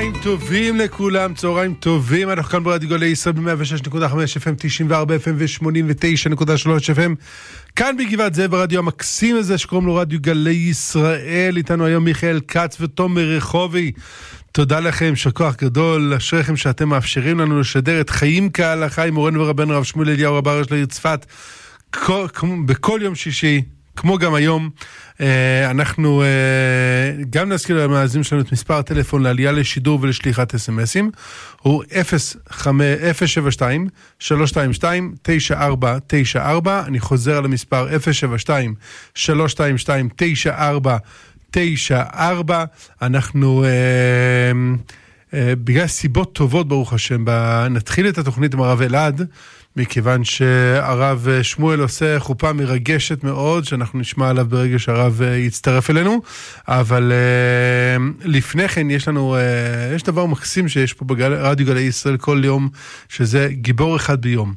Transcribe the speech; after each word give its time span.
צהריים 0.00 0.22
טובים 0.22 0.76
לכולם, 0.76 1.34
צהריים 1.34 1.74
טובים, 1.74 2.30
אנחנו 2.30 2.50
כאן 2.50 2.64
ברדיו 2.64 2.88
גלי 2.88 3.06
ישראל 3.06 3.34
ב-106.5 3.34 3.96
FM, 4.40 4.54
94 4.58 5.16
FM 5.16 5.30
ו-89.3 5.34 6.66
FM. 6.94 7.14
כאן 7.76 7.96
בגבעת 7.96 8.34
זאב 8.34 8.50
ברדיו 8.50 8.78
המקסים 8.78 9.36
הזה 9.36 9.58
שקוראים 9.58 9.86
לו 9.86 9.94
רדיו 9.94 10.20
גלי 10.20 10.50
ישראל, 10.50 11.56
איתנו 11.56 11.84
היום 11.84 12.04
מיכאל 12.04 12.40
כץ 12.48 12.76
ותומר 12.80 13.22
רחובי. 13.22 13.92
תודה 14.52 14.80
לכם, 14.80 15.06
יישר 15.10 15.30
כוח 15.30 15.56
גדול, 15.56 16.14
אשריכם 16.14 16.56
שאתם 16.56 16.88
מאפשרים 16.88 17.40
לנו 17.40 17.60
לשדר 17.60 18.00
את 18.00 18.10
חיים 18.10 18.50
כהלכה 18.50 19.04
עם 19.04 19.14
מורנו 19.14 19.40
ורבנו 19.40 19.74
הרב 19.74 19.84
שמואל 19.84 20.08
אליהו 20.08 20.34
רב 20.34 20.48
הראש 20.48 20.70
לעיר 20.70 20.86
צפת 20.86 21.26
בכל 22.66 23.00
יום 23.02 23.14
שישי, 23.14 23.62
כמו 23.96 24.18
גם 24.18 24.34
היום. 24.34 24.70
אה, 25.20 25.70
אנחנו 25.70 26.22
אה, 26.22 26.26
גם 27.30 27.48
נזכיר 27.48 27.84
למאזינים 27.84 28.24
שלנו 28.24 28.42
את 28.42 28.52
מספר 28.52 28.74
הטלפון 28.74 29.22
לעלייה 29.22 29.52
לשידור 29.52 29.98
ולשליחת 30.02 30.54
אסמסים, 30.54 31.10
הוא 31.62 31.84
072-322-9494, 34.22 34.26
אני 36.86 37.00
חוזר 37.00 37.36
על 37.36 37.44
המספר 37.44 37.88
072-322-9494, 39.16 39.18
אנחנו... 43.02 43.64
Uh, 43.64 43.68
בגלל 45.64 45.86
סיבות 45.86 46.32
טובות, 46.32 46.68
ברוך 46.68 46.92
השם, 46.92 47.24
נתחיל 47.70 48.08
את 48.08 48.18
התוכנית 48.18 48.54
עם 48.54 48.60
הרב 48.60 48.82
אלעד, 48.82 49.26
מכיוון 49.76 50.24
שהרב 50.24 51.28
שמואל 51.42 51.80
עושה 51.80 52.18
חופה 52.18 52.52
מרגשת 52.52 53.24
מאוד, 53.24 53.64
שאנחנו 53.64 53.98
נשמע 53.98 54.28
עליו 54.28 54.46
ברגע 54.48 54.78
שהרב 54.78 55.22
אה, 55.22 55.36
יצטרף 55.36 55.90
אלינו. 55.90 56.22
אבל 56.68 57.12
אה, 57.12 58.04
לפני 58.24 58.68
כן 58.68 58.90
יש 58.90 59.08
לנו, 59.08 59.36
אה, 59.36 59.94
יש 59.94 60.02
דבר 60.02 60.26
מקסים 60.26 60.68
שיש 60.68 60.92
פה 60.92 61.04
ברדיו 61.04 61.66
גלי 61.66 61.80
ישראל 61.80 62.16
כל 62.16 62.42
יום, 62.44 62.68
שזה 63.08 63.48
גיבור 63.50 63.96
אחד 63.96 64.20
ביום. 64.20 64.54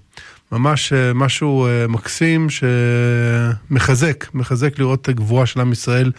ממש 0.52 0.94
משהו 1.16 1.68
מקסים 1.90 2.48
שמחזק, 3.70 4.26
מחזק 4.34 4.80
לראות 4.80 5.02
את 5.02 5.10
הגבורה 5.10 5.46
של 5.46 5.60
עם 5.60 5.72
ישראל. 5.72 6.12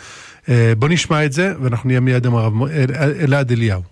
בוא 0.79 0.89
נשמע 0.89 1.25
את 1.25 1.33
זה, 1.33 1.53
ואנחנו 1.63 1.87
נהיה 1.89 2.01
מיד 2.01 2.27
עם 2.27 2.35
הרב 2.35 2.53
אלעד 3.21 3.53
אליהו. 3.53 3.83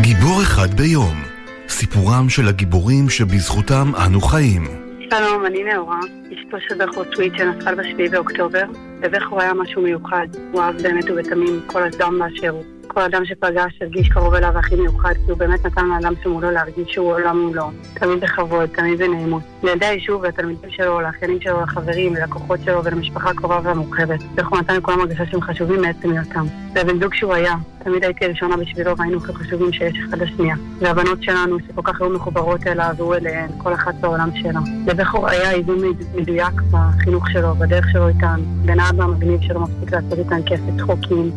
גיבור 0.00 0.42
אחד 0.42 0.74
ביום 0.74 1.35
סיפורם 1.68 2.28
של 2.28 2.48
הגיבורים 2.48 3.08
שבזכותם 3.08 3.92
אנו 4.06 4.20
חיים. 4.20 4.64
שלום, 5.10 5.46
אני 5.46 5.64
נאורה, 5.64 5.98
אשתו 6.26 6.56
של 6.68 6.86
בכור 6.86 7.04
טוויט 7.04 7.32
שנפל 7.36 7.74
בשביעי 7.74 8.08
באוקטובר. 8.08 8.64
בבכור 9.00 9.40
היה 9.40 9.54
משהו 9.54 9.82
מיוחד, 9.82 10.26
הוא 10.52 10.60
אהב 10.60 10.82
באמת 10.82 11.04
ובתמים 11.10 11.60
כל 11.66 11.82
אדם 11.82 12.18
באשר 12.18 12.50
הוא. 12.50 12.62
כל 12.96 13.02
אדם 13.02 13.24
שפגש 13.24 13.78
הרגיש 13.80 14.08
קרוב 14.08 14.34
אליו 14.34 14.58
הכי 14.58 14.76
מיוחד, 14.76 15.12
כי 15.24 15.30
הוא 15.30 15.38
באמת 15.38 15.66
נתן 15.66 15.86
לאדם 15.88 16.12
שמולו 16.22 16.50
להרגיש 16.50 16.94
שהוא 16.94 17.12
עולם 17.12 17.40
מולו. 17.40 17.70
תמיד 17.94 18.20
בכבוד, 18.20 18.68
תמיד 18.68 18.98
בנעימות. 18.98 19.42
לילדי 19.62 19.86
היישוב 19.86 20.22
ולתלמידים 20.22 20.70
שלו, 20.70 21.00
לאחיינים 21.00 21.40
שלו, 21.40 21.60
לחברים, 21.60 22.14
ללקוחות 22.14 22.60
שלו 22.64 22.84
ולמשפחה 22.84 23.30
הקרובה 23.30 23.60
והמורחבת. 23.62 24.20
איך 24.38 24.48
הוא 24.48 24.58
נתן 24.58 24.76
לכולם 24.76 25.00
הרגשה 25.00 25.26
שהם 25.26 25.40
חשובים 25.40 25.80
מעצם 25.80 26.10
היותם. 26.10 26.46
והבן 26.74 27.00
זוג 27.00 27.14
שהוא 27.14 27.34
היה, 27.34 27.54
תמיד 27.84 28.04
הייתי 28.04 28.24
הראשונה 28.24 28.56
בשבילו 28.56 28.96
והיינו 28.96 29.18
הכי 29.18 29.34
חשובים 29.34 29.72
שיש 29.72 29.94
אחד 30.08 30.18
לשנייה. 30.18 30.56
והבנות 30.80 31.22
שלנו, 31.22 31.56
שכל 31.68 31.82
כך 31.84 32.00
היו 32.00 32.10
מחוברות 32.10 32.66
אליו 32.66 32.94
והוא 32.96 33.14
אליהן, 33.14 33.48
כל 33.58 33.74
אחת 33.74 33.94
בעולם 33.94 34.30
שלה. 34.42 34.60
לבכור 34.86 35.28
היה 35.28 35.52
איזון 35.52 35.78
מדויק 36.14 36.62
בחינוך 36.70 37.30
שלו, 37.30 37.54
בדרך 37.54 37.90
שלו 37.92 38.08
איתן. 38.08 38.40
האבא 38.86 39.04
המגניב 39.04 39.40
שלו 39.42 39.60
מפסיק 39.60 39.92
לעשות 39.92 40.18
איתן 40.18 40.42
כיף 40.42 40.60
וצחוקים. 40.66 41.30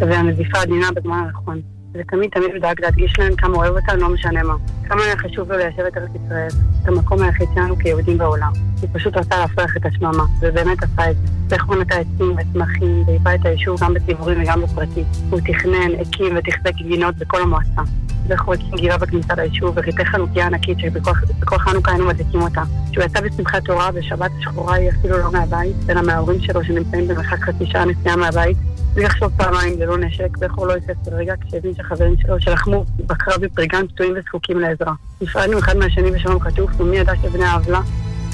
והנזיפה 0.00 0.58
עדינה 0.58 0.92
בזמן 0.92 1.18
הנכון. 1.24 1.60
ותמיד 1.94 2.30
תמיד 2.30 2.62
דאג 2.62 2.80
להדגיש 2.80 3.12
להם 3.18 3.36
כמה 3.36 3.56
אוהב 3.56 3.74
אותם, 3.76 3.96
לא 3.96 4.08
משנה 4.08 4.42
מה. 4.42 4.54
כמה 4.88 5.02
היה 5.02 5.16
חשוב 5.16 5.52
לו 5.52 5.58
ליישב 5.58 5.82
את 5.82 5.96
ארץ 5.96 6.10
ישראל, 6.24 6.48
את 6.82 6.88
המקום 6.88 7.22
היחיד 7.22 7.48
שלנו 7.54 7.76
כיהודים 7.76 8.18
בעולם. 8.18 8.52
הוא 8.80 8.88
פשוט 8.92 9.16
רצה 9.16 9.38
להפריח 9.38 9.76
את 9.76 9.86
השממה, 9.86 10.24
ובאמת 10.40 10.82
עשה 10.82 11.10
את 11.10 11.16
זה. 11.48 11.56
הוא 11.66 11.76
נטע 11.76 11.94
עצים 11.94 12.36
וצמחים, 12.36 13.04
והיפה 13.06 13.34
את 13.34 13.46
היישוב 13.46 13.80
גם 13.80 13.94
בציבורי 13.94 14.42
וגם 14.42 14.62
בפרטי. 14.62 15.04
הוא 15.30 15.40
תכנן, 15.40 16.00
הקים 16.00 16.36
ותחזק 16.36 16.74
גינות 16.74 17.14
בכל 17.16 17.42
המועצה. 17.42 17.82
ואיך 18.28 18.42
הוא 18.42 18.54
הקים 18.54 18.76
גירה 18.76 18.98
בכניסה 18.98 19.34
ליישוב, 19.34 19.74
וחיתך 19.76 20.08
חנוכיה 20.08 20.46
ענקית 20.46 20.78
שבכל 20.78 21.58
חנוכה 21.58 21.90
היינו 21.90 22.06
מדליקים 22.06 22.40
אותה. 22.40 22.62
כשהוא 22.90 23.04
יצא 23.04 23.20
בשמחת 23.20 23.64
תורה 23.64 23.92
בשבת 23.92 24.30
השחורה 24.38 24.74
היא 24.74 24.90
אפילו 24.90 25.18
לא 25.18 25.32
מהבית, 25.32 25.76
אלא 25.88 26.02
מההורים 26.02 26.40
שלו 26.40 26.64
שנמצאים 26.64 27.08
במרחק 27.08 27.40
חצי 27.40 27.66
שעה 27.66 27.84
נסיעה 27.84 28.16
מהבית, 28.16 28.56
בלי 28.94 29.04
לחשוב 29.04 29.32
פעמיים 29.36 29.80
ללא 29.80 29.98
נשק, 29.98 30.28
ואיך 30.38 30.52
הוא 30.54 30.66
לא 30.66 30.72
היסס 30.72 31.06
לרגע 31.06 31.34
כשהבין 31.40 31.74
שהחברים 31.74 32.14
שלו 32.22 32.40
שלחמו 32.40 32.84
בקרב 33.06 33.40
בפריגן 33.40 33.86
פצועים 33.86 34.14
וזקוקים 34.16 34.60
לעזרה. 34.60 34.92
נפרדנו 35.20 35.58
אחד 35.58 35.76
מהשני 35.76 36.10
בשלום 36.10 36.40
חטוף, 36.40 36.70
ומי 36.80 36.96
ידע 36.96 37.12
שבני 37.22 37.44
העוולה 37.44 37.80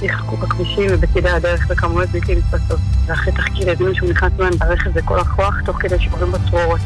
יחכו 0.03 0.37
בכבישים 0.37 0.87
ובצדי 0.91 1.29
הדרך 1.29 1.67
בכמויות 1.71 2.11
בלתי 2.11 2.35
נתפסות. 2.35 2.79
ואחרי 3.07 3.33
תחקיר 3.33 3.71
הבינו 3.71 3.95
שהוא 3.95 4.11
נכנס 4.11 4.33
בהם 4.37 4.53
ברכב 4.59 4.91
בכל 4.91 5.19
הכוח, 5.19 5.55
תוך 5.65 5.77
כדי 5.81 5.99
שעוברים 5.99 6.31
בו 6.31 6.39
צרורות. 6.51 6.81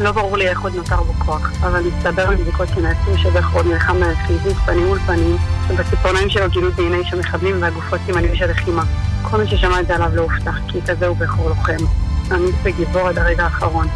לא 0.00 0.12
ברור 0.12 0.36
לי 0.36 0.48
איך 0.48 0.60
עוד 0.60 0.74
נותר 0.74 1.02
בו 1.02 1.12
כוח, 1.12 1.52
אבל 1.60 1.82
מסתבר 1.82 2.30
מבדיקות 2.30 2.68
שנעשו 2.68 3.18
שבכור 3.18 3.62
נלחם 3.62 3.96
חיזוק 4.26 4.58
פנים 4.58 4.86
מול 4.86 4.98
פנים, 4.98 5.36
ובציפורניים 5.68 6.30
שלו 6.30 6.50
גילו 6.50 6.70
דנ"א 6.70 7.04
של 7.04 7.18
מחבלים 7.18 7.62
והגופות 7.62 8.00
סימנים 8.06 8.34
של 8.34 8.50
לחימה. 8.50 8.82
כל 9.22 9.42
מי 9.42 9.46
ששמע 9.46 9.80
את 9.80 9.86
זה 9.86 9.94
עליו 9.94 10.10
לא 10.14 10.22
הופתע, 10.22 10.52
כי 10.68 10.82
כזה 10.82 11.06
הוא 11.06 11.16
בכור 11.16 11.48
לוחם. 11.48 12.09
אמיץ 12.32 12.54
וגיבור 12.62 13.08
עד 13.08 13.18
הרגע 13.18 13.44
האחרון. 13.44 13.86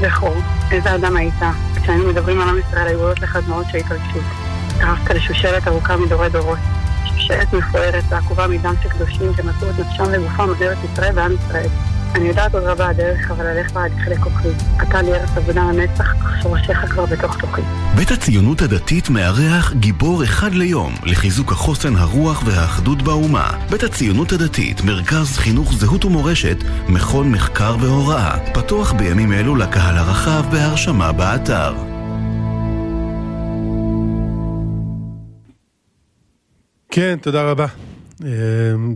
בכור, 0.00 0.36
איזה 0.70 0.94
אדם 0.94 1.16
היית? 1.16 1.34
כשהיינו 1.82 2.08
מדברים 2.08 2.40
על 2.40 2.48
עם 2.48 2.58
ישראל 2.58 2.86
היו 2.86 3.00
עולות 3.00 3.20
לך 3.20 3.38
דמעות 3.46 3.66
של 3.72 3.78
התרגשות. 3.78 4.22
התארפת 4.76 5.10
לשושלת 5.10 5.68
ארוכה 5.68 5.96
מדורי 5.96 6.28
דורות. 6.28 6.58
שושלת 7.04 7.52
מפוארת 7.52 8.04
ועקובה 8.08 8.46
מדם 8.46 8.74
של 8.82 8.88
קדושים 8.88 9.32
שמסרו 9.36 9.70
את 9.70 9.78
נפשם 9.78 10.04
וגופם 10.12 10.42
על 10.42 10.54
ארץ 10.62 10.78
ישראל 10.92 11.18
ועם 11.18 11.32
ישראל. 11.32 11.68
אני 12.14 12.28
יודעת 12.28 12.54
עוד 12.54 12.62
רבה 12.62 12.88
הדרך, 12.88 13.30
אבל 13.30 13.46
עליך 13.46 13.70
תכלה 13.70 14.16
כוחי. 14.20 14.48
אתה 14.82 15.02
לי 15.02 15.14
ארץ 15.14 15.30
עבודה 15.36 15.62
לנצח, 15.62 16.14
אך 16.14 16.42
שורשיך 16.42 16.78
כבר 16.78 17.06
בתוך 17.06 17.40
תוכי. 17.40 17.62
בית 17.96 18.10
הציונות 18.10 18.62
הדתית 18.62 19.10
מארח 19.10 19.72
גיבור 19.72 20.24
אחד 20.24 20.54
ליום 20.54 20.94
לחיזוק 21.02 21.52
החוסן, 21.52 21.96
הרוח 21.96 22.42
והאחדות 22.46 23.02
באומה. 23.02 23.50
בית 23.70 23.82
הציונות 23.82 24.32
הדתית, 24.32 24.80
מרכז 24.84 25.38
חינוך 25.38 25.72
זהות 25.72 26.04
ומורשת, 26.04 26.56
מכון 26.88 27.32
מחקר 27.32 27.76
והוראה. 27.80 28.38
פתוח 28.54 28.92
בימים 28.92 29.32
אלו 29.32 29.56
לקהל 29.56 29.96
הרחב 29.96 30.44
בהרשמה 30.50 31.12
באתר. 31.12 31.74
כן, 36.90 37.16
תודה 37.22 37.42
רבה. 37.42 37.66
אה, 38.24 38.30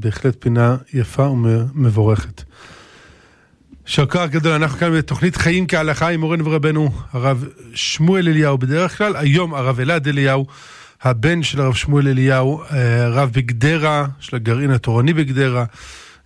בהחלט 0.01 0.37
פינה 0.39 0.77
יפה 0.95 1.23
ומבורכת. 1.23 2.43
כוח 3.97 4.31
גדול, 4.31 4.53
אנחנו 4.53 4.79
כאן 4.79 4.99
בתוכנית 4.99 5.37
חיים 5.37 5.67
כהלכה 5.67 6.09
עם 6.09 6.21
מורנו 6.21 6.45
ורבנו 6.45 6.89
הרב 7.13 7.45
שמואל 7.75 8.29
אליהו 8.29 8.59
בדרך 8.59 8.99
כלל, 8.99 9.17
היום 9.17 9.55
הרב 9.55 9.81
אלעד 9.81 10.09
אליהו, 10.09 10.47
הבן 11.03 11.43
של 11.43 11.61
הרב 11.61 11.75
שמואל 11.75 12.09
אליהו, 12.09 12.63
אה, 12.63 13.09
רב 13.09 13.31
בגדרה, 13.35 14.07
של 14.21 14.37
הגרעין 14.37 14.71
התורני 14.71 15.13
בגדרה, 15.13 15.65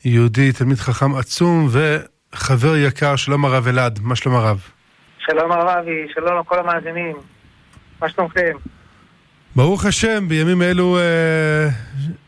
יהודי, 0.05 0.53
תלמיד 0.53 0.77
חכם 0.79 1.15
עצום 1.15 1.69
וחבר 1.71 2.77
יקר, 2.77 3.17
שלום 3.17 3.45
הרב 3.45 3.69
אלעד, 3.69 3.99
מה 4.03 4.17
שלום 4.17 4.35
הרב? 4.35 4.61
שלום 5.19 5.53
הרב 5.53 5.69
אבי, 5.69 6.07
שלום 6.15 6.41
לכל 6.41 6.59
המאזינים, 6.59 7.17
מה 8.01 8.09
שלומכם? 8.09 8.53
ברוך 9.57 9.85
השם, 9.85 10.29
בימים 10.29 10.63
אלו 10.63 10.99
אה, 10.99 11.69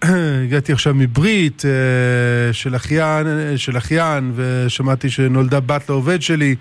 הגעתי 0.45 0.73
עכשיו 0.73 0.95
מברית 0.95 1.62
אה, 1.65 2.53
של 2.53 2.77
אחיין, 2.77 3.27
של 3.57 3.77
אחיין, 3.77 4.33
ושמעתי 4.37 5.11
שנולדה 5.11 5.61
בת 5.61 5.89
לעובד 5.89 6.23
שלי, 6.23 6.55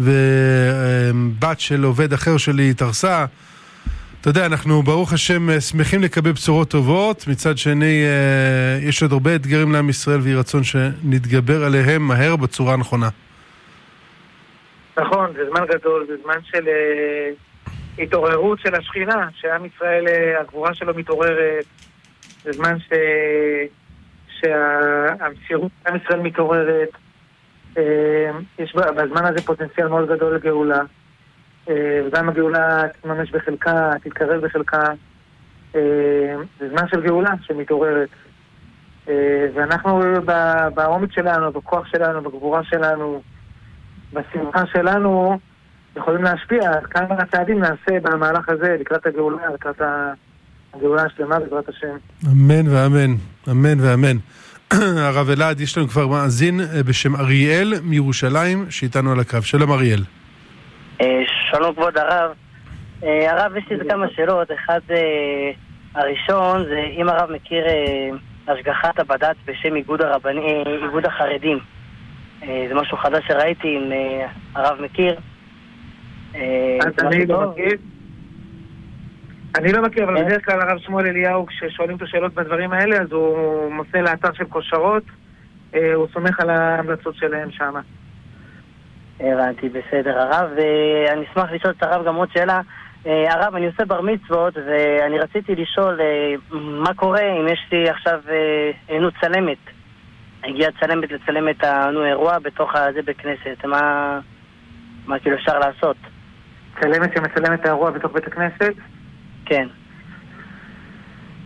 ובת 0.00 1.60
של 1.60 1.84
עובד 1.84 2.12
אחר 2.12 2.36
שלי 2.36 2.70
התארסה. 2.70 3.24
אתה 4.20 4.30
יודע, 4.30 4.46
אנחנו 4.46 4.82
ברוך 4.82 5.12
השם 5.12 5.60
שמחים 5.60 6.02
לקבל 6.02 6.32
בשורות 6.32 6.70
טובות, 6.70 7.24
מצד 7.28 7.58
שני 7.58 8.04
אה, 8.04 8.88
יש 8.88 9.02
עוד 9.02 9.12
הרבה 9.12 9.34
אתגרים 9.34 9.72
לעם 9.72 9.88
ישראל 9.88 10.20
ויהי 10.20 10.34
רצון 10.34 10.64
שנתגבר 10.64 11.64
עליהם 11.64 12.02
מהר 12.02 12.36
בצורה 12.36 12.74
הנכונה. 12.74 13.08
נכון, 14.98 15.32
זה 15.36 15.42
זמן 15.50 15.64
גדול, 15.68 16.06
זה 16.08 16.14
זמן 16.22 16.38
של... 16.44 16.68
אה... 16.68 17.45
התעוררות 17.98 18.58
של 18.60 18.74
השכינה, 18.74 19.28
שעם 19.34 19.64
ישראל, 19.64 20.08
אה, 20.08 20.40
הגבורה 20.40 20.74
שלו 20.74 20.94
מתעוררת, 20.94 21.64
זה 22.42 22.52
זמן 22.52 22.78
ש... 22.78 22.92
שהמסירות 24.40 25.72
עם 25.86 25.96
ישראל 25.96 26.20
מתעוררת. 26.20 26.88
אה, 27.78 28.30
יש 28.58 28.74
בזמן 28.74 29.24
הזה 29.24 29.42
פוטנציאל 29.42 29.88
מאוד 29.88 30.08
גדול 30.08 30.34
לגאולה. 30.34 30.80
אה, 31.68 32.00
וגם 32.06 32.28
הגאולה 32.28 32.82
תתממש 32.92 33.30
בחלקה, 33.30 33.90
תתקרב 34.02 34.40
בחלקה. 34.44 34.82
זה 36.58 36.68
זמן 36.70 36.88
של 36.88 37.00
גאולה 37.00 37.30
שמתעוררת. 37.42 38.08
ואנחנו 39.54 40.00
בעומק 40.74 41.12
שלנו, 41.12 41.52
בכוח 41.52 41.86
שלנו, 41.86 42.22
בגבורה 42.22 42.64
שלנו, 42.64 43.22
בשמחה 44.12 44.66
שלנו, 44.66 45.38
יכולים 45.96 46.22
להשפיע 46.22 46.72
על 46.72 46.86
כמה 46.90 47.26
צעדים 47.32 47.58
נעשה 47.58 48.00
במהלך 48.02 48.48
הזה 48.48 48.76
לקראת 48.80 49.06
הגאולה, 49.06 49.42
לקראת 49.54 49.80
הגאולה 50.74 51.02
השלמה 51.02 51.38
בעזרת 51.38 51.68
השם. 51.68 51.96
אמן 52.26 52.68
ואמן, 52.68 53.14
אמן 53.50 53.80
ואמן. 53.80 54.16
הרב 55.08 55.30
אלעד, 55.30 55.60
יש 55.60 55.78
לנו 55.78 55.88
כבר 55.88 56.06
מאזין 56.06 56.60
אה, 56.60 56.82
בשם 56.82 57.16
אריאל 57.16 57.74
מירושלים, 57.82 58.70
שאיתנו 58.70 59.12
על 59.12 59.20
הקו. 59.20 59.42
שלום 59.42 59.72
אריאל. 59.72 60.00
אה, 61.00 61.22
שלום 61.50 61.74
כבוד 61.74 61.98
הרב. 61.98 62.30
אה, 63.04 63.32
הרב, 63.32 63.56
יש 63.56 63.64
לי 63.70 63.88
כמה 63.90 64.06
שאלות. 64.16 64.48
אחד, 64.52 64.80
הראשון 65.94 66.64
זה 66.64 66.82
אם 66.96 67.08
הרב 67.08 67.30
מכיר 67.32 67.64
השגחת 68.48 68.98
הבד"ץ 68.98 69.36
בשם 69.44 69.76
איגוד, 69.76 70.02
הרבני, 70.02 70.64
איגוד 70.84 71.06
החרדים. 71.06 71.58
זה 72.40 72.74
משהו 72.74 72.96
חדש 72.96 73.24
שראיתי, 73.28 73.68
אם 73.68 73.92
הרב 74.54 74.80
מכיר. 74.80 75.14
אני 76.36 77.26
לא 77.26 77.50
מכיר. 77.50 77.76
אני 79.58 79.72
לא 79.72 79.82
מכיר, 79.82 80.04
אבל 80.04 80.24
בדרך 80.24 80.44
כלל 80.44 80.60
הרב 80.60 80.78
שמואל 80.78 81.06
אליהו, 81.06 81.46
כששואלים 81.46 81.94
אותו 81.94 82.06
שאלות 82.06 82.34
בדברים 82.34 82.72
האלה, 82.72 82.96
אז 82.96 83.12
הוא 83.12 83.72
מוסר 83.72 84.02
לאתר 84.02 84.32
של 84.32 84.44
כושרות, 84.44 85.02
אה, 85.74 85.94
הוא 85.94 86.06
סומך 86.12 86.40
על 86.40 86.50
ההמלצות 86.50 87.16
שלהם 87.16 87.50
שם. 87.50 87.74
הבנתי, 89.20 89.68
בסדר. 89.68 90.18
הרב, 90.18 90.50
אה, 90.58 91.12
אני 91.12 91.24
אשמח 91.32 91.52
לשאול 91.52 91.74
את 91.78 91.82
הרב 91.82 92.06
גם 92.06 92.14
עוד 92.14 92.28
שאלה. 92.32 92.60
אה, 93.06 93.32
הרב, 93.32 93.54
אני 93.54 93.66
עושה 93.66 93.84
בר 93.84 94.00
מצוות, 94.00 94.54
ואני 94.56 95.18
רציתי 95.18 95.54
לשאול 95.54 96.00
מה 96.50 96.94
קורה 96.94 97.20
אם 97.20 97.48
יש 97.48 97.66
לי 97.72 97.90
עכשיו, 97.90 98.20
נו, 99.00 99.08
צלמת. 99.20 99.58
הגיעה 100.44 100.70
צלמת 100.80 101.12
לצלם 101.12 101.48
את 101.48 101.64
האירוע 101.64 102.38
בתוך 102.38 102.74
הזה 102.74 103.02
בית 103.02 103.16
כנסת. 103.16 103.64
מה, 103.64 104.18
מה 105.06 105.18
כאילו 105.18 105.36
אפשר 105.36 105.58
לעשות? 105.58 105.96
צלמת 106.80 107.10
שמצלמת 107.14 107.60
את 107.60 107.66
האירוע 107.66 107.90
בתוך 107.90 108.12
בית 108.12 108.26
הכנסת? 108.26 108.72
כן. 109.44 109.66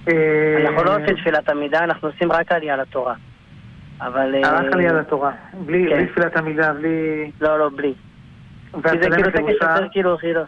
אה, 0.09 0.57
אנחנו 0.65 0.85
לא 0.85 0.97
עושים 0.97 1.17
תפילת 1.17 1.49
עמידה, 1.49 1.85
אנחנו 1.85 2.09
עושים 2.09 2.33
רק 2.33 2.53
עלייה 2.53 2.77
לתורה. 2.77 3.15
אבל... 4.01 4.35
אה, 4.35 4.51
רק 4.51 4.73
עלייה 4.73 4.93
לתורה. 4.93 5.33
כן. 5.53 5.59
בלי 5.67 6.07
תפילת 6.07 6.37
עמידה, 6.37 6.73
בלי... 6.73 7.31
לא, 7.41 7.59
לא, 7.59 7.71
בלי. 7.77 7.95
כי 8.73 8.99
זה 9.03 9.11
כאילו 9.11 9.31
טקס 9.31 9.63
יותר 9.63 9.89
כאילו 9.93 10.17
חילו. 10.17 10.41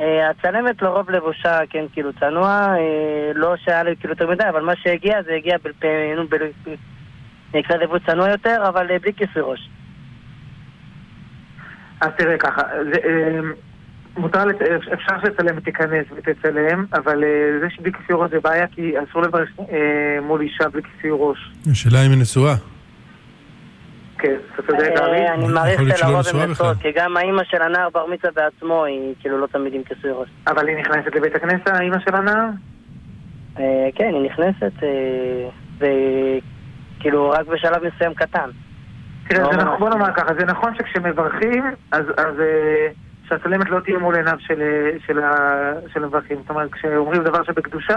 אה, 0.00 0.30
הצלמת 0.30 0.82
לרוב 0.82 1.10
לבושה, 1.10 1.58
כן, 1.70 1.84
כאילו 1.92 2.12
צנוע, 2.12 2.74
לא 3.34 3.56
שהיה 3.56 3.82
לי 3.82 3.96
כאילו 3.96 4.12
יותר 4.12 4.30
מדי, 4.30 4.48
אבל 4.48 4.62
מה 4.62 4.76
שהגיע 4.76 5.22
זה 5.22 5.34
הגיע 5.34 5.56
נקרא 7.54 7.76
לבוש 7.76 8.00
צנוע 8.06 8.30
יותר, 8.30 8.68
אבל 8.68 8.98
בלי 8.98 9.12
כיסוי 9.12 9.42
ראש. 9.42 9.68
אז 12.00 12.08
תראה 12.18 12.38
ככה, 12.38 12.62
מותר, 14.16 14.44
לת... 14.44 14.62
אפשר 14.92 15.12
שתצלם 15.20 15.56
ותיכנס 15.56 16.06
ותצלם, 16.16 16.84
אבל 16.94 17.24
אה, 17.24 17.60
זה 17.60 17.66
שבלי 17.70 17.92
כיסוי 17.92 18.16
ראש 18.18 18.30
זה 18.30 18.40
בעיה 18.40 18.66
כי 18.66 18.94
אסור 19.10 19.22
לברך 19.22 19.48
אה, 19.60 20.20
מול 20.22 20.40
אישה 20.40 20.68
בלי 20.68 20.82
כיסוי 20.82 21.10
ראש. 21.12 21.52
השאלה 21.70 22.06
אם 22.06 22.10
היא 22.10 22.20
נשואה. 22.20 22.54
כן, 24.18 24.36
אתה 24.54 24.62
צודק, 24.62 24.90
אה, 24.96 25.04
ארי. 25.04 25.28
אני 25.28 25.46
מעריך 25.48 25.80
שלרוב 25.98 26.42
הם 26.42 26.50
נשואות, 26.50 26.76
כי 26.80 26.88
גם 26.94 27.16
האימא 27.16 27.44
של 27.44 27.62
הנער 27.62 27.88
בר 27.94 28.06
מצווה 28.06 28.30
בעצמו 28.32 28.84
היא 28.84 29.14
כאילו 29.20 29.38
לא 29.40 29.46
תמיד 29.46 29.74
עם 29.74 29.82
כיסוי 29.82 30.10
ראש. 30.10 30.28
אבל 30.46 30.68
היא 30.68 30.76
נכנסת 30.76 31.14
לבית 31.14 31.34
הכנסת, 31.34 31.66
האימא 31.66 31.98
של 31.98 32.14
הנער? 32.14 32.48
כן, 33.94 34.14
היא 34.14 34.30
נכנסת, 34.30 34.72
וכאילו 35.78 37.30
רק 37.30 37.46
בשלב 37.46 37.82
מסוים 37.84 38.14
קטן. 38.14 38.50
תראה, 39.28 39.42
לא 39.42 39.52
נכון, 39.52 39.78
בוא 39.78 39.88
נאמר 39.88 40.12
ככה, 40.16 40.34
זה 40.34 40.44
נכון 40.44 40.74
שכשמברכים, 40.74 41.64
אז... 41.92 42.04
שהצלמת 43.32 43.70
לא 43.70 43.80
תהיה 43.80 43.98
מול 43.98 44.16
עיניו 44.16 44.36
של, 44.38 44.62
של, 45.06 45.20
של 45.92 46.04
המברכים. 46.04 46.36
זאת 46.40 46.50
אומרת, 46.50 46.72
כשאומרים 46.72 47.22
דבר 47.22 47.42
שבקדושה, 47.42 47.96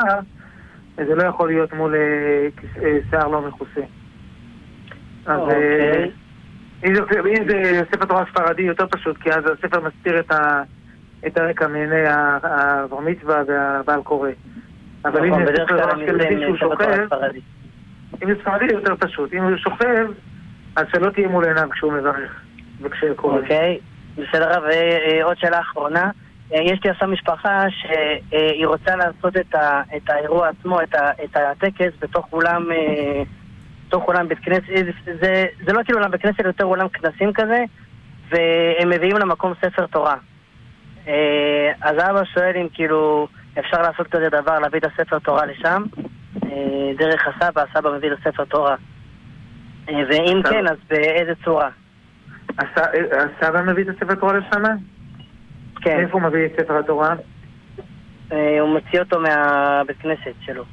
זה 0.96 1.16
לא 1.16 1.24
יכול 1.24 1.48
להיות 1.48 1.74
מול 1.74 1.96
אה, 1.96 2.48
אה, 2.84 2.98
שיער 3.10 3.28
לא 3.28 3.42
מכוסה. 3.42 3.82
אז 5.26 5.40
אוקיי. 5.40 5.56
אה, 5.56 6.06
אם 6.86 6.96
זה, 6.96 7.02
אם 7.20 7.50
זה 7.50 7.82
ספר 7.92 8.06
תורה 8.06 8.24
ספרדי 8.32 8.62
יותר 8.62 8.88
פשוט, 8.88 9.18
כי 9.18 9.32
אז 9.32 9.44
הספר 9.46 9.80
מסתיר 9.88 10.20
את, 10.20 10.32
ה, 10.32 10.64
את 11.28 11.38
הרקע 11.38 11.68
מעיני 11.68 12.04
הבר 12.08 13.00
מצווה 13.00 13.42
והבעל 13.48 14.04
קורא. 14.04 14.30
אבל 15.06 15.26
אם 15.26 15.32
נכון, 15.32 15.46
זה 15.46 15.54
ספר 15.54 15.82
תורה 15.82 15.96
מישהו 15.96 16.58
שוכב, 16.58 17.08
אם 18.24 18.34
זה 18.34 18.42
ספרדי 18.42 18.66
יותר 18.66 18.96
פשוט. 18.96 19.34
אם 19.34 19.44
הוא 19.44 19.58
שוכב, 19.58 20.08
אז 20.76 20.86
שלא 20.92 21.10
תהיה 21.10 21.28
מול 21.28 21.46
עיניו 21.46 21.70
כשהוא 21.72 21.94
מברך 21.94 22.42
וכשקורא. 22.82 23.40
אוקיי. 23.40 23.80
בסדר, 24.18 24.60
ועוד 24.64 25.38
שאלה 25.38 25.60
אחרונה. 25.60 26.12
אה, 26.54 26.62
יש 26.62 26.80
לי 26.84 26.90
עכשיו 26.90 27.08
משפחה 27.08 27.66
שהיא 27.70 28.68
רוצה 28.68 28.96
לעשות 28.96 29.38
את, 29.38 29.56
ה, 29.56 29.82
את 29.98 30.10
האירוע 30.10 30.50
עצמו, 30.50 30.82
את, 30.82 30.96
ה, 30.96 31.12
את 31.24 31.38
הטקס, 31.38 31.92
בתוך 32.00 32.28
אולם, 32.34 32.72
אה, 32.72 33.24
בתוך 33.88 34.08
אולם 34.08 34.28
בית 34.28 34.40
כנסת. 34.40 34.64
זה, 35.06 35.46
זה 35.66 35.74
לא 35.74 35.84
כאילו 35.84 36.00
אולם 36.00 36.12
בית 36.12 36.22
כנסת, 36.22 36.40
יותר 36.46 36.66
אולם 36.66 36.90
כנסים 36.90 37.34
כזה, 37.34 37.64
והם 38.30 38.90
מביאים 38.90 39.18
למקום 39.18 39.54
ספר 39.62 39.86
תורה. 39.86 40.16
אה, 41.08 41.72
אז 41.82 41.96
אבא 41.98 42.24
שואל 42.24 42.58
אם 42.62 42.68
כאילו 42.74 43.28
אפשר 43.60 43.82
לעשות 43.82 44.08
כזה 44.08 44.30
דבר, 44.30 44.60
להביא 44.60 44.80
את 44.80 44.86
הספר 44.86 45.20
תורה 45.20 45.46
לשם, 45.46 45.84
דרך 46.98 47.28
הסבא, 47.28 47.62
הסבא 47.62 47.90
מביא 47.98 48.12
את 48.12 48.18
הספר 48.20 48.46
תורה. 48.46 48.76
ואם 49.88 50.42
כן, 50.50 50.68
אז 50.68 50.78
באיזה 50.90 51.34
צורה? 51.46 51.70
הסבא 52.58 53.62
מביא 53.62 53.84
את 53.84 53.90
הספר 53.90 54.16
תורה 54.16 54.34
לשם? 54.34 54.64
כן. 55.82 56.00
איפה 56.00 56.14
הוא 56.14 56.22
מביא 56.22 56.46
את 56.46 56.52
ספר 56.60 56.78
התורה? 56.78 57.16
אה, 58.32 58.60
הוא 58.60 58.70
מוציא 58.70 59.00
אותו 59.00 59.20
מהבית 59.20 59.98
כנסת 60.00 60.34
שלו. 60.42 60.64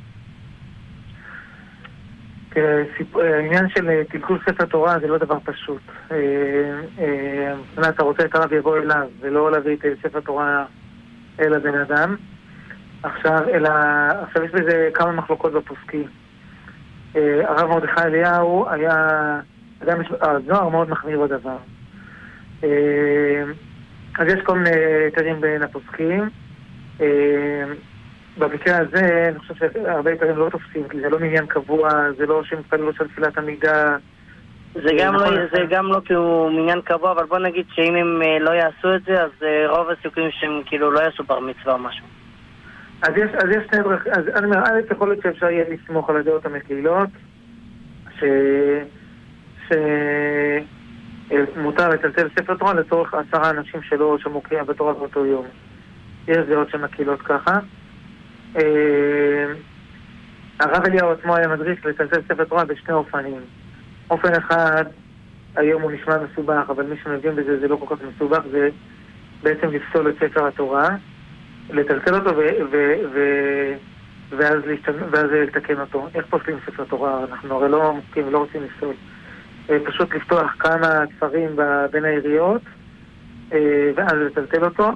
העניין 3.14 3.69
של 3.69 3.88
אה, 3.88 4.02
טלטול 4.11 4.38
ספר 4.49 4.64
תורה 4.64 4.99
זה 5.00 5.06
לא 5.06 5.19
דבר 5.19 5.38
פשוט. 5.44 5.82
אה, 6.11 7.88
אתה 7.88 8.02
רוצה 8.02 8.25
את 8.25 8.34
הרב 8.34 8.52
יבוא 8.52 8.79
אליו, 8.79 9.08
ולא 9.20 9.52
להביא 9.52 9.76
את 9.76 9.84
ספר 10.02 10.20
תורה 10.20 10.64
אל 11.40 11.55
הבן 11.55 11.79
אדם. 11.79 12.17
עכשיו, 13.02 13.49
אלא, 13.55 13.70
עכשיו 14.23 14.44
יש 14.44 14.50
בזה 14.50 14.88
כמה 14.94 15.12
מחלוקות 15.12 15.52
בפוסקים. 15.52 16.06
הרב 17.14 17.69
מרדכי 17.69 18.00
אליהו 18.00 18.67
היה 18.70 19.40
הזוהר 20.20 20.69
מאוד 20.69 20.90
מחמיר 20.90 21.20
בדבר. 21.20 21.56
אה, 22.64 23.43
אז 24.19 24.26
יש 24.29 24.41
כל 24.44 24.59
מיני 24.59 24.76
היתרים 25.05 25.41
בין 25.41 25.62
הפוסקים. 25.62 26.31
אה, 27.00 27.64
במקרה 28.39 28.79
הזה, 28.79 29.29
אני 29.29 29.39
חושב 29.39 29.55
שהרבה 29.55 30.10
היתרים 30.10 30.36
לא 30.36 30.48
תופסים, 30.51 30.89
כי 30.89 31.01
זה 31.01 31.08
לא 31.08 31.19
מניין 31.19 31.46
קבוע, 31.46 31.91
זה 32.17 32.27
לא 32.27 32.44
שהם 32.44 32.58
התפללו 32.58 32.93
של 32.93 33.08
תפילת 33.08 33.39
עמידה. 33.39 33.96
זה 34.75 34.91
גם, 34.98 35.15
לא, 35.15 35.31
זה 35.53 35.58
גם 35.70 35.86
לא 35.86 36.01
כאילו 36.05 36.51
מניין 36.53 36.81
קבוע, 36.81 37.13
אבל 37.13 37.25
בוא 37.25 37.39
נגיד 37.39 37.67
שאם 37.75 37.94
הם 37.94 38.22
אה, 38.22 38.39
לא 38.39 38.51
יעשו 38.51 38.94
את 38.94 39.03
זה, 39.05 39.22
אז 39.22 39.31
רוב 39.69 39.89
הסיכויים 39.91 40.31
שהם 40.31 40.63
כאילו 40.67 40.91
לא 40.91 41.01
יעשו 41.01 41.25
בר 41.25 41.41
מצווה 41.41 41.72
או 41.75 41.79
משהו. 41.79 42.06
אז 43.03 43.10
יש, 43.17 43.31
אז 43.34 43.48
יש 43.51 43.63
שני 43.70 43.82
דרכים, 43.82 44.13
אז 44.13 44.29
אני 44.36 44.46
אומר, 44.46 44.58
א', 44.58 44.93
יכול 44.93 45.08
להיות 45.08 45.22
שאפשר 45.22 45.51
יהיה 45.51 45.65
לסמוך 45.69 46.10
על 46.10 46.17
הדעות 46.17 46.46
המקהילות, 46.46 47.08
ש... 48.19 48.25
שמותר 51.55 51.89
לטלטל 51.89 52.29
ספר 52.39 52.55
תורה 52.55 52.74
לצורך 52.74 53.15
עשרה 53.15 53.51
אנשים 53.51 53.82
שלא 53.82 54.17
שמעו 54.19 54.41
קריאה 54.41 54.65
בתורה 54.65 54.93
באותו 54.93 55.27
יום. 55.27 55.46
יש 56.29 56.39
דעות 56.39 56.70
שמקהילות 56.70 57.22
ככה. 57.22 57.58
אה, 58.56 59.53
הרב 60.60 60.84
אליהו 60.86 61.10
עצמו 61.10 61.36
היה 61.36 61.48
מדריך 61.48 61.86
לטלטל 61.86 62.22
ספר 62.29 62.44
תורה 62.44 62.65
בשני 62.65 62.94
אופנים. 62.94 63.41
אופן 64.10 64.34
אחד, 64.34 64.84
היום 65.56 65.82
הוא 65.82 65.93
נשמע 65.93 66.17
מסובך, 66.19 66.65
אבל 66.69 66.86
מי 66.86 66.96
שמבין 67.05 67.36
בזה 67.36 67.60
זה 67.60 67.69
לא 67.69 67.77
כל 67.77 67.96
כך 67.96 68.03
מסובך, 68.15 68.41
זה 68.51 68.69
בעצם 69.43 69.69
לפסול 69.69 70.08
את 70.08 70.15
ספר 70.20 70.46
התורה, 70.46 70.89
לטלטל 71.70 72.15
אותו 72.15 72.36
ו- 72.36 72.65
ו- 72.70 72.94
ו- 73.15 73.74
ואז, 74.31 74.58
ואז 75.10 75.27
לתקן 75.31 75.81
אותו. 75.81 76.08
איך 76.15 76.27
פוסלים 76.31 76.58
ספר 76.67 76.84
תורה? 76.84 77.24
אנחנו 77.24 77.55
הרי 77.55 77.69
לא 77.69 77.94
ולא 78.17 78.39
רוצים 78.39 78.62
לפסול. 78.62 78.94
אה, 79.70 79.76
פשוט 79.84 80.14
לפתוח 80.14 80.54
כמה 80.58 81.04
ספרים 81.16 81.56
בין 81.90 82.04
העיריות 82.04 82.62
אה, 83.52 83.90
ואז 83.96 84.12
לטלטל 84.12 84.64
אותו. 84.64 84.92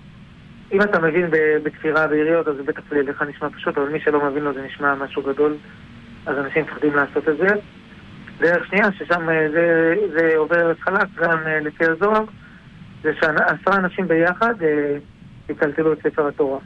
אם 0.72 0.82
אתה 0.82 1.00
מבין 1.00 1.26
בתפירה 1.62 2.06
בעיריות, 2.06 2.48
אז 2.48 2.56
זה 2.56 2.62
בטח 2.62 2.82
לך 2.92 3.22
נשמע 3.22 3.48
פשוט, 3.50 3.78
אבל 3.78 3.88
מי 3.88 4.00
שלא 4.00 4.30
מבין 4.30 4.42
לו 4.42 4.54
זה 4.54 4.62
נשמע 4.62 4.94
משהו 4.94 5.22
גדול, 5.22 5.56
אז 6.26 6.38
אנשים 6.38 6.62
מפחדים 6.62 6.94
לעשות 6.94 7.28
את 7.28 7.36
זה. 7.36 7.54
דרך 8.38 8.66
שנייה, 8.66 8.92
ששם 8.92 9.28
אה, 9.28 9.48
זה, 9.52 9.94
זה 10.12 10.36
עובר 10.36 10.74
חלק 10.74 11.06
גם 11.16 11.38
לפי 11.60 11.84
הזוהר, 11.84 12.24
זה 13.02 13.10
שעשרה 13.20 13.76
אנשים 13.76 14.08
ביחד 14.08 14.54
יטלטלו 15.48 15.92
את 15.92 15.98
ספר 16.02 16.26
התורה. 16.28 16.58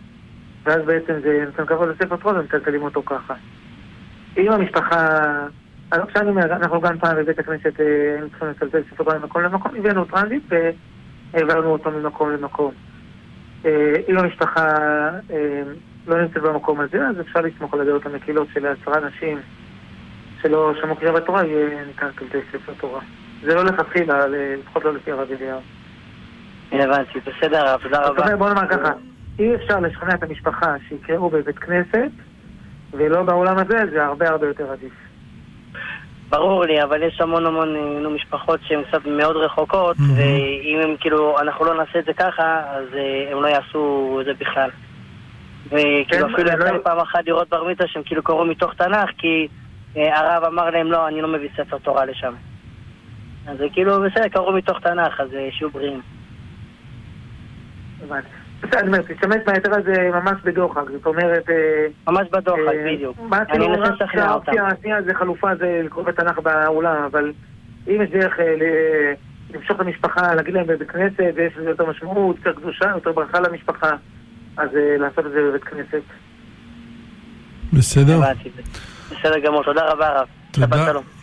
ואז 0.65 0.83
בעצם 0.87 1.13
זה 1.23 1.45
נותן 1.47 1.67
כבוד 1.67 1.89
לספר 1.89 2.17
תורה 2.17 2.41
ומטלטלים 2.41 2.83
אותו 2.83 3.03
ככה. 3.03 3.35
אם 4.39 4.53
המשפחה 4.53 5.17
אז 5.91 6.01
עכשיו 6.01 6.23
אני 6.23 6.31
אומר, 6.31 6.45
אנחנו 6.45 6.81
גם 6.81 6.99
פעם 6.99 7.17
בבית 7.17 7.39
הכנסת 7.39 7.73
היינו 7.79 8.31
צריכים 8.31 8.49
לצלצל 8.49 8.83
ספר 8.91 9.19
ממקום 9.19 9.43
למקום, 9.43 9.73
הבאנו 9.77 10.05
טרנזיט 10.05 10.53
העברנו 11.35 11.69
אותו 11.73 11.91
ממקום 11.91 12.31
למקום. 12.31 12.73
אה, 13.65 13.95
אם 14.09 14.19
המשפחה 14.19 14.67
אה, 15.31 15.63
לא 16.07 16.23
נמצאת 16.23 16.43
במקום 16.43 16.81
הזה, 16.81 17.09
אז 17.09 17.21
אפשר 17.21 17.41
לסמוך 17.41 17.75
על 17.75 17.81
הדעות 17.81 18.07
המקילות 18.07 18.49
של 18.55 18.67
עשרה 18.67 18.99
אנשים 18.99 19.39
שלא 20.43 20.73
שמעו 20.81 20.97
קריאה 20.97 21.13
בתורה, 21.13 21.47
יהיה 21.47 21.85
ניתן 21.87 22.09
כבדי 22.17 22.39
ספר 22.53 22.73
תורה. 22.81 23.01
זה 23.43 23.55
לא 23.55 23.65
לכתחילה, 23.65 24.27
לפחות 24.29 24.85
לא 24.85 24.95
לפי 24.95 25.13
הרב 25.13 25.29
אליהו. 25.31 25.61
הבנתי, 26.73 27.19
בסדר 27.21 27.69
הרב, 27.69 27.81
תודה 27.83 28.07
רבה. 28.07 28.37
בוא 28.37 28.49
נאמר 28.49 28.69
ככה, 28.69 28.93
אי 29.39 29.55
אפשר 29.55 29.81
לשכנע 29.81 30.15
את 30.15 30.23
המשפחה 30.23 30.75
שיקראו 30.89 31.31
בבית 31.31 31.59
כנסת 31.59 32.11
ולא 32.93 33.23
בעולם 33.23 33.59
הזה, 33.59 33.79
זה 33.91 34.05
הרבה 34.05 34.29
הרבה 34.29 34.47
יותר 34.47 34.73
עדיף. 34.73 35.10
ברור 36.31 36.65
לי, 36.65 36.83
אבל 36.83 37.03
יש 37.03 37.21
המון 37.21 37.47
המון 37.47 37.77
אה, 37.77 38.01
נו, 38.01 38.11
משפחות 38.11 38.61
שהן 38.63 38.83
קצת 38.85 39.07
מאוד 39.07 39.37
רחוקות, 39.37 39.97
mm-hmm. 39.97 40.17
ואם 40.17 40.79
הם 40.83 40.97
כאילו, 41.01 41.41
אנחנו 41.41 41.65
לא 41.65 41.75
נעשה 41.75 41.99
את 41.99 42.05
זה 42.05 42.13
ככה, 42.13 42.63
אז 42.71 42.85
uh, 42.93 43.33
הם 43.33 43.43
לא 43.43 43.49
יעשו 43.49 44.19
את 44.21 44.27
זה 44.27 44.33
בכלל. 44.35 44.71
וכאילו 45.67 46.07
כן, 46.09 46.35
אפילו 46.35 46.49
יצא 46.49 46.71
לי 46.71 46.79
לא... 46.79 46.83
פעם 46.85 46.99
אחת 46.99 47.21
לראות 47.27 47.49
בר 47.49 47.65
מצווה 47.65 47.89
שהם 47.89 48.03
כאילו 48.03 48.23
קראו 48.23 48.45
מתוך 48.45 48.75
תנ"ך, 48.75 49.11
כי 49.19 49.49
uh, 49.95 49.99
הרב 49.99 50.45
אמר 50.45 50.71
להם 50.71 50.93
לא, 50.93 51.09
אני 51.09 51.21
לא 51.21 51.29
מביא 51.29 51.49
ספר 51.57 51.79
תורה 51.79 52.05
לשם. 52.05 52.35
אז 53.47 53.59
זה 53.59 53.67
כאילו 53.73 54.03
בסדר, 54.03 54.29
קראו 54.29 54.53
מתוך 54.53 54.81
תנ"ך, 54.81 55.21
אז 55.21 55.29
שיהיו 55.51 55.71
בריאים. 55.71 56.01
הבנתי. 58.03 58.40
בסדר, 58.63 58.79
אני 58.79 58.89
אומר, 58.89 59.03
תשתמש 59.03 59.37
בהיתר 59.47 59.71
הזה 59.75 60.11
ממש 60.15 60.41
בדוחק, 60.45 60.83
זאת 60.93 61.07
אומרת... 61.07 61.51
אה, 61.51 61.87
ממש 62.07 62.29
בדוחק, 62.33 62.59
אה, 62.59 62.95
בדיוק. 62.95 63.19
אני 63.33 63.67
אנסה 63.67 63.91
לשכנע 63.91 64.07
אותם. 64.07 64.23
האופציה 64.23 64.67
השנייה 64.67 65.03
זה 65.03 65.15
חלופה, 65.15 65.49
זה 65.59 65.81
לקרוא 65.85 66.05
בתנ"ך 66.05 66.39
באולם, 66.39 67.05
אבל 67.11 67.33
אם 67.89 68.03
יש 68.03 68.11
דרך 68.11 68.41
אה, 68.41 68.55
למשוך 69.55 69.77
את 69.77 69.81
המשפחה, 69.81 70.35
להגיד 70.35 70.55
להם 70.55 70.67
בבית 70.67 70.91
כנסת, 70.91 71.33
ויש 71.35 71.53
לזה 71.57 71.69
יותר 71.69 71.87
משמעות, 71.87 72.37
יותר 72.37 72.53
קדושה, 72.53 72.91
יותר 72.95 73.13
ברכה 73.13 73.41
למשפחה, 73.41 73.91
אז 74.57 74.69
לעשות 74.99 75.27
את 75.27 75.31
זה 75.33 75.39
בבית 75.49 75.65
כנסת. 75.65 76.03
בסדר. 77.73 78.21
בסדר 79.11 79.39
גמור, 79.39 79.65
תודה 79.65 79.93
רבה 79.93 80.09
רב. 80.09 80.27
תודה, 80.51 80.67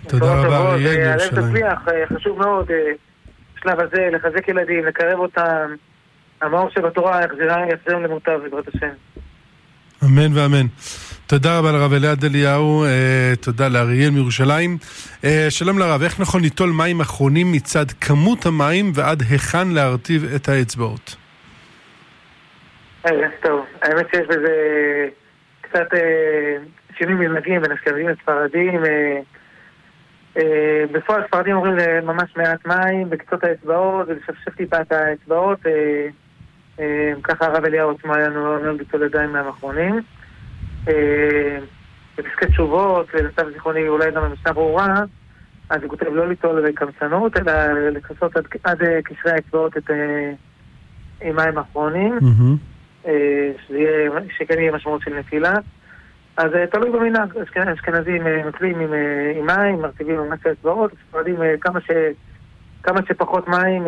תודה 0.08 0.34
רבה, 0.34 0.58
אריה 0.58 0.94
ירושלים. 0.94 1.65
חשוב 2.15 2.39
מאוד, 2.39 2.72
בשלב 3.56 3.79
הזה, 3.79 4.10
לחזק 4.12 4.48
ילדים, 4.48 4.86
לקרב 4.86 5.20
אותם. 5.20 5.75
המאור 6.41 6.70
שבתורה 6.70 7.22
יחזירם 7.74 8.03
למוטב 8.03 8.39
בעזרת 8.44 8.67
השם. 8.67 8.94
אמן 10.03 10.38
ואמן. 10.38 10.65
תודה 11.27 11.60
רבה 11.60 11.72
לרב 11.72 11.94
אלעד 11.94 12.24
אליהו, 12.24 12.84
אה, 12.84 13.34
תודה 13.41 13.67
לאריאל 13.67 14.10
מירושלים. 14.10 14.77
אה, 15.24 15.46
שלום 15.50 15.79
לרב, 15.79 16.01
איך 16.01 16.20
נכון 16.20 16.41
ליטול 16.41 16.70
מים 16.70 17.01
אחרונים 17.01 17.51
מצד 17.51 17.86
כמות 18.01 18.46
המים 18.46 18.91
ועד 18.96 19.22
היכן 19.29 19.67
להרטיב 19.67 20.24
את 20.36 20.50
האצבעות? 20.50 21.15
אה, 23.06 23.12
טוב, 23.41 23.65
האמת 23.82 24.06
שיש 24.12 24.27
בזה 24.27 24.56
קצת 25.62 25.94
אה, 25.94 26.58
שינוי 26.98 27.27
מנהגים 27.27 27.62
בין 27.62 27.72
אשכנזים 27.72 28.10
לספרדים. 28.10 28.86
אה, 28.86 29.20
אה, 30.38 30.84
בפועל 30.91 31.24
ספרדים 31.27 31.56
אומרים 31.56 31.75
ממש 32.03 32.34
מעט 32.36 32.65
מים 32.65 33.10
בקצות 33.10 33.44
האצבעות 33.44 34.08
ולשפשף 34.08 34.56
טיפה 34.58 34.82
את 34.82 34.91
האצבעות. 34.91 35.65
אה, 35.65 35.72
אה, 35.72 36.08
ככה 37.24 37.46
הרב 37.46 37.65
אליהו 37.65 37.91
עצמו 37.91 38.15
היה 38.15 38.29
נוהג 38.29 38.79
ליטול 38.79 39.03
ידיים 39.03 39.34
מהאחרונים. 39.34 40.01
אה, 40.88 41.57
בפסקי 42.17 42.46
תשובות, 42.46 43.13
למיטב 43.13 43.50
זיכרוני 43.53 43.88
אולי 43.88 44.12
גם 44.12 44.22
במשנה 44.24 44.53
ברורה, 44.53 45.03
אז 45.69 45.81
הוא 45.84 45.89
כותב 45.89 46.05
לא 46.05 46.27
ליטול 46.27 46.69
בקמצנות, 46.69 47.38
אלא 47.38 47.53
לכסות 47.89 48.38
עד, 48.38 48.48
עד 48.63 48.84
אה, 48.84 49.01
קשרי 49.01 49.31
האצבעות 49.31 49.77
את 49.77 49.89
עם 51.22 51.36
מים 51.36 51.57
אחרונים, 51.57 52.19
שכן 54.38 54.60
יהיה 54.60 54.72
משמעות 54.72 55.01
של 55.01 55.19
נפילה. 55.19 55.53
אז 56.38 56.51
תלוי 56.72 56.91
במנהג, 56.91 57.38
אשכנזים 57.74 58.27
נוטלים 58.27 58.79
עם, 58.79 59.46
מים, 59.46 59.81
מרטיבים 59.81 60.17
ממש 60.17 60.39
האצבעות, 60.46 60.91
ספרדים 61.07 61.36
כמה, 61.62 61.79
כמה 62.84 63.00
שפחות 63.07 63.48
מים 63.48 63.84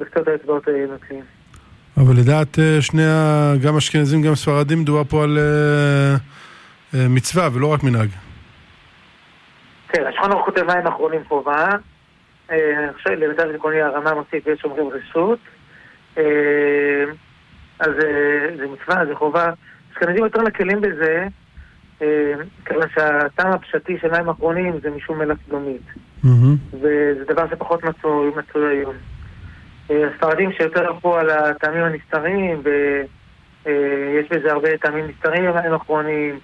בקצות 0.00 0.28
האצבעות 0.28 0.68
נוטלים. 0.68 1.35
אבל 1.96 2.14
לדעת 2.16 2.58
אה, 2.58 2.82
שני, 2.82 3.02
גם 3.62 3.76
אשכנזים, 3.76 4.22
גם 4.22 4.34
ספרדים, 4.34 4.80
מדובר 4.80 5.04
פה 5.04 5.24
על 5.24 5.38
uh, 5.38 6.20
uh, 6.94 6.96
מצווה 7.08 7.48
ולא 7.52 7.72
רק 7.72 7.82
מנהג. 7.82 8.08
כן, 9.88 10.02
ערוך 10.22 10.44
כותב 10.44 10.62
מים 10.62 10.86
אחרונים 10.86 11.20
חובה. 11.28 11.68
עכשיו 12.48 13.14
למיטב 13.16 13.52
זיכרוני 13.52 13.80
הרמה 13.80 14.14
מוסיף 14.14 14.46
ויש 14.46 14.64
אומרים 14.64 14.88
רשות. 14.88 15.38
אז 17.80 17.90
זה 18.56 18.66
מצווה, 18.72 19.06
זה 19.06 19.14
חובה. 19.14 19.50
אשכנזים 19.92 20.24
יותר 20.24 20.42
מקלים 20.42 20.80
בזה, 20.80 21.26
כיוון 22.64 22.88
שהטעם 22.94 23.52
הפשטי 23.52 23.98
של 24.00 24.10
מים 24.10 24.28
אחרונים 24.28 24.78
זה 24.82 24.90
משום 24.90 25.18
מלח. 25.18 25.36
וזה 26.72 27.24
דבר 27.28 27.48
שפחות 27.50 27.84
מצוי 28.36 28.68
היום. 28.68 28.94
הספרדים 29.90 30.52
שיותר 30.52 30.86
הלכו 30.86 31.16
על 31.16 31.30
הטעמים 31.30 31.82
הנסתרים, 31.82 32.62
ויש 32.64 34.28
בזה 34.30 34.52
הרבה 34.52 34.76
טעמים 34.76 35.06
נסתרים 35.06 35.44
יומיים 35.44 35.74
אחרונים, 35.74 36.38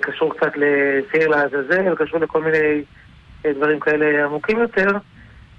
קשור 0.00 0.34
קצת 0.36 0.52
לשעיר 0.56 1.28
לעזאזל, 1.28 1.94
קשור 1.94 2.20
לכל 2.20 2.42
מיני 2.42 2.82
אה, 3.46 3.52
דברים 3.52 3.80
כאלה 3.80 4.24
עמוקים 4.24 4.58
יותר, 4.58 4.88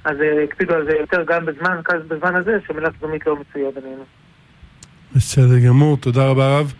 אז 0.03 0.17
אה, 0.21 0.43
הקפידו 0.43 0.73
על 0.73 0.85
זה 0.85 0.91
יותר 0.99 1.23
גם 1.27 1.45
בזמן, 1.45 1.79
בזמן 2.07 2.35
הזה, 2.35 2.57
שמילה 2.67 2.89
סדומית 2.97 3.27
לא 3.27 3.35
מצויה 3.35 3.71
בינינו. 3.75 4.03
בסדר 5.15 5.59
גמור, 5.67 5.97
תודה 5.97 6.27
רבה 6.27 6.59
רב. 6.59 6.73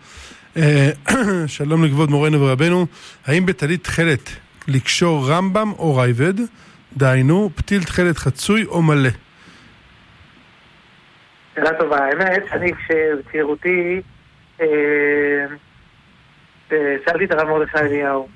אה, 0.56 0.90
שלום 1.46 1.84
לכבוד 1.84 2.10
מורנו 2.10 2.40
ורבנו, 2.40 2.86
האם 3.26 3.46
בטלית 3.46 3.84
תכלת 3.84 4.30
לקשור 4.68 5.30
רמב"ם 5.30 5.72
או 5.78 5.96
רייבד, 5.96 6.34
דהיינו 6.96 7.50
פתיל 7.54 7.84
תכלת 7.84 8.18
חצוי 8.18 8.64
או 8.64 8.82
מלא? 8.82 9.10
שאלה 11.58 11.78
טובה. 11.78 11.98
האמת, 12.04 12.42
אני 12.52 12.72
כשבצעירותי 12.72 14.02
אה, 14.60 14.66
אה, 16.72 16.96
שאלתי 17.04 17.24
את 17.24 17.30
הרב 17.30 17.48
מרדכי 17.48 17.78
אליהו. 17.78 18.28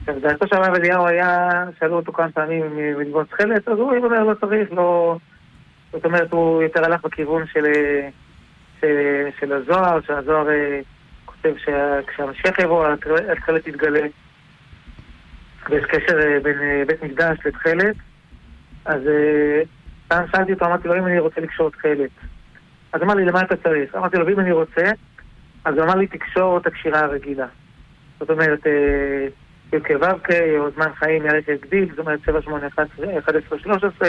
עכשיו, 0.00 0.20
דעתו 0.20 0.46
של 0.46 0.56
הרב 0.56 0.74
אליהו 0.74 1.06
היה, 1.06 1.50
שאלו 1.78 1.96
אותו 1.96 2.12
כמה 2.12 2.32
פעמים 2.32 2.78
ללמוד 2.78 3.26
תכלת, 3.26 3.68
אז 3.68 3.78
הוא 3.78 3.96
אומר, 3.96 4.24
לא 4.24 4.34
צריך, 4.34 4.72
לא... 4.72 5.16
זאת 5.92 6.04
אומרת, 6.04 6.32
הוא 6.32 6.62
יותר 6.62 6.84
הלך 6.84 7.04
בכיוון 7.04 7.46
של, 7.52 7.64
של, 9.40 9.52
הזוהר, 9.52 10.00
שהזוהר 10.06 10.50
אה, 10.50 10.80
כותב 11.24 11.54
שכשהמשיח 11.56 12.58
יבוא, 12.58 12.86
התכלת 13.32 13.64
תתגלה. 13.64 14.06
ויש 15.70 15.84
קשר 15.84 16.18
בין 16.42 16.58
בית 16.86 17.02
מקדש 17.02 17.38
לתכלת. 17.44 17.96
אז 18.84 19.00
פעם 20.08 20.24
שאלתי 20.32 20.52
אותו, 20.52 20.64
אמרתי 20.64 20.88
לו, 20.88 20.98
אם 20.98 21.06
אני 21.06 21.18
רוצה 21.18 21.40
לקשור 21.40 21.70
תכלת, 21.70 22.10
אז 22.94 23.02
אמר 23.02 23.14
לי, 23.14 23.24
למה 23.24 23.42
אתה 23.42 23.56
צריך? 23.56 23.94
אמרתי 23.94 24.16
לו, 24.16 24.26
ואם 24.26 24.40
אני 24.40 24.52
רוצה, 24.52 24.90
אז 25.64 25.74
הוא 25.74 25.84
אמר 25.84 25.94
לי, 25.94 26.06
תקשור 26.06 26.58
את 26.58 26.66
הקשירה 26.66 27.00
הרגילה. 27.00 27.46
זאת 28.20 28.30
אומרת, 28.30 28.66
י"ק 29.72 29.90
ו"ק, 30.00 30.28
או 30.58 30.70
זמן 30.74 30.86
חיים 30.94 31.26
ירק 31.26 31.44
גדיל, 31.66 31.88
זאת 31.90 31.98
אומרת 31.98 32.20
7, 32.26 32.42
8, 32.42 32.66
11, 33.18 33.58
13, 33.58 34.08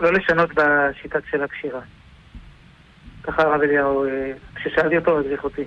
לא 0.00 0.12
לשנות 0.12 0.50
בשיטה 0.54 1.18
של 1.30 1.42
הקשירה. 1.42 1.80
ככה 3.22 3.42
הרב 3.42 3.60
אליהו, 3.60 4.04
אה, 4.04 4.32
כששאלתי 4.54 4.96
אותו, 4.96 5.18
הדריך 5.18 5.44
אותי. 5.44 5.64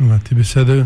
הבנתי, 0.00 0.34
בסדר. 0.34 0.82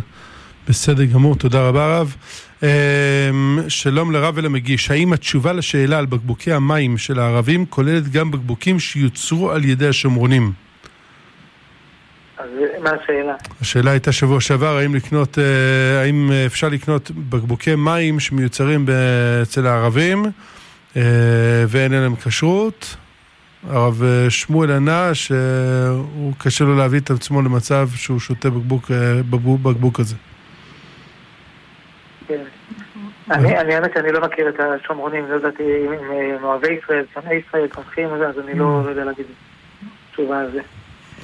בסדר 0.68 1.04
גמור, 1.04 1.36
תודה 1.36 1.68
רבה 1.68 1.98
רב. 1.98 2.16
אמ, 2.62 3.58
שלום 3.68 4.12
לרב 4.12 4.34
ולמגיש, 4.36 4.90
האם 4.90 5.12
התשובה 5.12 5.52
לשאלה 5.52 5.98
על 5.98 6.06
בקבוקי 6.06 6.52
המים 6.52 6.98
של 6.98 7.18
הערבים 7.18 7.66
כוללת 7.66 8.08
גם 8.08 8.30
בקבוקים 8.30 8.78
שיוצרו 8.78 9.50
על 9.50 9.64
ידי 9.64 9.88
השומרונים? 9.88 10.52
אז 12.38 12.48
מה 12.82 12.90
השאלה? 12.90 13.34
השאלה 13.60 13.90
הייתה 13.90 14.12
שבוע 14.12 14.40
שעבר, 14.40 14.76
האם 14.76 14.94
לקנות, 14.94 15.38
אה, 15.38 16.02
האם 16.02 16.30
אפשר 16.46 16.68
לקנות 16.68 17.10
בקבוקי 17.10 17.74
מים 17.74 18.20
שמיוצרים 18.20 18.86
אצל 19.42 19.66
הערבים 19.66 20.24
אה, 20.96 21.02
ואין 21.68 21.92
להם 21.92 22.16
כשרות? 22.16 22.96
הרב 23.68 24.02
אה, 24.02 24.30
שמואל 24.30 24.70
ענה 24.70 25.14
שהוא 25.14 26.32
קשה 26.38 26.64
לו 26.64 26.76
להביא 26.76 27.00
את 27.00 27.10
עצמו 27.10 27.42
למצב 27.42 27.88
שהוא 27.94 28.20
שותה 28.20 28.50
בקבוק, 28.50 28.90
בקבוק, 29.30 29.60
בקבוק 29.60 30.00
הזה. 30.00 30.16
כן. 32.28 32.42
אני 33.30 33.74
האמת 33.74 33.90
שאני 33.94 34.12
לא 34.12 34.20
מכיר 34.20 34.48
את 34.48 34.60
השומרונים, 34.60 35.24
לא 35.30 35.36
ידעתי 35.36 35.62
אם 35.62 35.92
הם 35.92 36.44
אוהבי 36.44 36.78
ישראל, 36.84 37.04
שונאי 37.14 37.40
ישראל, 37.48 37.66
תומכים, 37.66 38.08
אז 38.08 38.38
אני 38.44 38.58
לא, 38.58 38.82
לא 38.84 38.90
יודע 38.90 39.04
להגיד 39.04 39.26
תשובה 40.12 40.40
על 40.40 40.50
זה. 40.52 40.60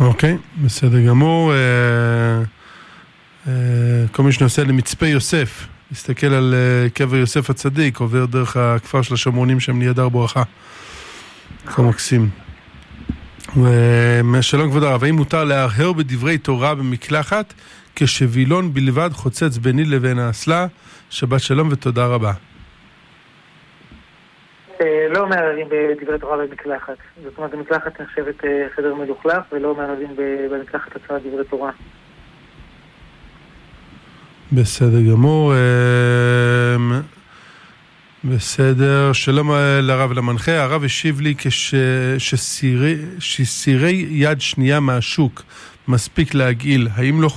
אוקיי, 0.00 0.36
בסדר 0.64 1.00
גמור. 1.06 1.52
אה, 1.52 1.58
אה, 3.48 3.52
כל 4.12 4.22
מי 4.22 4.32
שנוסע 4.32 4.64
למצפה 4.64 5.06
יוסף, 5.06 5.66
להסתכל 5.90 6.26
על 6.26 6.54
אה, 6.54 6.88
קבר 6.90 7.16
יוסף 7.16 7.50
הצדיק, 7.50 8.00
עובר 8.00 8.26
דרך 8.26 8.56
הכפר 8.56 9.02
של 9.02 9.14
השומרונים 9.14 9.60
שם 9.60 9.80
ליד 9.80 9.98
הר 9.98 10.08
ברכה. 10.08 10.42
כה 11.66 11.82
מקסים. 11.82 12.28
שלום 14.40 14.70
כבוד 14.70 14.82
הרב, 14.82 15.04
האם 15.04 15.14
מותר 15.14 15.44
להרהר 15.44 15.92
בדברי 15.92 16.38
תורה 16.38 16.74
במקלחת 16.74 17.54
כשווילון 17.96 18.74
בלבד 18.74 19.10
חוצץ 19.12 19.56
ביני 19.56 19.84
לבין 19.84 20.18
האסלה? 20.18 20.66
שבת 21.18 21.40
שלום 21.40 21.68
ותודה 21.72 22.06
רבה. 22.06 22.32
אה, 24.80 25.06
לא 25.10 25.26
מערערים 25.26 25.66
בדברי 25.68 26.18
תורה 26.18 26.36
במקלחת. 26.36 26.96
זאת 27.24 27.38
אומרת, 27.38 27.54
המקלחת 27.54 28.00
נחשבת 28.00 28.44
אה, 28.44 28.66
חדר 28.76 28.94
מלוכלך, 28.94 29.42
ולא 29.52 29.74
מערערים 29.74 30.16
במקלחת 30.50 30.96
עצמה 30.96 31.18
דברי 31.18 31.44
תורה. 31.50 31.70
בסדר 34.52 35.02
גמור. 35.10 35.54
אה, 35.54 36.76
בסדר, 38.24 39.12
שלום 39.12 39.50
לרב 39.82 40.12
למנחה, 40.12 40.62
הרב 40.62 40.84
השיב 40.84 41.20
לי 41.20 41.34
כשסירי 43.18 44.06
יד 44.10 44.40
שנייה 44.40 44.80
מהשוק 44.80 45.42
מספיק 45.88 46.34
להגעיל, 46.34 46.88
האם 46.94 47.22
לא 47.22 47.28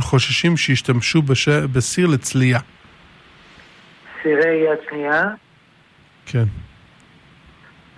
חוששים 0.00 0.56
שישתמשו 0.56 1.22
בש... 1.22 1.48
בסיר 1.48 2.06
לצלייה? 2.06 2.58
סירי 4.22 4.54
יד 4.54 4.78
שנייה? 4.88 5.22
כן. 6.26 6.44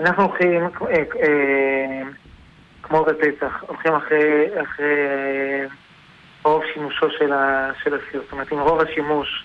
אנחנו 0.00 0.22
הולכים, 0.22 0.62
אה, 0.62 1.02
אה, 1.22 2.02
כמו 2.82 3.04
בפסח, 3.04 3.64
הולכים 3.66 3.94
אחרי, 3.94 4.46
אחרי 4.62 4.86
אה, 4.86 5.66
רוב 6.42 6.62
שימושו 6.74 7.10
של, 7.18 7.32
ה, 7.32 7.70
של 7.82 7.94
הסיר. 7.94 8.22
זאת 8.22 8.32
אומרת, 8.32 8.52
אם 8.52 8.58
רוב 8.58 8.80
השימוש 8.80 9.44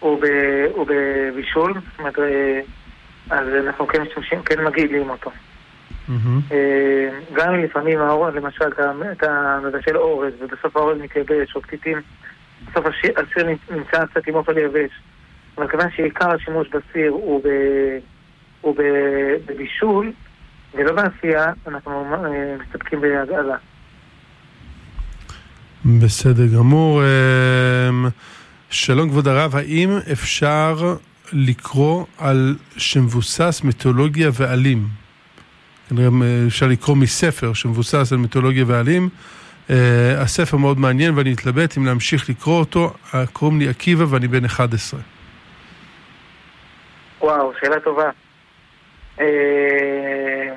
הוא, 0.00 0.22
ב, 0.22 0.26
הוא 0.74 0.86
בבישול, 0.88 1.72
זאת 1.74 1.98
אומרת, 1.98 2.18
אז 3.30 3.48
אנחנו 3.66 3.86
כן 3.86 4.02
משתמשים, 4.02 4.42
כן 4.42 4.64
מגעילים 4.64 5.10
אותו. 5.10 5.30
Mm-hmm. 6.08 6.54
גם 7.32 7.54
לפעמים 7.54 7.98
האורז, 7.98 8.34
למשל, 8.34 8.64
אתה 9.12 9.58
מבשל 9.62 9.96
אורז, 9.96 10.32
ובסוף 10.40 10.76
האורז 10.76 10.98
מתייבש, 10.98 11.56
או 11.56 11.62
פתיתים, 11.62 12.00
בסוף 12.66 12.86
הסיר 12.86 13.48
נמצא 13.70 14.06
קצת 14.06 14.26
עם 14.26 14.34
אוכל 14.34 14.58
יבש. 14.58 14.90
אבל 15.58 15.68
כיוון 15.68 15.86
שעיקר 15.96 16.30
השימוש 16.30 16.68
בסיר 16.68 17.10
הוא 17.10 17.44
ב... 17.44 17.48
הוא 18.60 18.76
בבישול 19.46 20.12
ולא 20.74 20.92
בעשייה, 20.92 21.52
אנחנו 21.66 22.14
אה, 22.14 22.56
מסתפקים 22.66 23.00
בהגעלה. 23.00 23.56
בסדר 25.84 26.46
גמור. 26.46 27.02
אמ, 27.02 28.08
שלום 28.70 29.08
כבוד 29.08 29.28
הרב, 29.28 29.56
האם 29.56 29.90
אפשר 30.12 30.96
לקרוא 31.32 32.04
על 32.18 32.56
שמבוסס 32.76 33.60
מיתולוגיה 33.64 34.30
ועלים? 34.32 34.86
אה, 35.98 36.08
אפשר 36.46 36.66
לקרוא 36.66 36.96
מספר 36.96 37.52
שמבוסס 37.52 38.12
על 38.12 38.18
מיתולוגיה 38.18 38.64
ועלים. 38.66 39.08
Uh, 39.68 39.72
הספר 40.18 40.56
מאוד 40.56 40.78
מעניין 40.78 41.18
ואני 41.18 41.32
מתלבט 41.32 41.78
אם 41.78 41.86
להמשיך 41.86 42.30
לקרוא 42.30 42.58
אותו. 42.58 42.92
קוראים 43.32 43.58
לי 43.58 43.68
עקיבא 43.68 44.04
ואני 44.08 44.28
בן 44.28 44.44
11. 44.44 45.00
וואו, 47.22 47.52
שאלה 47.60 47.80
טובה. 47.80 48.10
אה, 49.20 50.54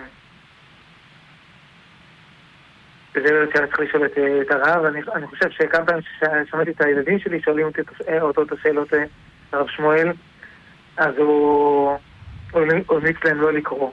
זה 3.13 3.31
לא 3.31 3.51
צריך 3.53 3.79
לשאול 3.79 4.05
את 4.41 4.51
הרב, 4.51 4.85
אני 5.15 5.27
חושב 5.27 5.49
שכמה 5.49 5.85
פעמים 5.85 6.01
ששמעתי 6.01 6.71
את 6.71 6.81
הילדים 6.81 7.19
שלי 7.19 7.41
שואלים 7.41 7.65
אותי 7.65 7.81
אותו 8.21 8.41
את 8.41 8.51
השאלות, 8.51 8.93
אה, 8.93 9.03
הרב 9.51 9.67
שמואל, 9.67 10.11
אז 10.97 11.13
הוא 11.17 11.97
המליץ 12.53 13.17
להם 13.25 13.41
לא 13.41 13.53
לקרוא. 13.53 13.91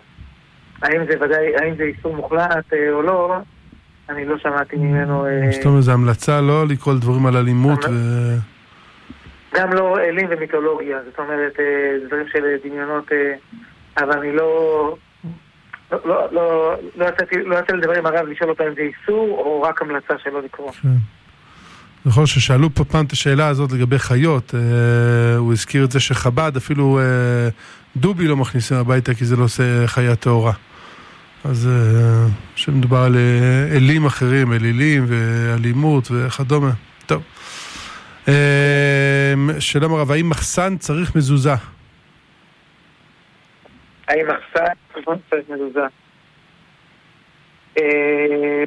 האם 0.83 1.07
זה 1.07 1.15
ודאי, 1.21 1.57
האם 1.57 1.77
זה 1.77 1.83
איסור 1.83 2.17
מוחלט 2.17 2.73
אה, 2.73 2.91
או 2.91 3.03
לא, 3.03 3.37
אני 4.09 4.25
לא 4.25 4.39
שמעתי 4.39 4.77
ממנו... 4.77 5.27
זאת 5.51 5.67
אומרת, 5.67 5.83
זו 5.83 5.93
המלצה 5.93 6.41
לא 6.41 6.67
לקרוא 6.69 6.95
דברים 6.95 7.27
על 7.27 7.37
אלימות 7.37 7.85
ו... 7.85 8.52
גם 9.55 9.73
לא 9.73 9.99
אלים 9.99 10.27
ומיתולוגיה, 10.31 10.99
זאת 11.05 11.19
אומרת, 11.19 11.53
דברים 12.07 12.27
של 12.33 12.57
דמיונות 12.65 13.09
אבל 13.99 14.19
אני 14.19 14.33
לא... 14.33 14.97
לא, 15.93 15.99
לא, 16.05 16.33
לא, 16.33 16.77
לא 16.97 17.07
לא 17.47 17.59
יצא 17.59 17.73
לדבר 17.73 17.99
עם 17.99 18.07
הרב 18.07 18.27
לשאול 18.27 18.51
אותו 18.51 18.65
אם 18.65 18.75
זה 18.75 18.81
איסור 18.81 19.39
או 19.39 19.63
רק 19.63 19.83
המלצה 19.83 20.15
שלא 20.23 20.43
לקרוא. 20.43 20.73
כן. 20.73 20.89
נכון 22.05 22.27
ששאלו 22.27 22.75
פה 22.75 22.85
פעם 22.85 23.05
את 23.05 23.13
השאלה 23.13 23.49
הזאת 23.49 23.73
לגבי 23.73 23.99
חיות, 23.99 24.55
אה, 24.55 25.37
הוא 25.37 25.53
הזכיר 25.53 25.85
את 25.85 25.91
זה 25.91 26.01
שחב"ד, 26.01 26.53
אפילו 26.57 26.99
אה, 26.99 27.49
דובי 27.97 28.29
לא 28.29 28.37
מכניסים 28.37 28.77
הביתה 28.77 29.15
כי 29.15 29.25
זה 29.25 29.37
לא 29.37 29.45
עושה 29.45 29.87
חיה 29.87 30.17
טהורה. 30.17 30.53
אז 31.45 31.69
אה, 31.69 33.05
על 33.05 33.17
אה, 33.17 33.77
אלים 33.77 34.05
אחרים, 34.05 34.53
אלילים 34.53 35.07
ואלימות 35.09 36.09
וכדומה. 36.11 36.71
טוב. 37.07 37.23
אה, 38.29 39.35
שלום 39.59 39.95
הרב, 39.95 40.11
האם 40.11 40.31
מחסן 40.31 40.77
צריך 40.77 41.17
מזוזה? 41.17 41.55
האם 44.09 44.27
מחסן 44.27 45.15
צריך 45.31 45.49
מזוזה. 45.49 45.87
אה, 47.79 48.65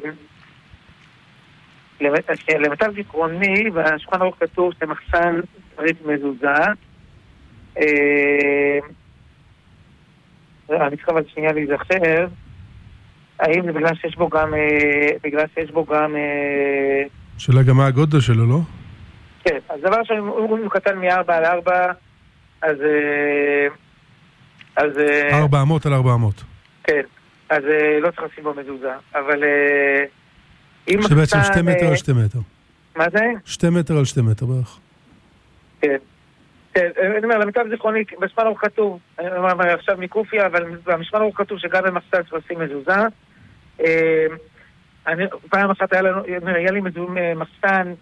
למיטב 2.58 2.94
זיכרוני, 2.94 3.70
בשולחן 3.70 4.22
ערוך 4.22 4.36
כתוב 4.40 4.72
שמחסן 4.80 5.40
צריך 5.76 5.96
מזוזה. 6.04 6.46
אה, 7.78 8.78
אני 10.70 10.96
צריך 10.96 11.08
אבל 11.08 11.22
שנייה 11.34 11.52
להיזכר. 11.52 12.26
האם 13.38 13.66
זה 13.66 13.72
בגלל 13.72 13.94
שיש 13.94 14.16
בו 14.16 14.28
גם... 14.28 14.54
אה, 14.54 15.08
בגלל 15.24 15.44
שיש 15.54 15.70
בו 15.70 15.84
גם... 15.84 16.14
שאלה 17.38 17.62
גם 17.62 17.76
מה 17.76 17.86
הגודל 17.86 18.20
שלו, 18.20 18.46
לא? 18.46 18.60
כן, 19.46 19.58
אז 19.68 19.80
דבר 19.80 19.96
ראשון, 19.96 20.16
אם 20.16 20.24
הוא 20.26 20.70
קטן 20.70 20.98
מ-4 20.98 21.32
על 21.32 21.44
4, 21.44 21.92
אז... 22.62 22.76
אז... 24.76 24.98
אה, 24.98 25.38
ארבע 25.38 25.62
אמות 25.62 25.86
על 25.86 25.94
ארבע 25.94 26.14
אמות. 26.14 26.44
כן, 26.84 27.00
אז 27.50 27.62
אה, 27.64 28.00
לא 28.00 28.10
צריך 28.10 28.22
לשים 28.22 28.44
בו 28.44 28.54
מזוזה, 28.54 28.92
אבל 29.14 29.44
אה, 29.44 30.04
אם... 30.88 31.02
שבעצם 31.02 31.38
שתי 31.42 31.62
מטר 31.62 31.88
על 31.88 31.96
שתי 31.96 32.12
מטר. 32.12 32.38
מה 32.96 33.04
זה? 33.12 33.20
שתי 33.44 33.70
מטר 33.70 33.98
על 33.98 34.04
שתי 34.04 34.20
מטר 34.20 34.46
בערך. 34.46 34.78
כן. 35.80 35.96
כן, 36.74 36.88
אני 37.16 37.24
אומר, 37.24 37.38
למיטב 37.38 37.64
זיכרוני, 37.70 38.04
בשמאל 38.20 38.46
הוא 38.46 38.56
כתוב, 38.56 38.98
אני 39.18 39.36
אומר 39.36 39.74
עכשיו 39.74 39.96
מקופיה, 39.98 40.46
אבל 40.46 40.64
במשמאל 40.84 41.22
הוא 41.22 41.34
כתוב 41.34 41.58
שגם 41.58 41.82
במחסן 41.84 42.22
צריך 42.22 42.32
לשים 42.32 42.58
מזוזה. 42.58 43.00
אני, 45.06 45.24
פעם 45.50 45.70
אחת 45.70 45.92
היה 45.92 46.02
לנו, 46.02 46.22
היה 46.46 46.70
לי 46.70 46.80
מחסן 47.36 47.92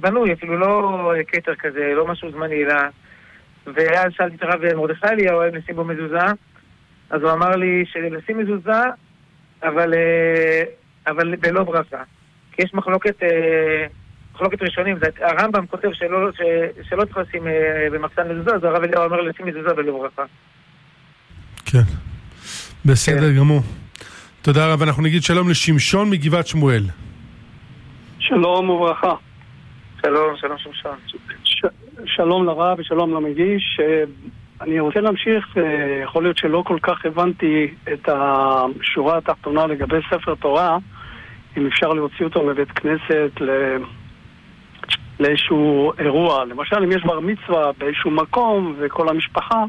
בנוי, 0.00 0.32
אפילו 0.32 0.58
לא 0.58 1.12
כתר 1.28 1.54
כזה, 1.54 1.92
לא 1.96 2.06
משהו 2.06 2.30
זמני, 2.32 2.64
אלא 2.64 2.74
ואז 3.66 4.12
שאלתי 4.16 4.36
את 4.36 4.42
הרב 4.42 4.74
מרדכי 4.74 5.06
אליהו 5.06 5.42
האם 5.42 5.54
לשים 5.54 5.76
בו 5.76 5.84
מזוזה, 5.84 6.26
אז 7.10 7.22
הוא 7.22 7.32
אמר 7.32 7.56
לי 7.56 7.84
שלשים 7.92 8.38
מזוזה, 8.38 8.82
אבל, 9.62 9.94
אה, 9.94 10.62
אבל 11.06 11.36
בלא 11.36 11.62
ברכה. 11.62 12.02
כי 12.52 12.62
יש 12.62 12.74
מחלוקת, 12.74 13.22
אה, 13.22 13.86
מחלוקת 14.34 14.62
ראשונים, 14.62 14.96
הרמב"ם 15.20 15.66
כותב 15.66 15.88
שלא, 15.92 16.32
ש, 16.32 16.40
שלא 16.88 17.04
צריך 17.04 17.16
לשים 17.16 17.46
אה, 17.46 17.86
במחסן 17.92 18.28
מזוזה, 18.32 18.54
אז 18.54 18.64
הרב 18.64 18.82
אליהו 18.82 19.04
אומר 19.04 19.20
לשים 19.20 19.46
מזוזה 19.46 19.74
בלא 19.74 19.92
ברכה. 19.92 20.22
כן, 21.64 21.82
בסדר 22.84 23.30
כן. 23.30 23.38
גמור. 23.38 23.60
תודה 24.42 24.72
רבה, 24.72 24.84
אנחנו 24.84 25.02
נגיד 25.02 25.22
שלום 25.22 25.50
לשמשון 25.50 26.10
מגבעת 26.10 26.46
שמואל. 26.46 26.82
שלום 28.18 28.70
וברכה. 28.70 29.14
שלום, 30.02 30.36
שלום 30.36 30.58
שמשון. 30.58 30.96
שלום 32.06 32.46
לרב 32.46 32.78
ושלום 32.78 33.14
למגיש. 33.14 33.80
אה, 33.80 34.04
אני 34.60 34.80
רוצה 34.80 35.00
להמשיך, 35.00 35.58
אה, 35.58 36.00
יכול 36.02 36.22
להיות 36.22 36.38
שלא 36.38 36.62
כל 36.66 36.78
כך 36.82 37.06
הבנתי 37.06 37.74
את 37.92 38.08
השורה 38.08 39.18
התחתונה 39.18 39.66
לגבי 39.66 39.96
ספר 40.10 40.34
תורה, 40.34 40.78
אם 41.56 41.66
אפשר 41.66 41.88
להוציא 41.88 42.24
אותו 42.24 42.46
מבית 42.46 42.70
כנסת. 42.70 43.30
לאיזשהו 45.20 45.92
אירוע. 45.98 46.44
למשל, 46.44 46.76
אם 46.84 46.92
יש 46.92 47.04
בר 47.04 47.20
מצווה 47.20 47.70
באיזשהו 47.78 48.10
מקום 48.10 48.74
וכל 48.78 49.08
המשפחה, 49.08 49.64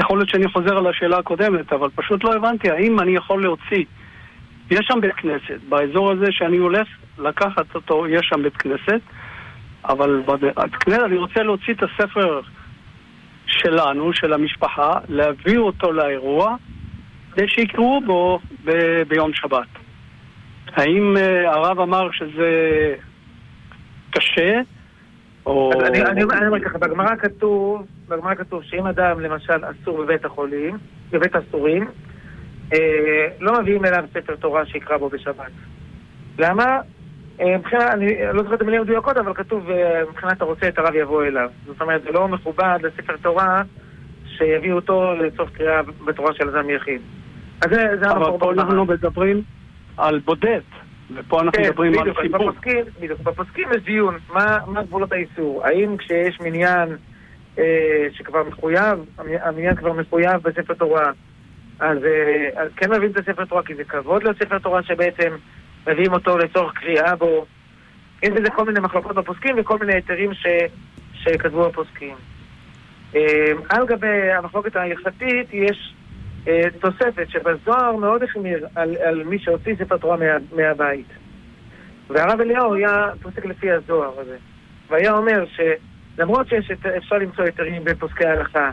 יכול 0.00 0.18
להיות 0.18 0.28
שאני 0.28 0.48
חוזר 0.48 0.76
על 0.76 0.86
השאלה 0.86 1.18
הקודמת, 1.18 1.72
אבל 1.72 1.88
פשוט 1.94 2.24
לא 2.24 2.34
הבנתי 2.34 2.70
האם 2.70 3.00
אני 3.00 3.16
יכול 3.16 3.42
להוציא. 3.42 3.84
יש 4.70 4.86
שם 4.86 5.00
בית 5.00 5.14
כנסת, 5.14 5.60
באזור 5.68 6.10
הזה 6.10 6.26
שאני 6.30 6.56
הולך 6.56 6.88
לקחת 7.18 7.74
אותו, 7.74 8.08
יש 8.08 8.26
שם 8.26 8.42
בית 8.42 8.56
כנסת. 8.56 9.00
אבל 9.88 10.22
בכנסת 10.26 11.02
אני 11.04 11.16
רוצה 11.16 11.42
להוציא 11.42 11.74
את 11.74 11.82
הספר 11.82 12.40
שלנו, 13.46 14.12
של 14.12 14.32
המשפחה, 14.32 14.90
להביא 15.08 15.58
אותו 15.58 15.92
לאירוע, 15.92 16.56
כדי 17.32 17.48
שיקראו 17.48 18.00
בו 18.06 18.38
ב- 18.64 19.02
ביום 19.08 19.30
שבת. 19.34 19.68
האם 20.66 21.14
uh, 21.16 21.48
הרב 21.48 21.80
אמר 21.80 22.08
שזה 22.12 22.50
קשה? 24.10 24.60
או... 25.46 25.72
אני, 25.86 26.22
אומר 26.22 26.60
ככה, 26.64 26.78
בגמרא 26.78 27.16
כתוב, 27.16 27.86
בגמרא 28.08 28.34
כתוב 28.34 28.62
שאם 28.62 28.86
אדם 28.86 29.20
למשל 29.20 29.64
אסור 29.64 30.02
בבית 30.02 30.24
החולים, 30.24 30.78
בבית 31.10 31.36
אסורים, 31.36 31.88
אה, 32.72 33.26
לא 33.40 33.60
מביאים 33.60 33.84
אליו 33.84 34.04
ספר 34.14 34.36
תורה 34.36 34.66
שיקרא 34.66 34.96
בו 34.96 35.08
בשבת. 35.08 35.52
למה? 36.38 36.80
אה, 37.40 37.58
מבחינת, 37.58 37.82
אני 37.82 38.16
לא 38.32 38.42
זוכר 38.42 38.54
את 38.54 38.60
המילים 38.60 38.80
המדויקות, 38.80 39.16
אבל 39.16 39.34
כתוב 39.34 39.70
אה, 39.70 40.02
מבחינת 40.10 40.40
הרוצה 40.42 40.68
את 40.68 40.78
הרב 40.78 40.94
יבוא 40.94 41.24
אליו. 41.24 41.50
זאת 41.66 41.80
אומרת, 41.80 42.02
זה 42.02 42.10
לא 42.12 42.28
מכובד 42.28 42.78
לספר 42.82 43.16
תורה 43.22 43.62
שיביאו 44.26 44.76
אותו 44.76 45.14
לצורך 45.14 45.50
קריאה 45.50 45.80
בתורה 46.06 46.34
של 46.34 46.48
אדם 46.48 46.70
יחיד. 46.70 47.00
אז 47.64 47.70
זה, 47.70 47.76
זה 48.00 48.10
אבל 48.10 48.16
המקור 48.16 48.38
פה 48.38 48.46
בגמרא. 48.52 48.64
אנחנו 48.64 48.84
מדברים 48.84 49.42
על 49.96 50.18
בודד, 50.18 50.60
ופה 51.14 51.40
אנחנו 51.40 51.52
כן, 51.62 51.68
מדברים 51.68 51.92
על 51.94 52.00
בדיוק, 52.00 52.18
חיבור. 52.18 52.50
בפוסקים, 52.50 52.84
בדיוק, 53.00 53.20
בפוסקים 53.20 53.68
יש 53.76 53.82
דיון, 53.82 54.18
מה, 54.32 54.58
מה 54.66 54.82
גבולות 54.82 55.12
האיסור? 55.12 55.62
האם 55.66 55.96
כשיש 55.96 56.40
מניין 56.40 56.88
אה, 57.58 57.64
שכבר 58.12 58.42
מחויב, 58.48 58.98
המ- 59.18 59.26
המניין 59.42 59.74
כבר 59.76 59.92
מחויב 59.92 60.36
בספר 60.42 60.74
תורה, 60.74 61.10
אז, 61.80 61.98
אה, 62.04 62.62
אז 62.62 62.68
כן 62.76 62.90
מביאים 62.92 63.12
את 63.12 63.16
הספר 63.16 63.44
תורה, 63.44 63.62
כי 63.62 63.74
זה 63.74 63.84
כבוד 63.84 64.22
לספר 64.22 64.58
תורה 64.58 64.82
שבעצם 64.82 65.30
מביאים 65.86 66.12
אותו 66.12 66.38
לצורך 66.38 66.72
קריאה 66.74 67.16
בו. 67.16 67.46
יש 68.22 68.28
בזה 68.30 68.50
כל 68.50 68.64
מיני 68.64 68.80
מחלוקות 68.80 69.14
בפוסקים 69.16 69.54
וכל 69.58 69.78
מיני 69.78 69.94
היתרים 69.94 70.34
ש, 70.34 70.46
שכתבו 71.14 71.66
הפוסקים. 71.66 72.14
אה, 73.14 73.20
על 73.68 73.86
גבי 73.86 74.32
המחלוקת 74.32 74.76
ההלכתית 74.76 75.48
יש 75.52 75.94
אה, 76.48 76.60
תוספת 76.80 77.28
שבזוהר 77.28 77.96
מאוד 77.96 78.22
החמיר 78.22 78.66
על, 78.74 78.96
על 78.96 79.22
מי 79.24 79.38
שהוציא 79.38 79.74
ספר 79.78 79.96
תורה 79.96 80.16
מה, 80.16 80.24
מהבית. 80.56 81.06
והרב 82.10 82.40
אליהו 82.40 82.74
היה 82.74 83.10
פוסק 83.22 83.44
לפי 83.44 83.70
הזוהר 83.70 84.20
הזה. 84.20 84.36
והיה 84.90 85.12
אומר 85.12 85.44
שלמרות 85.46 86.48
שיש, 86.48 86.70
את- 86.70 86.86
אפשר 86.86 87.16
למצוא 87.16 87.44
היתרים 87.44 87.84
בפוסקי 87.84 88.24
ההלכה, 88.26 88.70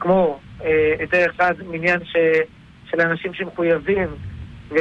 כמו 0.00 0.40
אה, 0.64 0.94
היתר 0.98 1.26
אחד, 1.36 1.54
מניין 1.68 2.04
ש, 2.04 2.16
של 2.90 3.00
אנשים 3.00 3.34
שמחויבים, 3.34 4.08
ו, 4.74 4.78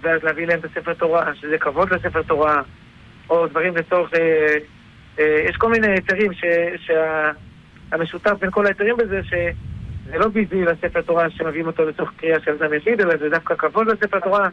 ואז 0.00 0.22
להביא 0.22 0.46
להם 0.46 0.58
את 0.58 0.64
הספר 0.64 0.94
תורה, 0.94 1.34
שזה 1.34 1.58
כבוד 1.58 1.92
לספר 1.92 2.22
תורה, 2.22 2.62
או 3.30 3.46
דברים 3.46 3.76
לצורך... 3.76 4.14
אה, 4.14 4.56
אה, 5.18 5.44
יש 5.48 5.56
כל 5.56 5.70
מיני 5.70 5.86
היתרים 5.86 6.30
שהמשותף 6.76 8.32
בין 8.40 8.50
כל 8.50 8.66
ההיתרים 8.66 8.96
בזה, 8.96 9.20
שזה 9.22 10.18
לא 10.18 10.28
ביזוי 10.28 10.64
לספר 10.64 11.02
תורה 11.02 11.30
שמביאים 11.30 11.66
אותו 11.66 11.88
לצורך 11.88 12.12
קריאה 12.16 12.40
של 12.40 12.50
אדם 12.50 12.74
יחיד, 12.74 13.00
אלא 13.00 13.16
זה 13.16 13.28
דווקא 13.28 13.54
כבוד 13.54 13.86
לספר 13.86 14.20
תורה 14.20 14.48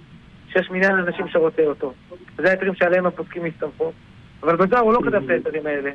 שיש 0.50 0.70
מניין 0.70 0.92
אנשים 0.92 1.28
שרוצה 1.28 1.64
אותו. 1.64 1.94
זה 2.38 2.48
ההיתרים 2.48 2.76
שעליהם 2.76 3.06
הפוסקים 3.06 3.46
הסתמכו. 3.46 3.92
אבל 4.44 4.56
בזוהר 4.56 4.82
הוא 4.82 4.94
לא 4.94 5.00
כתב 5.06 5.24
את 5.24 5.30
ההיתרים 5.30 5.68
האלה. 5.68 5.92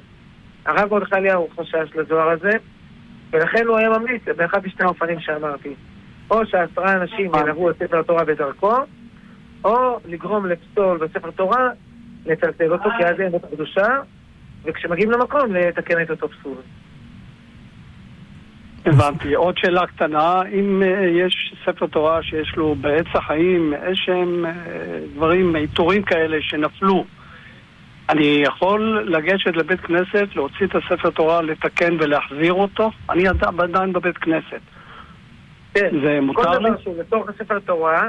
הרב 0.67 0.91
מרדכי 0.91 1.15
אליהו 1.15 1.49
חשש 1.57 1.97
לזוהר 1.97 2.29
הזה, 2.29 2.51
ולכן 3.31 3.67
הוא 3.67 3.77
היה 3.79 3.91
ממליץ 3.91 4.23
באחד 4.37 4.67
משני 4.67 4.85
האופנים 4.85 5.21
שאמרתי. 5.21 5.75
או 6.31 6.47
שעשרה 6.47 6.93
אנשים 6.93 7.31
ילוו 7.35 7.71
את 7.71 7.77
ספר 7.79 7.99
התורה 8.01 8.25
בדרכו, 8.25 8.75
או 9.65 9.99
לגרום 10.09 10.47
לפסול 10.47 10.99
בספר 10.99 11.31
תורה, 11.31 11.69
לטלטל 12.27 12.73
אותו, 12.73 12.91
כי 12.99 13.05
אז 13.05 13.21
אין 13.21 13.33
לו 13.33 13.41
קדושה, 13.41 13.99
וכשמגיעים 14.65 15.11
למקום, 15.11 15.55
לתקן 15.55 16.03
את 16.03 16.11
אותו 16.11 16.29
פסול. 16.29 16.57
הבנתי. 18.87 19.35
עוד 19.35 19.59
שאלה 19.59 19.87
קטנה, 19.87 20.43
אם 20.53 20.83
אה, 20.83 21.07
יש 21.07 21.55
ספר 21.65 21.87
תורה 21.87 22.23
שיש 22.23 22.57
לו 22.57 22.75
בעץ 22.81 23.07
החיים 23.15 23.75
איזשהם 23.75 24.47
אה, 24.47 24.53
דברים, 25.15 25.57
עיטורים 25.57 26.03
כאלה 26.03 26.37
שנפלו, 26.41 27.05
אני 28.09 28.43
יכול 28.47 29.07
לגשת 29.11 29.57
לבית 29.57 29.81
כנסת, 29.81 30.29
להוציא 30.37 30.67
את 30.67 30.75
הספר 30.75 31.11
תורה, 31.11 31.43
לתקן 31.43 31.97
ולהחזיר 32.01 32.53
אותו? 32.53 32.91
אני 33.11 33.29
עד- 33.29 33.45
עדיין 33.59 33.93
בבית 33.93 34.19
כנסת. 34.19 34.61
כן, 35.75 35.91
זה 36.05 36.19
מותר 36.23 36.43
כל 36.43 36.59
לי? 36.59 36.71
דבר 36.71 36.81
שהוא 36.83 36.95
בתוך 36.99 37.29
הספר 37.29 37.59
תורה, 37.59 38.09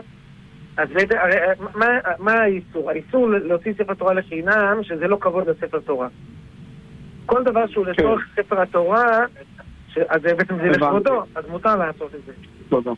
אז 0.78 0.88
לד- 0.92 1.14
הרי, 1.14 1.36
מה, 1.76 1.86
מה 2.20 2.32
האיסור? 2.34 2.90
האיסור 2.90 3.30
להוציא 3.30 3.74
ספר 3.74 3.94
תורה 3.94 4.14
לחינם, 4.14 4.78
שזה 4.82 5.08
לא 5.08 5.18
כבוד 5.22 5.50
לספר 5.50 5.80
תורה. 5.80 6.08
כל 7.26 7.44
דבר 7.44 7.68
שהוא 7.68 7.86
לצורך 7.86 8.22
ספר 8.36 8.62
התורה, 8.62 9.20
ש... 9.94 9.98
אז 10.10 10.22
בעצם 10.22 10.56
זה. 10.58 10.64
לכבודו, 10.70 11.24
אז 11.36 11.44
מותר 11.50 11.76
לעשות 11.76 12.16
את 12.16 12.20
זה. 12.26 12.32
תודה. 12.70 12.92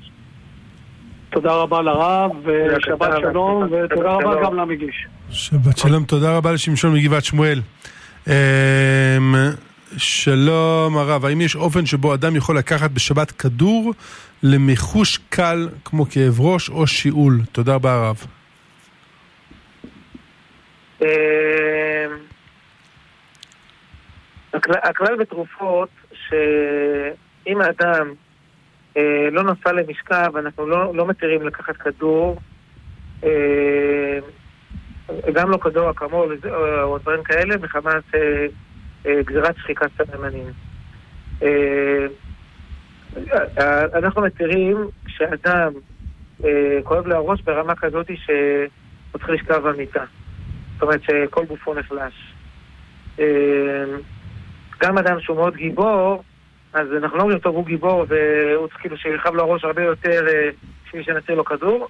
תודה 1.30 1.54
רבה 1.54 1.82
לרב, 1.82 2.32
ושבת 2.44 2.84
תודה 3.00 3.08
רבה. 3.08 3.20
שלום, 3.32 3.64
ותודה 3.72 4.10
רבה. 4.12 4.42
גם 4.44 4.56
למגיש. 4.56 5.08
שבת 5.30 5.78
שלום, 5.78 6.04
תודה 6.04 6.38
רבה 6.38 6.52
לשמשון 6.52 6.94
מגבעת 6.94 7.24
שמואל. 7.24 7.60
שלום 9.98 10.98
הרב, 10.98 11.26
האם 11.26 11.42
יש 11.42 11.56
אופן 11.56 11.86
שבו 11.86 12.14
אדם 12.14 12.36
יכול 12.36 12.58
לקחת 12.58 12.92
בשבת 12.92 13.32
כדור 13.32 13.94
למיחוש 14.44 15.18
קל 15.30 15.70
כמו 15.86 16.06
כאב 16.10 16.40
ראש 16.42 16.70
או 16.70 16.88
שיעול? 16.88 17.40
תודה 17.52 17.76
רבה 17.76 17.94
הרב. 17.94 18.26
אה, 21.02 22.06
הכלל- 24.54 25.16
בתרופות, 25.20 25.90
שאם 26.12 27.62
האדם 27.62 28.14
אה, 28.98 29.28
לא 29.32 29.44
נפל 29.44 29.72
למשכב, 29.72 30.32
אנחנו 30.38 30.68
לא, 30.68 30.96
לא 30.96 31.08
מתירים 31.08 31.48
לקחת 31.48 31.78
כדור, 31.78 32.40
אה, 33.24 34.20
גם 35.34 35.50
לא 35.50 35.58
כדור 35.58 35.92
אקמול 35.92 36.38
או, 36.84 36.98
דברים 36.98 37.24
כאלה, 37.24 37.58
מחמת 37.58 38.04
גזירת 39.26 39.58
שחיקת 39.58 39.90
סממנים. 39.98 40.48
אה, 41.44 42.06
אה, 43.60 43.84
אנחנו 43.94 44.22
מתירים 44.22 44.78
כשאדם 45.06 45.74
אה, 46.44 46.80
כואב 46.84 47.08
לו 47.08 47.16
הראש 47.16 47.42
ברמה 47.42 47.76
כזאת 47.76 48.08
שהוא 48.08 49.20
צריך 49.20 49.30
לשכב 49.30 49.68
במיטה. 49.68 50.04
זאת 50.74 50.82
אומרת 50.82 51.02
שכל 51.04 51.46
גופו 51.46 51.74
נחלש. 51.74 52.34
אה, 53.20 53.86
גם 54.82 54.98
אדם 54.98 55.20
שהוא 55.20 55.38
מאוד 55.38 55.56
גיבור, 55.56 56.24
אז 56.74 56.88
אנחנו 56.98 57.18
לא 57.18 57.22
אומרים, 57.24 57.40
טוב, 57.40 57.56
הוא 57.56 57.66
גיבור 57.66 58.06
והוא 58.08 58.68
צריך 58.68 58.80
כאילו 58.80 58.98
שירחב 58.98 59.36
לו 59.36 59.44
הראש 59.44 59.64
הרבה 59.64 59.84
יותר 59.84 60.28
אה, 60.28 60.50
בשביל 60.86 61.04
שנציל 61.04 61.36
לו 61.36 61.46
כדור, 61.46 61.88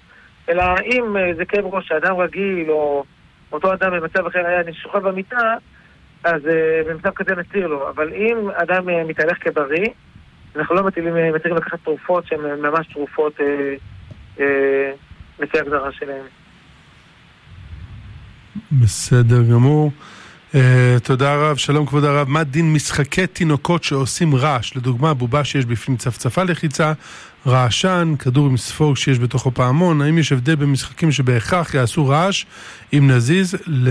אלא 0.48 0.64
אם 0.84 1.16
אה, 1.16 1.34
זה 1.36 1.44
כאב 1.44 1.64
ראש 1.64 1.88
שאדם 1.88 2.16
רגיל, 2.16 2.70
או 2.70 3.04
אותו 3.52 3.72
אדם 3.72 3.92
במצב 3.92 4.26
אחר 4.26 4.46
היה 4.46 4.72
שוכב 4.72 4.98
במיטה, 4.98 5.56
אז 6.24 6.46
אה, 6.46 6.82
במצב 6.88 7.10
כזה 7.10 7.34
נציר 7.34 7.66
לו. 7.66 7.90
אבל 7.90 8.12
אם 8.14 8.50
אדם 8.54 8.88
אה, 8.88 9.04
מתהלך 9.04 9.36
כבריא, 9.40 9.88
אנחנו 10.56 10.74
לא 10.74 10.84
מטילים, 10.84 11.16
אה, 11.16 11.32
מתירים 11.32 11.56
לקחת 11.56 11.78
תרופות 11.84 12.26
שהן 12.26 12.40
ממש 12.40 12.86
תרופות 12.86 13.40
לפי 15.38 15.58
הגדרה 15.58 15.92
שלהן. 15.92 16.24
בסדר 18.72 19.42
גמור. 19.42 19.90
Uh, 20.52 20.58
תודה 21.02 21.34
רב, 21.34 21.56
שלום 21.56 21.86
כבוד 21.86 22.04
הרב. 22.04 22.28
מה 22.28 22.44
דין 22.44 22.72
משחקי 22.72 23.26
תינוקות 23.26 23.84
שעושים 23.84 24.34
רעש? 24.34 24.76
לדוגמה, 24.76 25.14
בובה 25.14 25.44
שיש 25.44 25.64
בפנים 25.64 25.96
צפצפה 25.96 26.42
לחיצה, 26.42 26.92
רעשן, 27.46 28.14
כדור 28.18 28.46
עם 28.46 28.56
ספוג 28.56 28.96
שיש 28.96 29.18
בתוכו 29.18 29.50
פעמון. 29.54 30.02
האם 30.02 30.18
יש 30.18 30.32
הבדל 30.32 30.54
בין 30.54 30.72
משחקים 30.72 31.12
שבהכרח 31.12 31.74
יעשו 31.74 32.08
רעש 32.08 32.44
אם 32.92 33.10
נזיז 33.10 33.56
ל... 33.66 33.88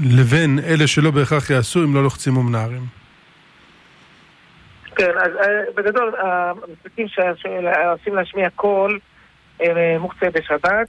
לבין 0.00 0.58
אלה 0.58 0.86
שלא 0.86 1.10
בהכרח 1.10 1.50
יעשו 1.50 1.84
אם 1.84 1.94
לא 1.94 2.02
לוחצים 2.02 2.36
או 2.36 2.42
מנערים? 2.42 2.82
כן, 4.96 5.10
אז 5.18 5.30
אה, 5.36 5.62
בגדול, 5.76 6.14
המשחקים 6.18 7.08
שעושים 7.08 8.14
להשמיע 8.14 8.50
קול 8.50 8.98
הם 9.60 9.76
אה, 9.76 9.98
מוקצה 9.98 10.30
בשבת. 10.30 10.88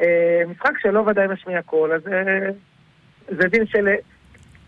אה, 0.00 0.42
משחק 0.48 0.72
שלא 0.82 1.00
ודאי 1.00 1.26
משמיע 1.26 1.62
קול, 1.62 1.92
אז 1.92 2.02
זה 3.28 3.48
דין 3.48 3.66
של... 3.66 3.88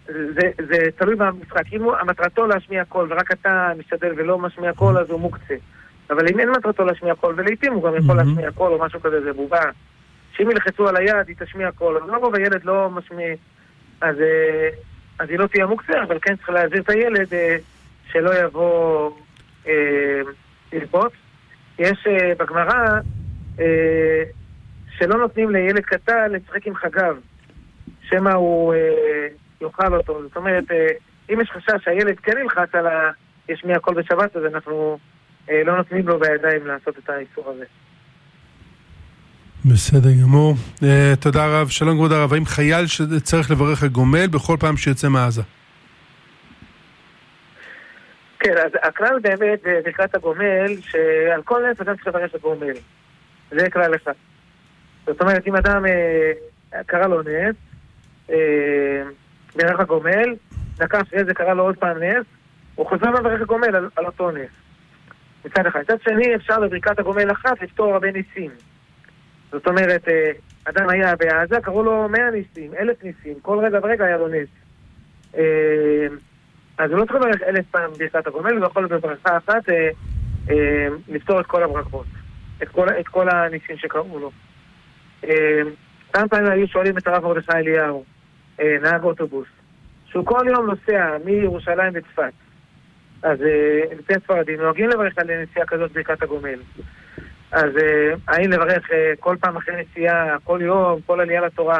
זה, 0.06 0.50
זה 0.68 0.76
תלוי 0.96 1.16
במשחק. 1.16 1.72
אם 1.72 1.86
מטרתו 2.06 2.46
להשמיע 2.46 2.84
קול 2.84 3.12
ורק 3.12 3.32
אתה 3.32 3.72
משתדל 3.78 4.12
ולא 4.16 4.38
משמיע 4.38 4.72
קול, 4.72 4.98
אז 4.98 5.10
הוא 5.10 5.20
מוקצה. 5.20 5.54
אבל 6.10 6.28
אם 6.28 6.40
אין 6.40 6.50
מטרתו 6.50 6.84
להשמיע 6.84 7.14
קול, 7.14 7.34
ולעיתים 7.36 7.72
הוא 7.72 7.82
גם 7.82 7.96
יכול. 7.96 8.16
להשמיע 8.16 8.50
קול 8.50 8.72
או 8.72 8.78
משהו 8.78 9.00
כזה, 9.00 9.20
זה 9.22 9.32
בובה. 9.32 9.62
שאם 10.36 10.50
ילחצו 10.50 10.88
על 10.88 10.96
היד, 10.96 11.28
היא 11.28 11.36
תשמיע 11.38 11.70
קול. 11.70 11.96
אבל 11.96 12.10
לרוב 12.10 12.34
הילד 12.34 12.64
לא 12.64 12.90
משמיע, 12.90 13.34
אז, 14.00 14.20
אה, 14.20 14.68
אז 15.18 15.30
היא 15.30 15.38
לא 15.38 15.46
תהיה 15.46 15.66
מוקצה, 15.66 16.02
אבל 16.02 16.18
כן 16.22 16.36
צריך 16.36 16.50
להעביר 16.50 16.82
את 16.82 16.90
הילד 16.90 17.34
אה, 17.34 17.56
שלא 18.10 18.30
יבוא 18.34 19.10
אה, 19.66 20.20
ללבוט. 20.72 21.12
יש 21.78 22.06
אה, 22.06 22.32
בגמרא 22.38 23.00
אה, 23.60 24.22
שלא 24.98 25.16
נותנים 25.16 25.50
לילד 25.50 25.84
קטן 25.84 26.32
לשחק 26.32 26.66
עם 26.66 26.74
חגב, 26.74 27.16
שמא 28.02 28.30
הוא 28.30 28.74
אה, 28.74 29.26
יאכל 29.60 29.94
אותו. 29.94 30.22
זאת 30.22 30.36
אומרת, 30.36 30.70
אה, 30.70 30.86
אם 31.32 31.40
יש 31.40 31.50
חשש 31.50 31.84
שהילד 31.84 32.20
כן 32.20 32.38
ילחץ 32.38 32.74
על 32.74 32.86
ה... 32.86 33.10
ישמיע 33.48 33.78
קול 33.78 33.94
בשבת, 33.94 34.36
אז 34.36 34.44
אנחנו 34.44 34.98
אה, 35.50 35.62
לא 35.64 35.76
נותנים 35.76 36.08
לו 36.08 36.18
בידיים 36.18 36.66
לעשות 36.66 36.98
את 36.98 37.10
האיסור 37.10 37.50
הזה. 37.50 37.64
בסדר 39.64 40.10
גמור. 40.22 40.54
Uh, 40.80 40.84
תודה 41.20 41.46
רב. 41.46 41.68
שלום 41.68 41.96
כבוד 41.96 42.12
הרב. 42.12 42.32
האם 42.32 42.44
חייל 42.44 42.86
שצריך 42.86 43.50
לברך 43.50 43.82
הגומל 43.82 44.26
בכל 44.26 44.56
פעם 44.60 44.76
שיוצא 44.76 45.08
מעזה? 45.08 45.42
כן, 48.38 48.54
אז 48.56 48.70
הכלל 48.82 49.18
באמת 49.22 49.60
בברכת 49.64 50.14
הגומל, 50.14 50.76
שעל 50.80 51.42
כל 51.44 51.62
נס 51.70 51.80
אדם 51.80 51.94
צריך 51.94 52.06
לברך 52.06 52.34
הגומל. 52.34 52.74
זה 53.50 53.70
כלל 53.70 53.94
אחד. 53.94 54.12
זאת 55.06 55.20
אומרת, 55.20 55.46
אם 55.46 55.56
אדם 55.56 55.86
אה, 55.86 56.84
קרא 56.86 57.06
לו 57.06 57.22
נס, 57.22 57.56
אה, 58.30 58.36
ברך 59.56 59.80
הגומל, 59.80 60.34
דקה 60.76 61.00
אחרי 61.00 61.24
זה 61.24 61.34
קרה 61.34 61.54
לו 61.54 61.62
עוד 61.62 61.76
פעם 61.76 62.02
נס, 62.02 62.26
הוא 62.74 62.86
חוזר 62.86 63.10
לברך 63.10 63.40
הגומל 63.40 63.76
על, 63.76 63.88
על 63.96 64.06
אותו 64.06 64.30
נס. 64.30 64.50
מצד 65.44 65.66
אחד. 65.66 65.80
מצד 65.80 66.02
שני, 66.04 66.34
אפשר 66.34 66.60
בברכת 66.60 66.98
הגומל 66.98 67.32
אחת 67.32 67.62
לפתור 67.62 67.92
הרבה 67.92 68.12
ניסים. 68.12 68.50
זאת 69.52 69.66
אומרת, 69.66 70.08
אה, 70.08 70.30
אדם 70.64 70.88
היה 70.88 71.16
בעזה, 71.16 71.60
קראו 71.62 71.82
לו 71.82 72.08
מאה 72.08 72.30
ניסים, 72.30 72.70
אלף 72.78 73.04
ניסים, 73.04 73.40
כל 73.42 73.58
רגע 73.64 73.78
ורגע 73.82 74.04
היה 74.04 74.16
לו 74.16 74.28
נס. 74.28 74.48
אה, 75.36 76.06
אז 76.78 76.90
הוא 76.90 76.98
לא 76.98 77.04
צריך 77.04 77.16
לברך 77.16 77.42
אלף 77.42 77.66
פעם 77.70 77.90
ברכת 77.98 78.26
הגומל, 78.26 78.56
הוא 78.56 78.66
יכול 78.66 78.86
בברכה 78.86 79.36
אחת 79.36 79.68
אה, 79.68 80.88
לפתור 81.08 81.40
את 81.40 81.46
כל 81.46 81.62
הברכות, 81.62 82.06
את 82.62 82.68
כל, 82.68 82.88
את 83.00 83.08
כל 83.08 83.28
הניסים 83.28 83.76
שקראו 83.76 84.18
לו. 84.18 84.30
כמה 86.12 86.28
פעמים 86.28 86.52
היו 86.52 86.68
שואלים 86.68 86.98
את 86.98 87.06
הרב 87.06 87.24
מרדכי 87.24 87.52
אליהו, 87.52 88.04
נהג 88.58 89.04
אוטובוס, 89.04 89.46
שהוא 90.06 90.26
כל 90.26 90.44
יום 90.46 90.66
נוסע 90.66 91.16
מירושלים 91.24 91.96
לצפת. 91.96 92.32
אז 93.22 93.38
לפי 93.98 94.14
הספרדים 94.14 94.60
נוהגים 94.60 94.88
לברך 94.88 95.18
על 95.18 95.42
נסיעה 95.42 95.66
כזאת 95.66 95.92
ברכת 95.92 96.22
הגומל. 96.22 96.58
אז 97.52 97.70
האם 98.28 98.50
לברך 98.50 98.90
כל 99.20 99.36
פעם 99.40 99.56
אחרי 99.56 99.74
נסיעה, 99.82 100.36
כל 100.44 100.58
יום, 100.62 101.00
כל 101.06 101.20
עלייה 101.20 101.40
לתורה? 101.40 101.78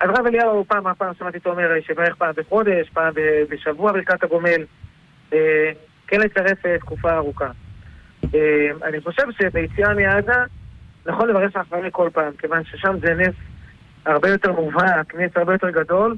אז 0.00 0.10
רב 0.10 0.26
אליהו 0.26 0.64
פעם, 0.64 0.94
פעם 0.98 1.14
שמעתי 1.18 1.38
אותו 1.38 1.50
אומר 1.50 1.70
שברך 1.80 2.16
פעם 2.16 2.32
בחודש, 2.36 2.90
פעם 2.90 3.14
בשבוע 3.50 3.92
ברכת 3.92 4.22
הגומל, 4.22 4.64
כן 6.06 6.20
לצרף 6.20 6.58
תקופה 6.80 7.14
ארוכה. 7.16 7.50
אני 8.84 9.00
חושב 9.04 9.22
שביציאה 9.38 9.94
מעזה 9.94 10.32
נכון 11.06 11.28
לברך 11.28 11.56
אחרי 11.56 11.88
כל 11.92 12.08
פעם, 12.12 12.32
כיוון 12.38 12.64
ששם 12.64 12.98
זה 13.00 13.14
נס 13.14 13.34
הרבה 14.06 14.28
יותר 14.28 14.52
מובהק, 14.52 15.14
נס 15.14 15.30
הרבה 15.36 15.52
יותר 15.52 15.70
גדול, 15.70 16.16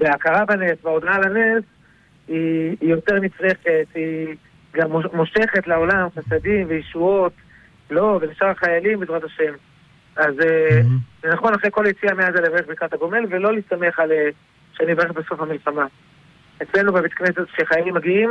וההכרה 0.00 0.44
בנס 0.44 0.78
וההודעה 0.84 1.14
על 1.14 1.24
הנס 1.24 1.64
היא 2.28 2.76
יותר 2.80 3.14
נצרכת, 3.14 3.86
היא 3.94 4.36
גם 4.74 4.90
מושכת 5.12 5.66
לעולם 5.66 6.08
חסדים 6.16 6.66
וישועות, 6.68 7.32
לא, 7.90 8.18
ולשאר 8.22 8.48
החיילים 8.48 9.00
בעזרת 9.00 9.24
השם. 9.24 9.52
אז 10.16 10.34
mm-hmm. 10.34 11.22
זה 11.22 11.28
נכון 11.28 11.54
אחרי 11.54 11.70
כל 11.70 11.84
יציאה 11.86 12.14
מעזה 12.14 12.40
לברך 12.40 12.66
ברכת 12.66 12.92
הגומל, 12.92 13.24
ולא 13.30 13.54
להסתמך 13.54 13.98
על 13.98 14.12
אה, 14.12 14.28
שאני 14.72 14.92
אברך 14.92 15.10
בסוף 15.10 15.40
המלחמה. 15.40 15.86
אצלנו 16.62 16.92
בבית 16.92 17.12
כנסת 17.12 17.40
כשחיילים 17.52 17.94
מגיעים, 17.94 18.30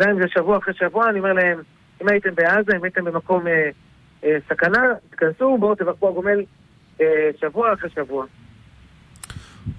גם 0.00 0.10
אם 0.10 0.22
זה 0.22 0.28
שבוע 0.28 0.58
אחרי 0.58 0.74
שבוע, 0.74 1.10
אני 1.10 1.18
אומר 1.18 1.32
להם, 1.32 1.58
אם 2.02 2.08
הייתם 2.08 2.34
בעזה, 2.34 2.76
אם 2.76 2.84
הייתם 2.84 3.04
במקום 3.04 3.46
אה, 3.46 3.70
אה, 4.24 4.36
סכנה, 4.48 4.82
תיכנסו, 5.10 5.56
בואו 5.60 5.74
תברכו 5.74 6.08
הגומל 6.08 6.44
אה, 7.00 7.30
שבוע 7.40 7.72
אחרי 7.72 7.90
שבוע. 7.90 8.24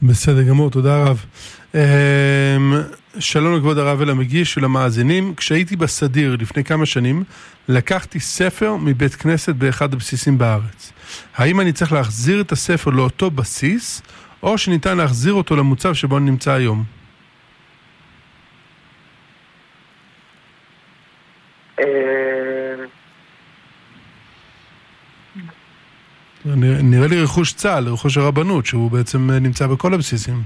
בסדר 0.03 0.41
גמור, 0.49 0.71
תודה 0.71 1.03
רב. 1.03 1.25
אמ, 1.75 2.73
שלום 3.19 3.55
לכבוד 3.55 3.77
הרב 3.77 3.97
ולמגיש 4.01 4.57
ולמאזינים. 4.57 5.35
כשהייתי 5.35 5.75
בסדיר 5.75 6.37
לפני 6.39 6.63
כמה 6.63 6.85
שנים, 6.85 7.23
לקחתי 7.67 8.19
ספר 8.19 8.75
מבית 8.75 9.15
כנסת 9.15 9.55
באחד 9.55 9.93
הבסיסים 9.93 10.37
בארץ. 10.37 10.91
האם 11.35 11.61
אני 11.61 11.73
צריך 11.73 11.91
להחזיר 11.91 12.41
את 12.41 12.51
הספר 12.51 12.91
לאותו 12.91 13.31
בסיס, 13.31 14.01
או 14.43 14.57
שניתן 14.57 14.97
להחזיר 14.97 15.33
אותו 15.33 15.55
למוצב 15.55 15.93
שבו 15.93 16.17
אני 16.17 16.25
נמצא 16.25 16.51
היום? 16.51 16.83
נראה 26.83 27.07
לי 27.07 27.21
רכוש 27.21 27.53
צה"ל, 27.53 27.87
רכוש 27.87 28.17
הרבנות, 28.17 28.65
שהוא 28.65 28.91
בעצם 28.91 29.31
נמצא 29.31 29.67
בכל 29.67 29.93
הבסיסים. 29.93 30.43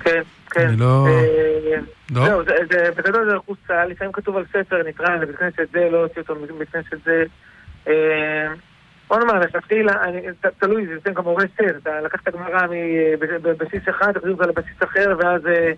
כן, 0.00 0.22
כן. 0.56 0.68
אני 0.68 0.76
לא... 0.76 1.06
אה, 1.08 1.78
לא? 2.10 2.24
זהו, 2.24 2.42
בגדול 2.96 3.30
זה 3.30 3.36
רכוש 3.36 3.58
צה"ל, 3.66 3.88
לפעמים 3.88 4.12
כתוב 4.12 4.36
על 4.36 4.44
ספר, 4.52 4.82
נקרא 4.88 5.16
לבית 5.16 5.36
כנסת 5.36 5.68
זה, 5.72 5.88
לא 5.90 6.02
הוציא 6.02 6.22
אותו 6.22 6.34
מבית 6.34 6.70
כנסת 6.70 7.04
זה. 7.04 7.24
אה, 7.88 8.46
בוא 9.08 9.18
נאמר, 9.18 9.40
לכתחילה, 9.40 9.92
תלוי, 10.58 10.86
זה 11.04 11.10
גם 11.10 11.24
הורס 11.24 11.44
סר, 11.56 11.76
אתה 11.82 12.00
לקח 12.00 12.20
את 12.22 12.28
הגמרא 12.28 12.66
בבסיס 13.42 13.82
אחד, 13.88 14.12
תחזיר 14.12 14.32
אותה 14.32 14.46
לבסיס 14.46 14.82
אחר, 14.82 15.16
ואז 15.18 15.46
אה, 15.46 15.72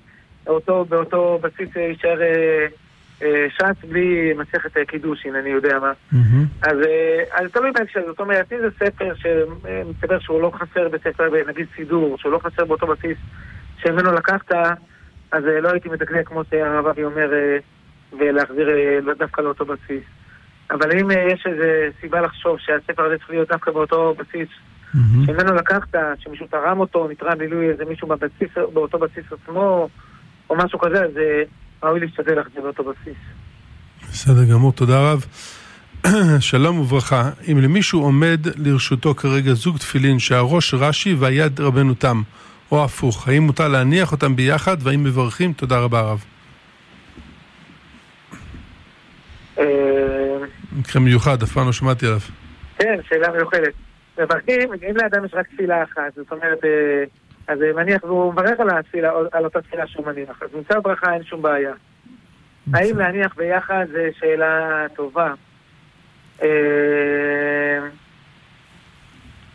באותו 0.88 1.38
בסיס 1.42 1.76
יישאר... 1.76 2.20
אה, 3.22 3.46
ש"ס 3.50 3.84
בלי 3.88 4.32
מסכת 4.36 4.88
קידושין, 4.88 5.36
אני 5.36 5.50
יודע 5.50 5.78
מה. 5.78 5.92
אז, 6.62 6.76
אה, 6.86 7.22
אז 7.32 7.50
תלוי 7.52 7.70
בהקשר, 7.72 8.00
זאת 8.06 8.20
אומרת, 8.20 8.52
אם 8.52 8.58
זה 8.58 8.68
ספר 8.78 9.12
שמסתבר 9.14 10.18
שהוא 10.18 10.42
לא 10.42 10.52
חסר 10.54 10.88
בספר, 10.88 11.24
נגיד 11.48 11.66
סידור, 11.76 12.18
שהוא 12.18 12.32
לא 12.32 12.38
חסר 12.38 12.64
באותו 12.64 12.86
בסיס 12.86 13.18
שממנו 13.82 14.12
לקחת, 14.12 14.52
אז 15.32 15.44
אה, 15.46 15.60
לא 15.60 15.68
הייתי 15.68 15.88
מדקדק 15.88 16.28
כמו 16.28 16.42
שהרב 16.50 16.86
אבי 16.86 17.04
אומר, 17.04 17.30
ולהחזיר 18.18 18.68
דווקא 19.18 19.40
לאותו 19.40 19.64
בסיס. 19.64 20.02
אבל 20.70 20.98
אם 20.98 21.10
יש 21.10 21.46
איזו 21.46 21.96
סיבה 22.00 22.20
לחשוב 22.20 22.58
שהספר 22.58 23.04
הזה 23.04 23.18
צריך 23.18 23.30
להיות 23.30 23.48
דווקא 23.48 23.70
באותו 23.70 24.14
בסיס 24.18 24.48
שממנו 25.26 25.54
לקחת, 25.54 25.94
שמישהו 26.18 26.46
תרם 26.46 26.80
אותו, 26.80 27.08
נתרם 27.08 27.38
מילוי 27.38 27.68
איזה 27.68 27.84
מישהו 27.84 28.08
בבסיס, 28.08 28.48
באותו 28.72 28.98
בסיס 28.98 29.24
עצמו, 29.32 29.88
או 30.50 30.56
משהו 30.56 30.78
כזה, 30.78 31.04
אז 31.04 31.10
ראוי 31.82 32.00
להשתדל 32.00 32.34
להחזיר 32.34 32.62
אותו 32.66 32.84
בסיס. 32.84 33.16
בסדר 34.02 34.44
גמור, 34.52 34.72
תודה 34.72 35.12
רב. 35.12 35.26
שלום 36.40 36.80
וברכה, 36.80 37.30
אם 37.52 37.58
למישהו 37.58 38.02
עומד 38.02 38.40
לרשותו 38.56 39.14
כרגע 39.14 39.52
זוג 39.52 39.78
תפילין 39.78 40.18
שהראש 40.18 40.74
רש"י 40.74 41.14
והיד 41.14 41.60
רבנו 41.60 41.94
תם, 41.94 42.22
או 42.72 42.84
הפוך, 42.84 43.28
האם 43.28 43.42
מותר 43.42 43.68
להניח 43.68 44.12
אותם 44.12 44.36
ביחד 44.36 44.76
והאם 44.80 45.04
מברכים? 45.04 45.52
תודה 45.52 45.78
רבה 45.78 46.00
רב. 46.00 46.24
אה, 49.58 49.64
מקרה 50.72 51.02
מיוחד, 51.02 51.42
אף 51.42 51.52
פעם 51.52 51.66
לא 51.66 51.72
שמעתי 51.72 52.06
עליו. 52.06 52.20
כן, 52.78 52.98
שאלה 53.08 53.28
מיוחדת. 53.32 53.72
מברכים, 54.18 54.72
אם 54.90 54.96
לאדם 54.96 55.24
יש 55.24 55.34
רק 55.34 55.46
תפילה 55.46 55.82
אחת, 55.82 56.14
זאת 56.16 56.32
אומרת... 56.32 56.58
אה, 57.48 57.54
אז 57.54 57.58
מניח, 57.76 58.04
והוא 58.04 58.32
מברך 58.32 58.60
על, 58.60 58.70
התפילה, 58.70 59.12
על 59.32 59.44
אותה 59.44 59.62
תפילה 59.62 59.86
שהוא 59.86 60.06
מניח. 60.06 60.42
אז 60.42 60.48
מצד 60.54 60.82
ברכה 60.82 61.14
אין 61.14 61.24
שום 61.24 61.42
בעיה. 61.42 61.72
האם 62.74 62.98
להניח 62.98 63.34
ביחד 63.36 63.86
זה 63.92 64.08
שאלה 64.18 64.86
טובה. 64.94 65.34
אה, 66.42 67.78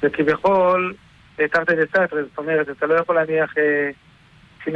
וכביכול, 0.04 0.94
תרתי 1.36 1.76
דסתרי, 1.76 2.24
זאת 2.24 2.38
אומרת, 2.38 2.70
אתה 2.70 2.86
לא 2.86 2.94
יכול 2.94 3.16
להניח 3.16 3.58
אה, 3.58 3.90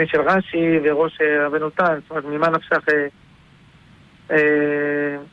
של 0.06 0.22
רש"י 0.22 0.80
וראש 0.84 1.22
אה, 1.22 1.48
רבנו 1.48 1.70
טל, 1.70 2.00
זאת 2.02 2.10
אומרת, 2.10 2.26
ממה 2.26 2.50
נפשך... 2.50 2.86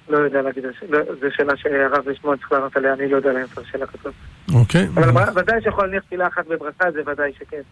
לא 0.08 0.18
יודע 0.18 0.42
להגיד, 0.42 0.64
לא, 0.88 0.98
זו 1.20 1.26
שאלה 1.36 1.56
שהרב 1.56 2.08
לשמוע 2.08 2.36
צריך 2.36 2.52
לענות 2.52 2.76
עליה, 2.76 2.92
אני 2.92 3.08
לא 3.08 3.16
יודע 3.16 3.32
לענות 3.32 3.58
על 3.58 3.64
שאלה 3.72 3.86
כזאת. 3.86 4.14
אוקיי. 4.54 4.88
אבל 4.94 5.40
ודאי 5.40 5.62
שיכול 5.62 5.86
להניח 5.86 6.02
תפילה 6.02 6.26
אחת 6.26 6.46
בברכה, 6.46 6.90
זה 6.92 7.00
ודאי 7.06 7.32
שכן. 7.38 7.62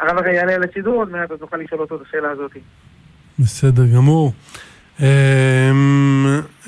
הרב 0.00 0.18
הרי 0.18 0.34
יעלה 0.34 0.58
לשידור 0.58 0.94
עוד 0.94 1.10
מעט, 1.10 1.30
אז 1.30 1.40
נוכל 1.40 1.56
לשאול 1.56 1.80
אותו 1.80 1.96
את 1.96 2.00
השאלה 2.08 2.30
הזאת. 2.30 2.52
בסדר 3.38 3.82
גמור. 3.94 4.32
אמ, 5.00 5.06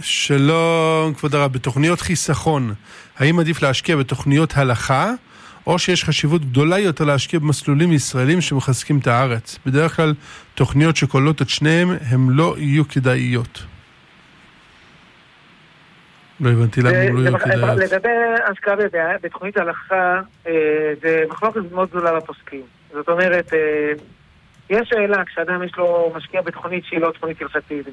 שלום, 0.01 1.15
כבוד 1.15 1.35
הרב, 1.35 1.53
בתוכניות 1.53 2.01
חיסכון, 2.01 2.75
האם 3.19 3.39
עדיף 3.39 3.63
להשקיע 3.63 3.97
בתוכניות 3.97 4.53
הלכה, 4.57 5.13
או 5.67 5.79
שיש 5.79 6.05
חשיבות 6.05 6.45
גדולה 6.45 6.79
יותר 6.79 7.05
להשקיע 7.05 7.41
במסלולים 7.41 7.93
ישראלים 7.93 8.41
שמחזקים 8.41 8.99
את 8.99 9.07
הארץ? 9.07 9.59
בדרך 9.67 9.97
כלל, 9.97 10.15
תוכניות 10.55 10.97
שכוללות 10.97 11.43
את 11.43 11.49
שניהם, 11.49 11.91
הם 12.11 12.31
לא 12.31 12.55
יהיו 12.59 12.89
כדאיות. 12.89 13.63
לא 16.41 16.51
הבנתי 16.51 16.81
למה 16.83 16.99
הם 16.99 17.17
לא 17.17 17.39
כדאיות. 17.39 17.79
לגבי 17.79 18.09
השקעה 18.51 18.77
בתוכנית 19.23 19.57
הלכה, 19.57 20.21
אה, 20.47 20.93
זה 21.03 21.25
מחלוקת 21.29 21.61
מאוד 21.73 21.89
גדולה 21.89 22.13
לפוסקים. 22.13 22.63
זאת 22.93 23.09
אומרת, 23.09 23.55
אה, 23.55 23.93
יש 24.71 24.89
שאלה, 24.89 25.25
כשאדם 25.25 25.63
יש 25.63 25.73
לו 25.79 26.13
משקיע 26.17 26.43
בתוכנית 26.43 26.85
שהיא 26.85 27.01
לא 27.01 27.11
תוכנית 27.11 27.43
הלכתית, 27.43 27.87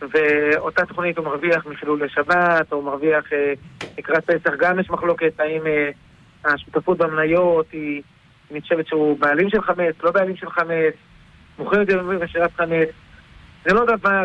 ואותה 0.00 0.86
תוכנית 0.86 1.18
הוא 1.18 1.24
מרוויח 1.24 1.66
מחילול 1.66 2.04
לשבת, 2.04 2.72
או 2.72 2.82
מרוויח 2.82 3.32
אה, 3.32 3.52
לקראת 3.98 4.30
פסח, 4.30 4.54
גם 4.58 4.80
יש 4.80 4.90
מחלוקת 4.90 5.40
האם 5.40 5.62
השותפות 6.44 6.98
במניות 6.98 7.66
היא 7.72 8.02
נחשבת 8.50 8.86
שהוא 8.86 9.18
בעלים 9.18 9.50
של 9.50 9.62
חמץ, 9.62 9.94
לא 10.02 10.10
בעלים 10.10 10.36
של 10.36 10.50
חמץ, 10.50 10.94
מוכרים 11.58 11.82
את 11.82 11.86
זה 11.86 11.96
בשירת 11.96 12.50
חמץ. 12.56 12.88
זה 13.64 13.74
לא 13.74 13.84
דבר 13.84 14.24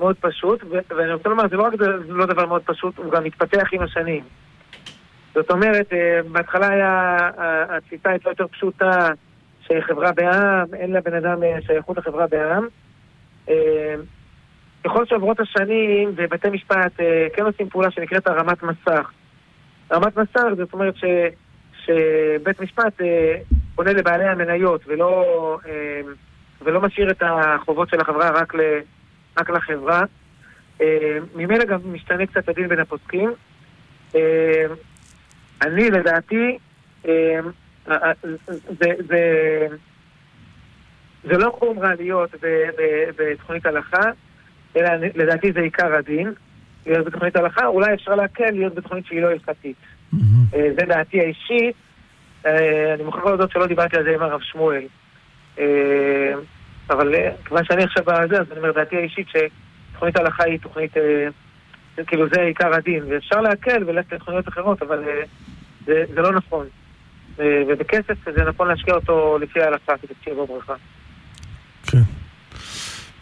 מאוד 0.00 0.16
פשוט, 0.20 0.64
ואני 0.96 1.12
רוצה 1.12 1.28
לומר, 1.28 1.48
זה 1.50 1.56
לא 1.56 1.62
רק 1.62 1.72
לא 2.08 2.26
דבר 2.26 2.46
מאוד 2.46 2.62
פשוט, 2.64 2.98
הוא 2.98 3.12
גם 3.12 3.24
מתפתח 3.24 3.68
עם 3.72 3.82
השנים. 3.82 4.24
זאת 5.34 5.50
אומרת, 5.50 5.92
אה, 5.92 6.20
בהתחלה 6.32 6.68
היה, 6.68 7.16
התפיסה 7.76 8.10
הייתה 8.10 8.30
יותר 8.30 8.46
פשוטה 8.46 9.08
שחברה 9.60 10.12
בעם, 10.12 10.74
אין 10.74 10.92
לבן 10.92 11.14
אדם 11.14 11.42
אה, 11.42 11.58
שייכות 11.66 11.98
לחברה 11.98 12.26
בעם, 12.26 12.66
אה, 13.48 13.94
ככל 14.84 15.06
שעוברות 15.06 15.40
השנים, 15.40 16.12
בבתי 16.14 16.50
משפט 16.50 16.92
כן 17.36 17.42
עושים 17.42 17.68
פעולה 17.68 17.90
שנקראת 17.90 18.26
הרמת 18.26 18.62
מסך. 18.62 19.10
הרמת 19.90 20.16
מסך, 20.16 20.44
זאת 20.56 20.72
אומרת 20.72 20.94
ש, 20.96 21.04
שבית 21.84 22.60
משפט 22.60 23.00
פונה 23.74 23.92
לבעלי 23.92 24.24
המניות 24.24 24.80
ולא, 24.86 25.24
ולא 26.62 26.80
משאיר 26.80 27.10
את 27.10 27.22
החובות 27.26 27.88
של 27.88 28.00
החברה 28.00 28.30
רק, 28.30 28.54
ל, 28.54 28.60
רק 29.38 29.50
לחברה. 29.50 30.02
אה, 30.80 31.18
ממילא 31.34 31.64
גם 31.64 31.78
משתנה 31.84 32.26
קצת 32.26 32.48
הדין 32.48 32.68
בין 32.68 32.80
הפוסקים. 32.80 33.32
אה, 34.14 34.66
אני, 35.62 35.90
לדעתי, 35.90 36.58
אה, 37.08 37.40
זה, 38.80 38.92
זה, 39.08 39.66
זה 41.24 41.38
לא 41.38 41.56
חומרה 41.58 41.94
להיות 41.94 42.30
בתוכנית 43.16 43.66
הלכה, 43.66 44.10
אלא 44.76 44.88
לדעתי 45.14 45.52
זה 45.52 45.60
עיקר 45.60 45.94
הדין. 45.94 46.32
להיות 46.86 47.06
בתוכנית 47.06 47.36
הלכה, 47.36 47.66
אולי 47.66 47.94
אפשר 47.94 48.14
להקל 48.14 48.50
להיות 48.50 48.74
בתוכנית 48.74 49.06
שהיא 49.06 49.22
לא 49.22 49.30
הלכתית. 49.30 49.76
זה 50.50 50.84
דעתי 50.88 51.20
האישית. 51.20 51.76
אני 52.44 53.02
מוכרח 53.04 53.24
להודות 53.24 53.50
שלא 53.50 53.66
דיברתי 53.66 53.96
על 53.96 54.04
זה 54.04 54.14
עם 54.14 54.22
הרב 54.22 54.40
שמואל. 54.40 54.86
אבל 56.90 57.14
אה, 57.14 57.30
כיוון 57.44 57.64
שאני 57.64 57.84
עכשיו 57.84 58.04
בזה, 58.04 58.40
אז 58.40 58.46
אני 58.50 58.58
אומר, 58.58 58.72
דעתי 58.72 58.96
האישית 58.96 59.26
שתוכנית 59.28 60.16
הלכה 60.16 60.44
היא 60.44 60.58
תוכנית, 60.60 60.96
אה, 60.96 62.04
כאילו 62.06 62.26
זה 62.34 62.40
עיקר 62.40 62.74
הדין. 62.74 63.02
ואפשר 63.08 63.40
להקל 63.40 63.84
וללכת 63.86 64.12
לתוכניות 64.12 64.48
אחרות, 64.48 64.82
אבל 64.82 65.04
אה, 65.08 65.22
זה 65.86 66.04
זה 66.14 66.20
לא 66.20 66.32
נכון. 66.32 66.66
ובכסף 67.38 68.30
זה 68.36 68.44
נכון 68.44 68.68
להשקיע 68.68 68.94
אותו 68.94 69.38
לפי 69.38 69.60
ההלכה, 69.62 69.92
כדי 70.02 70.14
שתהיה 70.20 70.34
בו 70.34 70.46
ברכה. 70.46 70.74
כן. 71.86 71.98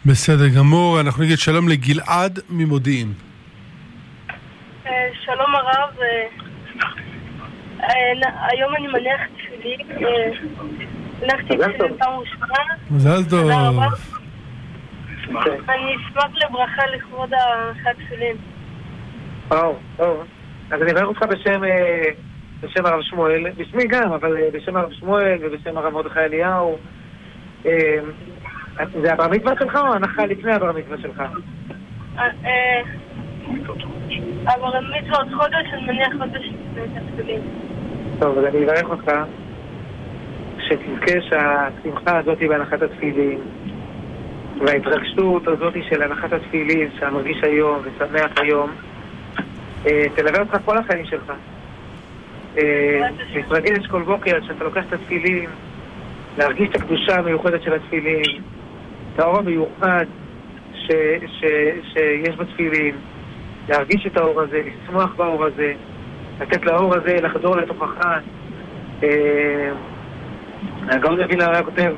בסדר 0.05 0.47
גמור, 0.57 0.99
אנחנו 0.99 1.23
נגיד 1.23 1.37
שלום 1.37 1.69
לגלעד 1.69 2.39
ממודיעין. 2.49 3.13
שלום 5.25 5.55
הרב, 5.55 5.95
היום 8.51 8.75
אני 8.75 8.87
מניח 8.87 9.21
תפילין, 9.37 9.87
מזל 11.23 11.37
טוב. 11.47 11.67
תפילין 11.67 11.97
פעם 11.97 12.19
ראשונה, 12.19 12.45
מזל 12.91 13.29
טוב. 13.29 13.41
תודה 13.41 13.69
רבה. 13.69 13.87
אני 15.69 15.95
אשמח 15.95 16.31
לברכה 16.35 16.87
לכבוד. 16.95 17.33
וואו, 19.51 19.75
טוב. 19.97 20.23
אז 20.71 20.81
אני 20.81 20.91
מברך 20.91 21.03
אותך 21.03 21.23
בשם, 21.23 21.63
אה, 21.63 22.03
בשם 22.61 22.85
הרב 22.85 23.01
שמואל, 23.01 23.43
בשמי 23.57 23.87
גם, 23.87 24.11
אבל 24.11 24.37
אה, 24.37 24.49
בשם 24.53 24.75
הרב 24.75 24.93
שמואל 24.93 25.37
ובשם 25.41 25.77
הרב 25.77 25.93
מרדכי 25.93 26.19
אליהו. 26.19 26.77
אה, 27.65 27.97
זה 29.01 29.13
הבר 29.13 29.27
מצווה 29.27 29.53
שלך 29.59 29.75
או 29.75 29.93
הנחה 29.93 30.25
לפני 30.25 30.53
הבר 30.53 30.71
מצווה 30.71 30.97
שלך? 31.01 31.23
אבל 34.45 34.85
מצווה 34.99 35.17
עוד 35.17 35.27
חודש, 35.41 35.73
אני 35.73 35.81
מניח 35.81 36.13
חודש 36.19 36.45
התפילין. 36.95 37.41
טוב, 38.19 38.37
אז 38.37 38.45
אני 38.45 38.65
אברך 38.65 38.89
אותך 38.89 39.11
שתזכה 40.59 41.21
שהשמחה 41.21 42.17
הזאת 42.17 42.37
בהנחת 42.39 42.81
התפילין 42.81 43.39
וההתרגשות 44.65 45.47
הזאת 45.47 45.73
של 45.89 46.01
הנחת 46.01 46.33
התפילין 46.33 46.89
שאתה 46.95 47.09
מרגיש 47.09 47.37
היום 47.43 47.79
ושמח 47.83 48.31
היום 48.41 48.69
אה, 49.85 50.05
תלווה 50.15 50.39
אותך 50.39 50.57
כל 50.65 50.77
החיים 50.77 51.05
שלך. 51.05 51.33
אה, 52.57 53.07
להתרגש 53.33 53.87
כל 53.87 54.01
בוקר 54.01 54.39
שאתה 54.47 54.63
לוקח 54.63 54.83
את 54.87 54.93
התפילין, 54.93 55.49
להרגיש 56.37 56.69
את 56.69 56.75
הקדושה 56.75 57.15
המיוחדת 57.15 57.61
של 57.61 57.73
התפילין, 57.73 58.41
את 59.13 59.19
האור 59.19 59.37
המיוחד 59.37 60.05
ש, 60.73 60.91
ש, 61.27 61.45
שיש 61.93 62.35
בתפילין, 62.37 62.95
להרגיש 63.69 64.07
את 64.07 64.17
האור 64.17 64.41
הזה, 64.41 64.61
לשמוח 64.65 65.15
באור 65.15 65.45
הזה, 65.45 65.73
לתת 66.41 66.65
לאור 66.65 66.95
הזה 66.95 67.15
לחדור 67.21 67.55
לתוכך. 67.55 68.19
הגאון 70.89 71.21
מווילנה 71.21 71.51
היה 71.51 71.63
כותב, 71.63 71.93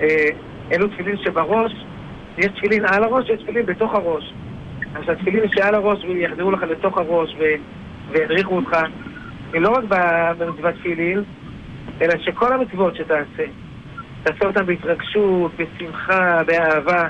אה, 0.00 0.26
אלו 0.72 0.88
תפילין 0.88 1.16
שבראש, 1.16 1.72
יש 2.38 2.46
תפילין 2.46 2.84
על 2.84 3.04
הראש, 3.04 3.30
יש 3.30 3.42
תפילין 3.42 3.66
בתוך 3.66 3.94
הראש. 3.94 4.34
אז 4.94 5.02
התפילין 5.08 5.48
שעל 5.48 5.74
הראש 5.74 6.04
ויחדרו 6.04 6.50
לך 6.50 6.62
לתוך 6.62 6.98
הראש 6.98 7.36
וידריכו 8.10 8.56
אותך, 8.56 8.76
לא 9.54 9.70
רק 9.70 9.84
במצוות 10.38 10.74
תפילין, 10.74 11.22
אלא 12.02 12.12
שכל 12.18 12.52
המצוות 12.52 12.96
שתעשה, 12.96 13.44
תעשה 14.22 14.46
אותן 14.46 14.66
בהתרגשות, 14.66 15.52
בשמחה, 15.56 16.42
באהבה. 16.46 17.08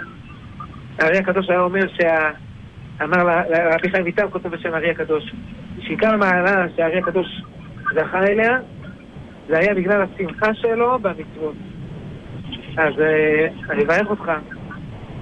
הארי 0.98 1.18
הקדוש 1.18 1.50
היה 1.50 1.60
אומר 1.60 1.88
שה... 2.00 2.30
אמר 3.02 3.24
לרבי 3.24 3.90
חיים 3.90 4.04
ויטל, 4.04 4.28
כותב 4.30 4.48
בשם 4.48 4.74
הארי 4.74 4.90
הקדוש, 4.90 5.34
שעיקר 5.80 6.14
המעלה 6.14 6.66
שהארי 6.76 6.98
הקדוש 6.98 7.42
זכה 7.94 8.22
אליה, 8.22 8.58
זה 9.48 9.58
היה 9.58 9.74
בגלל 9.74 10.02
השמחה 10.02 10.54
שלו 10.54 10.98
במצוות. 10.98 11.54
אז 12.76 12.92
אה, 13.00 13.46
אני 13.70 13.84
אברך 13.84 14.10
אותך, 14.10 14.30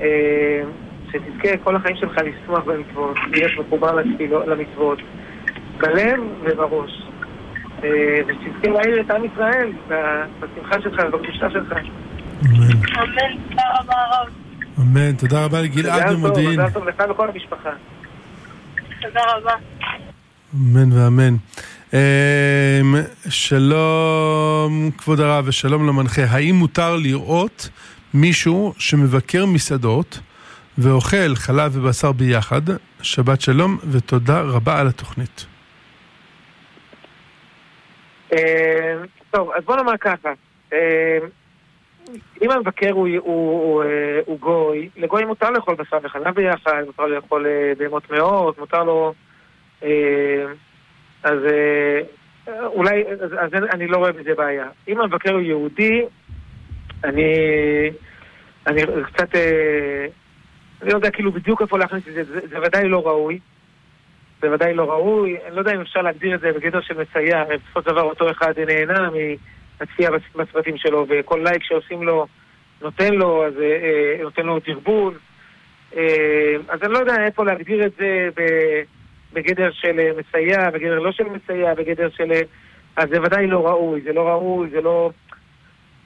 אה, 0.01 0.63
שתזכה 1.09 1.57
כל 1.65 1.77
החיים 1.77 1.97
שלך 1.97 2.17
לשמוח 2.19 2.65
במצוות, 2.65 3.17
להיות 3.31 3.53
מחובר 3.67 4.01
למצוות, 4.47 4.99
בלב 5.79 6.21
ובראש. 6.43 7.03
אה, 7.85 7.89
ושתזכה 8.27 8.71
להעיר 8.71 9.01
את 9.01 9.11
עם 9.11 9.25
ישראל 9.25 9.73
בשמחה 10.41 10.81
שלך 10.83 11.03
ובקדושה 11.09 11.51
שלך. 11.51 11.73
אמן. 11.73 12.63
אמן, 12.99 13.39
תודה 13.49 13.63
רבה 13.81 13.95
הרב. 13.95 14.29
אמן. 14.79 15.13
תודה 15.13 15.45
רבה 15.45 15.63
לגלעד 15.63 16.13
ממודיעין. 16.13 16.61
מזל 16.61 16.71
טוב 16.71 16.89
לך 16.89 17.03
ולכל 17.07 17.29
המשפחה. 17.29 17.71
תודה 19.03 19.21
רבה. 19.37 19.55
אמן 20.55 20.93
ואמן. 20.93 21.35
אמ, 21.93 21.99
שלום 23.29 24.91
כבוד 24.99 25.21
הרב 25.21 25.45
ושלום 25.49 25.89
למנחה. 25.89 26.23
האם 26.31 26.55
מותר 26.55 26.97
לראות 26.97 27.69
מישהו 28.15 28.75
שמבקר 28.79 29.47
מסעדות 29.47 30.19
ואוכל 30.79 31.35
חלב 31.35 31.77
ובשר 31.77 32.13
ביחד? 32.13 32.61
שבת 33.03 33.41
שלום 33.41 33.79
ותודה 33.91 34.41
רבה 34.41 34.81
על 34.81 34.89
התוכנית. 34.89 35.47
אה, 38.33 38.95
טוב, 39.31 39.51
אז 39.57 39.65
בוא 39.65 39.77
נאמר 39.77 39.97
ככה. 40.01 40.33
אה, 40.73 41.19
אם 42.43 42.51
המבקר 42.51 42.91
הוא, 42.93 43.09
הוא, 43.09 43.19
הוא, 43.25 43.83
אה, 43.83 44.21
הוא 44.27 44.39
גוי, 44.39 44.89
לגוי 44.97 45.25
מותר 45.25 45.51
לאכול 45.51 45.75
בשר 45.75 45.99
וחלב 46.03 46.35
ביחד, 46.35 46.83
מותר 46.87 47.07
לאכול 47.07 47.47
אה, 47.47 47.73
בהמות 47.79 48.03
טמאות, 48.03 48.59
מותר 48.59 48.85
לו... 48.85 49.15
אז 51.23 51.39
אה, 51.47 52.01
אולי, 52.67 53.05
אז, 53.21 53.33
אז 53.39 53.51
אני 53.73 53.87
לא 53.87 53.97
רואה 53.97 54.13
בזה 54.13 54.35
בעיה. 54.35 54.67
אם 54.89 55.01
המבקר 55.01 55.33
הוא 55.33 55.41
יהודי, 55.41 56.03
אני, 57.05 57.35
אני 58.67 58.83
קצת, 59.13 59.35
אה, 59.35 60.07
אני 60.83 60.91
לא 60.91 60.95
יודע 60.97 61.11
כאילו 61.11 61.33
בדיוק 61.33 61.63
איפה 61.63 61.79
להכניס 61.79 62.09
את 62.09 62.13
זה, 62.15 62.25
זה, 62.25 62.41
זה 62.49 62.61
ודאי 62.63 62.89
לא 62.89 63.07
ראוי. 63.07 63.39
זה 64.43 64.53
ודאי 64.53 64.75
לא 64.75 64.91
ראוי, 64.91 65.37
אני 65.47 65.55
לא 65.55 65.61
יודע 65.61 65.75
אם 65.75 65.81
אפשר 65.81 66.03
להגדיר 66.03 66.35
את 66.35 66.41
זה 66.41 66.53
בגדר 66.53 66.81
של 66.81 66.95
מסייע, 67.01 67.45
בסופו 67.45 67.81
של 67.83 67.87
דבר 67.91 68.03
אותו 68.03 68.31
אחד 68.31 68.53
נהנה 68.59 69.09
מהצפייה 69.81 70.11
בצ- 70.11 70.37
בצוותים 70.39 70.77
שלו, 70.79 71.07
וכל 71.09 71.41
לייק 71.45 71.63
שעושים 71.65 72.03
לו 72.03 72.27
נותן 72.83 73.15
לו, 73.15 73.47
אז 73.47 73.53
אה, 73.61 74.23
נותן 74.23 74.47
לו. 74.47 74.59
אה, 75.97 76.55
אז 76.69 76.83
אני 76.83 76.93
לא 76.93 76.99
יודע 76.99 77.25
איפה 77.27 77.45
להגדיר 77.45 77.87
את 77.87 77.93
זה 77.99 78.29
ב- 78.37 78.83
בגדר 79.33 79.71
של 79.73 79.99
אה, 79.99 80.11
מסייע, 80.19 80.71
בגדר 80.71 80.99
לא 80.99 81.13
של 81.13 81.25
מסייע, 81.25 81.75
בגדר 81.75 82.11
של... 82.11 82.33
אה, 82.33 82.41
אז 82.97 83.09
זה 83.09 83.23
ודאי 83.23 83.47
לא 83.47 83.67
ראוי, 83.67 84.01
זה 84.01 84.13
לא 84.13 84.29
ראוי, 84.29 84.71
זה 84.71 84.81
לא... 84.81 85.11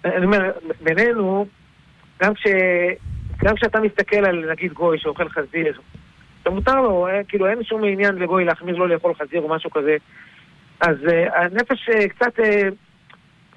אני 0.05 0.25
אומר, 0.25 0.51
בינינו, 0.83 1.47
גם 2.23 2.35
כש... 2.35 2.47
גם 3.45 3.55
כשאתה 3.57 3.81
מסתכל 3.81 4.25
על 4.25 4.51
נגיד 4.51 4.73
גוי 4.73 4.99
שאוכל 4.99 5.29
חזיר, 5.29 5.81
זה 6.45 6.51
מותר 6.51 6.81
לו, 6.81 7.07
אה, 7.07 7.25
כאילו 7.29 7.47
אין 7.47 7.65
שום 7.65 7.85
עניין 7.85 8.15
לגוי 8.15 8.45
להחמיר 8.45 8.77
לא 8.77 8.89
לאכול 8.89 9.15
חזיר 9.15 9.41
או 9.41 9.49
משהו 9.49 9.71
כזה. 9.71 9.97
אז 10.81 10.97
אה, 11.13 11.43
הנפש 11.43 11.89
אה, 11.89 12.09
קצת, 12.09 12.41
אה, 12.41 12.69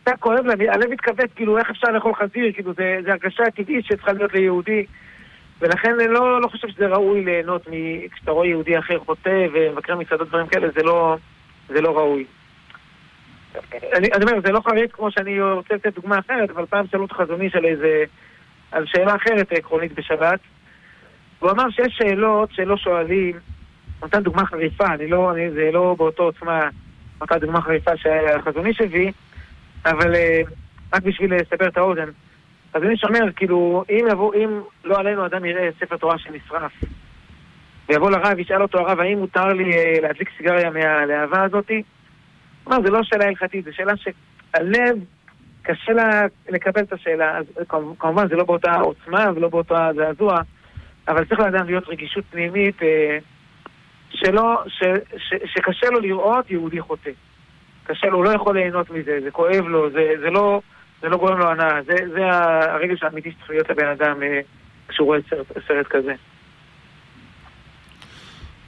קצת 0.03 0.19
כואב 0.19 0.45
לה, 0.45 0.73
הלב 0.73 0.89
מתכווץ, 0.89 1.29
כאילו 1.35 1.57
איך 1.57 1.69
אפשר 1.69 1.91
לאכול 1.91 2.13
חזיר, 2.15 2.53
כאילו 2.53 2.73
זה, 2.73 2.99
זה 3.03 3.11
הרגשה 3.11 3.43
טבעית 3.55 3.85
שצריכה 3.85 4.13
להיות 4.13 4.33
ליהודי. 4.33 4.85
ולכן 5.61 5.93
אני 5.99 6.07
לא, 6.07 6.41
לא 6.41 6.47
חושב 6.47 6.67
שזה 6.67 6.87
ראוי 6.87 7.25
ליהנות. 7.25 7.67
כשאתה 8.11 8.31
רואה 8.31 8.47
יהודי 8.47 8.79
אחר 8.79 8.99
חוטא 8.99 9.47
ומבקר 9.53 9.95
מסעדות 9.95 10.27
דברים 10.27 10.47
כאלה, 10.47 10.67
זה 10.75 10.83
לא, 10.83 11.17
זה 11.67 11.81
לא 11.81 11.97
ראוי. 11.97 12.25
אני, 13.93 14.07
אני 14.13 14.23
אומר, 14.23 14.41
זה 14.45 14.51
לא 14.51 14.61
חריג 14.65 14.91
כמו 14.91 15.11
שאני 15.11 15.41
רוצה 15.41 15.75
לתת 15.75 15.95
דוגמה 15.95 16.19
אחרת, 16.19 16.49
אבל 16.49 16.65
פעם 16.65 16.87
שאלו 16.87 17.05
את 17.05 17.11
חזון 17.11 17.41
איש 17.41 17.55
על 17.55 17.65
איזה... 17.65 18.03
על 18.71 18.85
שאלה 18.85 19.15
אחרת 19.15 19.51
עקרונית 19.51 19.93
בשבת. 19.93 20.39
הוא 21.39 21.51
אמר 21.51 21.69
שיש 21.69 21.97
שאלות 21.97 22.49
שלא 22.51 22.77
שואלים, 22.77 23.39
הוא 23.99 24.07
נתן 24.07 24.23
דוגמה 24.23 24.45
חריפה, 24.45 24.85
אני 24.85 25.07
לא, 25.07 25.31
אני, 25.31 25.51
זה 25.51 25.69
לא 25.73 25.95
באותו 25.97 26.23
עוצמה, 26.23 26.69
נתן 27.21 27.37
דוגמה 27.37 27.61
חריפה 27.61 27.97
שהחזון 27.97 28.65
איש 28.65 28.81
הביא, 28.81 29.11
אבל 29.85 30.13
uh, 30.13 30.49
רק 30.93 31.03
בשביל 31.03 31.33
לסבר 31.35 31.67
את 31.67 31.77
האוזן. 31.77 32.09
אז 32.73 32.83
אני 32.83 32.97
שומר, 32.97 33.31
כאילו, 33.35 33.83
אם 33.89 34.05
יבוא, 34.11 34.33
אם 34.35 34.61
לא 34.83 34.99
עלינו 34.99 35.25
אדם 35.25 35.45
יראה 35.45 35.69
ספר 35.79 35.97
תורה 35.97 36.17
שנשרף, 36.17 36.71
ויבוא 37.89 38.11
לרב, 38.11 38.39
ישאל 38.39 38.61
אותו 38.61 38.79
הרב, 38.79 38.99
האם 38.99 39.19
מותר 39.19 39.45
לי 39.45 39.77
אה, 39.77 39.93
להדליק 40.01 40.29
סיגריה 40.37 40.69
מהלהבה 40.69 41.43
הזאתי? 41.43 41.83
הוא 42.63 42.73
אומר, 42.73 42.85
זה 42.85 42.91
לא 42.91 43.03
שאלה 43.03 43.25
הלכתית, 43.25 43.65
זו 43.65 43.71
שאלה 43.73 43.93
שהלב, 43.97 44.97
קשה 45.61 45.91
לה 45.93 46.21
לקבל 46.49 46.81
את 46.81 46.93
השאלה. 46.93 47.37
אז 47.37 47.45
כמ- 47.67 47.95
כמובן, 47.99 48.27
זה 48.27 48.35
לא 48.35 48.43
באותה 48.43 48.75
עוצמה 48.75 49.25
ולא 49.35 49.49
באותה 49.49 49.89
זעזוע, 49.95 50.37
אבל 51.07 51.25
צריך 51.25 51.39
לאדם 51.39 51.65
להיות 51.65 51.87
רגישות 51.87 52.23
פנימית 52.29 52.83
אה, 52.83 53.17
שלא, 54.09 54.63
ש, 54.67 54.83
ש, 55.17 55.33
שקשה 55.45 55.87
לו 55.89 55.99
לראות 55.99 56.51
יהודי 56.51 56.81
חוטא. 56.81 57.11
קשה 57.83 58.07
לו, 58.07 58.17
הוא 58.17 58.25
לא 58.25 58.29
יכול 58.29 58.57
ליהנות 58.57 58.89
מזה, 58.89 59.19
זה 59.23 59.31
כואב 59.31 59.65
לו, 59.67 59.89
זה, 59.89 60.13
זה 60.19 60.29
לא... 60.29 60.61
זה 61.01 61.09
לא 61.09 61.17
גורם 61.17 61.37
לו 61.37 61.51
הנאה, 61.51 61.81
זה, 61.85 61.93
זה 62.13 62.25
הרגש 62.73 63.03
האמיתי 63.03 63.31
שצריך 63.31 63.49
להיות 63.49 63.69
לבן 63.69 63.87
אדם 63.87 64.23
אה, 64.23 64.39
כשהוא 64.87 65.05
רואה 65.05 65.19
סרט, 65.29 65.47
סרט 65.67 65.87
כזה. 65.89 66.13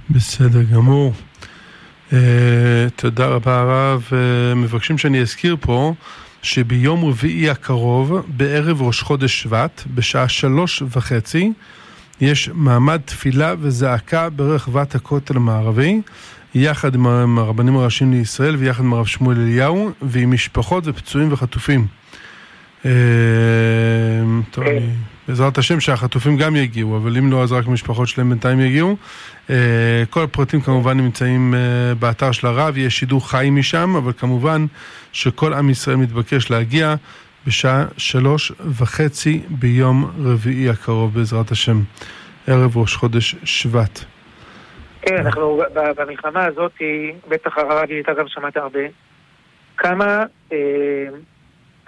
בסדר 0.09 0.63
גמור. 0.73 1.13
Uh, 2.09 2.13
תודה 2.95 3.27
רבה 3.27 3.59
הרב. 3.59 4.09
Uh, 4.09 4.55
מבקשים 4.55 4.97
שאני 4.97 5.21
אזכיר 5.21 5.55
פה 5.59 5.93
שביום 6.41 7.05
רביעי 7.05 7.49
הקרוב, 7.49 8.25
בערב 8.27 8.81
ראש 8.81 9.01
חודש 9.01 9.41
שבט, 9.41 9.83
בשעה 9.95 10.29
שלוש 10.29 10.83
וחצי, 10.89 11.53
יש 12.21 12.49
מעמד 12.53 13.01
תפילה 13.05 13.53
וזעקה 13.59 14.29
ברחבת 14.29 14.95
הכותל 14.95 15.35
המערבי, 15.35 16.01
יחד 16.55 16.95
עם 16.95 17.37
הרבנים 17.37 17.77
הראשיים 17.77 18.11
לישראל 18.11 18.55
ויחד 18.55 18.83
עם 18.83 18.93
הרב 18.93 19.05
שמואל 19.05 19.37
אליהו, 19.37 19.91
ועם 20.01 20.31
משפחות 20.31 20.83
ופצועים 20.87 21.33
וחטופים. 21.33 21.87
אה, 22.85 22.91
טוב, 24.51 24.63
אני... 24.63 24.79
בעזרת 25.27 25.57
השם 25.57 25.79
שהחטופים 25.79 26.37
גם 26.37 26.55
יגיעו, 26.55 26.97
אבל 26.97 27.17
אם 27.17 27.31
לא, 27.31 27.43
אז 27.43 27.51
רק 27.51 27.67
המשפחות 27.67 28.07
שלהם 28.07 28.29
בינתיים 28.29 28.59
יגיעו. 28.59 28.97
אה, 29.49 30.03
כל 30.09 30.23
הפרטים 30.23 30.61
כמובן 30.61 30.97
נמצאים 30.97 31.53
אה, 31.53 31.95
באתר 31.95 32.31
של 32.31 32.47
הרב, 32.47 32.77
יש 32.77 32.99
שידור 32.99 33.29
חי 33.29 33.49
משם, 33.51 33.95
אבל 33.95 34.11
כמובן 34.13 34.65
שכל 35.11 35.53
עם 35.53 35.69
ישראל 35.69 35.95
מתבקש 35.95 36.51
להגיע 36.51 36.95
בשעה 37.47 37.85
שלוש 37.97 38.51
וחצי 38.79 39.41
ביום 39.49 40.11
רביעי 40.23 40.69
הקרוב, 40.69 41.13
בעזרת 41.13 41.51
השם, 41.51 41.81
ערב 42.47 42.77
ראש 42.77 42.95
חודש 42.95 43.35
שבט. 43.43 43.99
כן, 45.01 45.17
אנחנו 45.17 45.61
במלחמה 45.97 46.45
הזאת, 46.45 46.71
בטח 47.27 47.57
הרב 47.57 47.89
איתה 47.89 48.13
גם 48.13 48.27
שמעת 48.27 48.57
הרבה, 48.57 48.79
כמה, 49.77 50.23
אה, 50.53 50.57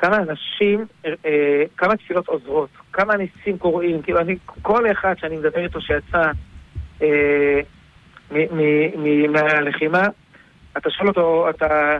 כמה 0.04 0.18
אנשים, 0.18 0.86
אה, 1.06 1.64
כמה 1.78 1.98
תפילות 1.98 2.28
עוזרות, 2.28 2.70
כמה 2.94 3.14
ניסים 3.18 3.58
קורים, 3.58 4.02
כאילו 4.02 4.20
אני, 4.20 4.36
כל 4.62 4.92
אחד 4.92 5.14
שאני 5.18 5.38
מדבר 5.38 5.64
איתו 5.64 5.82
שיצא 5.82 6.32
אה, 7.02 7.60
מ- 8.32 8.58
מ- 8.58 9.04
מ- 9.04 9.32
מהלחימה, 9.32 10.08
אתה 10.78 10.90
שואל 10.90 11.08
אותו, 11.08 11.50
אתה... 11.50 11.98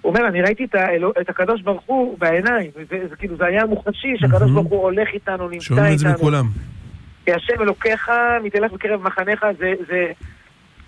הוא 0.00 0.14
אומר, 0.14 0.28
אני 0.28 0.42
ראיתי 0.42 0.64
את, 0.64 0.74
האלו, 0.74 1.12
את 1.20 1.28
הקדוש 1.28 1.62
ברוך 1.62 1.82
הוא 1.86 2.18
בעיניים, 2.18 2.70
וזה, 2.76 3.08
זה, 3.08 3.16
כאילו, 3.16 3.36
זה 3.36 3.46
היה 3.46 3.66
מוחשי 3.66 4.14
שהקדוש. 4.16 4.50
ברוך 4.50 4.66
הוא 4.66 4.82
הולך 4.82 5.08
איתנו, 5.14 5.48
נמצא 5.48 5.64
שומעים 5.64 5.92
את 5.92 5.98
זה 5.98 6.08
איתנו. 6.08 6.18
מכולם. 6.18 6.44
כי 7.24 7.32
השם 7.32 7.62
אלוקיך 7.62 8.10
מתהלך 8.42 8.72
בקרב 8.72 9.02
מחניך, 9.02 9.46
זה, 9.58 9.72
זה, 9.88 10.12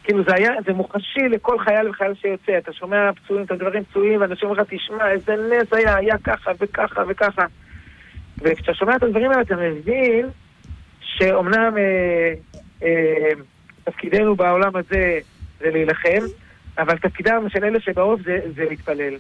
כאילו 0.07 0.23
זה 0.29 0.35
היה, 0.35 0.51
זה 0.67 0.73
מוחשי 0.73 1.29
לכל 1.31 1.59
חייל 1.59 1.89
וחייל 1.89 2.15
שיוצא, 2.15 2.59
אתה 2.59 2.73
שומע 2.73 3.11
פצועים, 3.13 3.45
אתה 3.45 3.57
דברים 3.57 3.85
פצועים, 3.85 4.21
ואנשים 4.21 4.49
אומרים 4.49 4.65
לך, 4.65 4.75
תשמע, 4.75 5.11
איזה 5.11 5.33
נס 5.33 5.73
היה, 5.73 5.97
היה 5.97 6.19
ככה 6.25 6.51
וככה 6.61 7.03
וככה. 7.09 7.45
וכשאתה 8.39 8.75
שומע 8.75 8.97
את 8.97 9.03
הדברים 9.03 9.31
האלה, 9.31 9.43
אתה 9.43 9.57
מבין 9.57 10.27
שאומנם 11.01 11.79
אה, 11.79 12.33
אה, 12.83 13.31
תפקידנו 13.85 14.37
בעולם 14.37 14.77
הזה 14.77 15.19
זה 15.61 15.71
להילחם, 15.71 16.25
אבל 16.79 16.99
תפקידם 16.99 17.49
של 17.49 17.65
אלה 17.65 17.81
שבעורף 17.81 18.21
זה, 18.25 18.39
זה 18.57 18.65
להתפלל. 18.65 19.15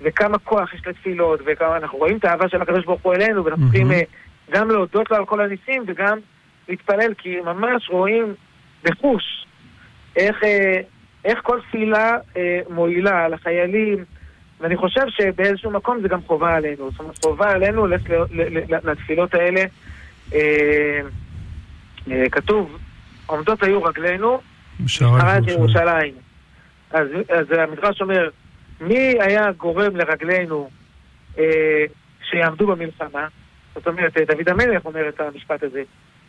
וכמה 0.00 0.38
כוח 0.38 0.74
יש 0.74 0.86
לתפילות, 0.86 1.40
וכמה 1.46 1.76
אנחנו 1.76 1.98
רואים 1.98 2.16
את 2.16 2.24
האהבה 2.24 2.48
של 2.48 2.62
הקדוש 2.62 2.84
ברוך 2.84 3.02
הוא 3.02 3.14
אלינו, 3.14 3.44
ואנחנו. 3.44 3.64
צריכים 3.64 3.92
אה, 3.92 4.00
גם 4.50 4.70
להודות 4.70 5.10
לו 5.10 5.16
על 5.16 5.24
כל 5.24 5.40
הניסים 5.40 5.82
וגם 5.86 6.18
להתפלל, 6.68 7.14
כי 7.18 7.40
ממש 7.40 7.90
רואים 7.90 8.34
בחוש 8.84 9.44
איך, 10.16 10.44
אה, 10.44 10.80
איך 11.24 11.38
כל 11.42 11.60
תפילה 11.68 12.18
אה, 12.36 12.60
מועילה 12.70 13.28
לחיילים, 13.28 14.04
ואני 14.60 14.76
חושב 14.76 15.04
שבאיזשהו 15.08 15.70
מקום 15.70 16.02
זה 16.02 16.08
גם 16.08 16.22
חובה 16.22 16.54
עלינו. 16.54 16.90
זאת 16.90 17.00
אומרת, 17.00 17.24
חובה 17.24 17.50
עלינו 17.50 17.86
ללכת 17.86 18.10
ל- 18.10 18.24
ל- 18.30 18.74
ל- 18.74 18.90
לתפילות 18.90 19.34
האלה. 19.34 19.64
אה, 20.34 21.00
אה, 22.10 22.24
כתוב, 22.32 22.78
עומדות 23.26 23.62
היו 23.62 23.82
רגלינו, 23.82 24.40
הרת 25.20 25.48
ירושלים. 25.48 25.60
ירושלים. 25.60 26.14
אז, 26.90 27.08
אז 27.28 27.46
המדרש 27.58 28.00
אומר, 28.00 28.28
מי 28.80 29.14
היה 29.20 29.52
גורם 29.52 29.96
לרגלינו 29.96 30.70
אה, 31.38 31.84
שיעמדו 32.30 32.66
במלחמה? 32.66 33.26
זאת 33.74 33.86
אומרת, 33.88 34.16
דוד 34.16 34.48
המלך 34.48 34.84
אומר 34.84 35.08
את 35.08 35.20
המשפט 35.20 35.62
הזה. 35.62 35.82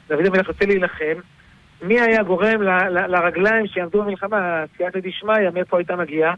דוד 0.10 0.26
המלך 0.26 0.48
רוצה 0.48 0.66
להילחם. 0.66 1.20
מי 1.88 2.02
היה 2.02 2.24
גורם 2.24 2.62
ל, 2.62 2.70
ל, 2.70 3.08
לרגליים 3.08 3.68
שיעמדו 3.68 4.04
במלחמה? 4.04 4.64
סייעתא 4.78 5.00
דשמיא, 5.00 5.50
מאיפה 5.54 5.78
הייתה 5.78 5.96
מגיעה? 5.96 6.34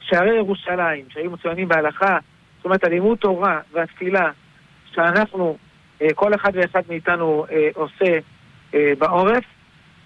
שערי 0.00 0.36
ירושלים, 0.36 1.04
שהיו 1.08 1.30
מצוינים 1.30 1.68
בהלכה, 1.68 2.18
זאת 2.56 2.64
אומרת, 2.64 2.84
הלימוד 2.84 3.18
תורה 3.18 3.60
והתפילה 3.72 4.30
שאנחנו, 4.94 5.56
אה, 6.02 6.08
כל 6.14 6.34
אחד 6.34 6.50
ואחד 6.54 6.82
מאיתנו 6.88 7.46
אה, 7.50 7.68
עושה 7.74 8.18
אה, 8.74 8.92
בעורף, 8.98 9.44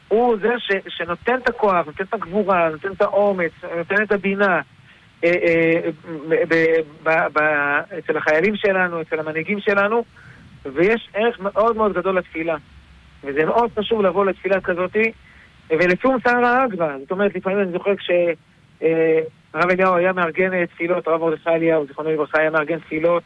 הוא 0.08 0.36
זה 0.42 0.52
ש, 0.58 0.72
שנותן 0.88 1.38
את 1.42 1.48
הכוח, 1.48 1.86
נותן 1.86 2.04
את 2.04 2.14
הגבורה, 2.14 2.68
נותן 2.68 2.92
את 2.92 3.02
האומץ, 3.02 3.52
נותן 3.76 4.02
את 4.02 4.12
הבינה 4.12 4.60
אצל 7.98 8.16
החיילים 8.16 8.56
שלנו, 8.56 9.00
אצל 9.00 9.20
המנהיגים 9.20 9.60
שלנו, 9.60 10.04
ויש 10.72 11.08
ערך 11.14 11.40
מאוד 11.40 11.76
מאוד 11.76 11.92
גדול 11.92 12.18
לתפילה. 12.18 12.56
וזה 13.24 13.44
מאוד 13.44 13.70
חשוב 13.78 14.02
לבוא 14.02 14.24
לתפילה 14.24 14.60
כזאת, 14.60 14.96
ולצום 15.70 16.16
שער 16.24 16.44
האגבה. 16.44 16.96
זאת 17.00 17.10
אומרת, 17.10 17.34
לפעמים 17.34 17.58
אני 17.58 17.72
זוכר 17.72 17.96
כשהרב 17.96 19.70
אליהו 19.70 19.96
היה 19.96 20.12
מארגן 20.12 20.54
אה, 20.54 20.66
תפילות, 20.66 21.08
הרב 21.08 21.20
מרדכי 21.20 21.50
אליהו, 21.50 21.86
זיכרונו 21.86 22.10
לברכה, 22.10 22.40
היה 22.40 22.50
מארגן 22.50 22.78
תפילות 22.78 23.22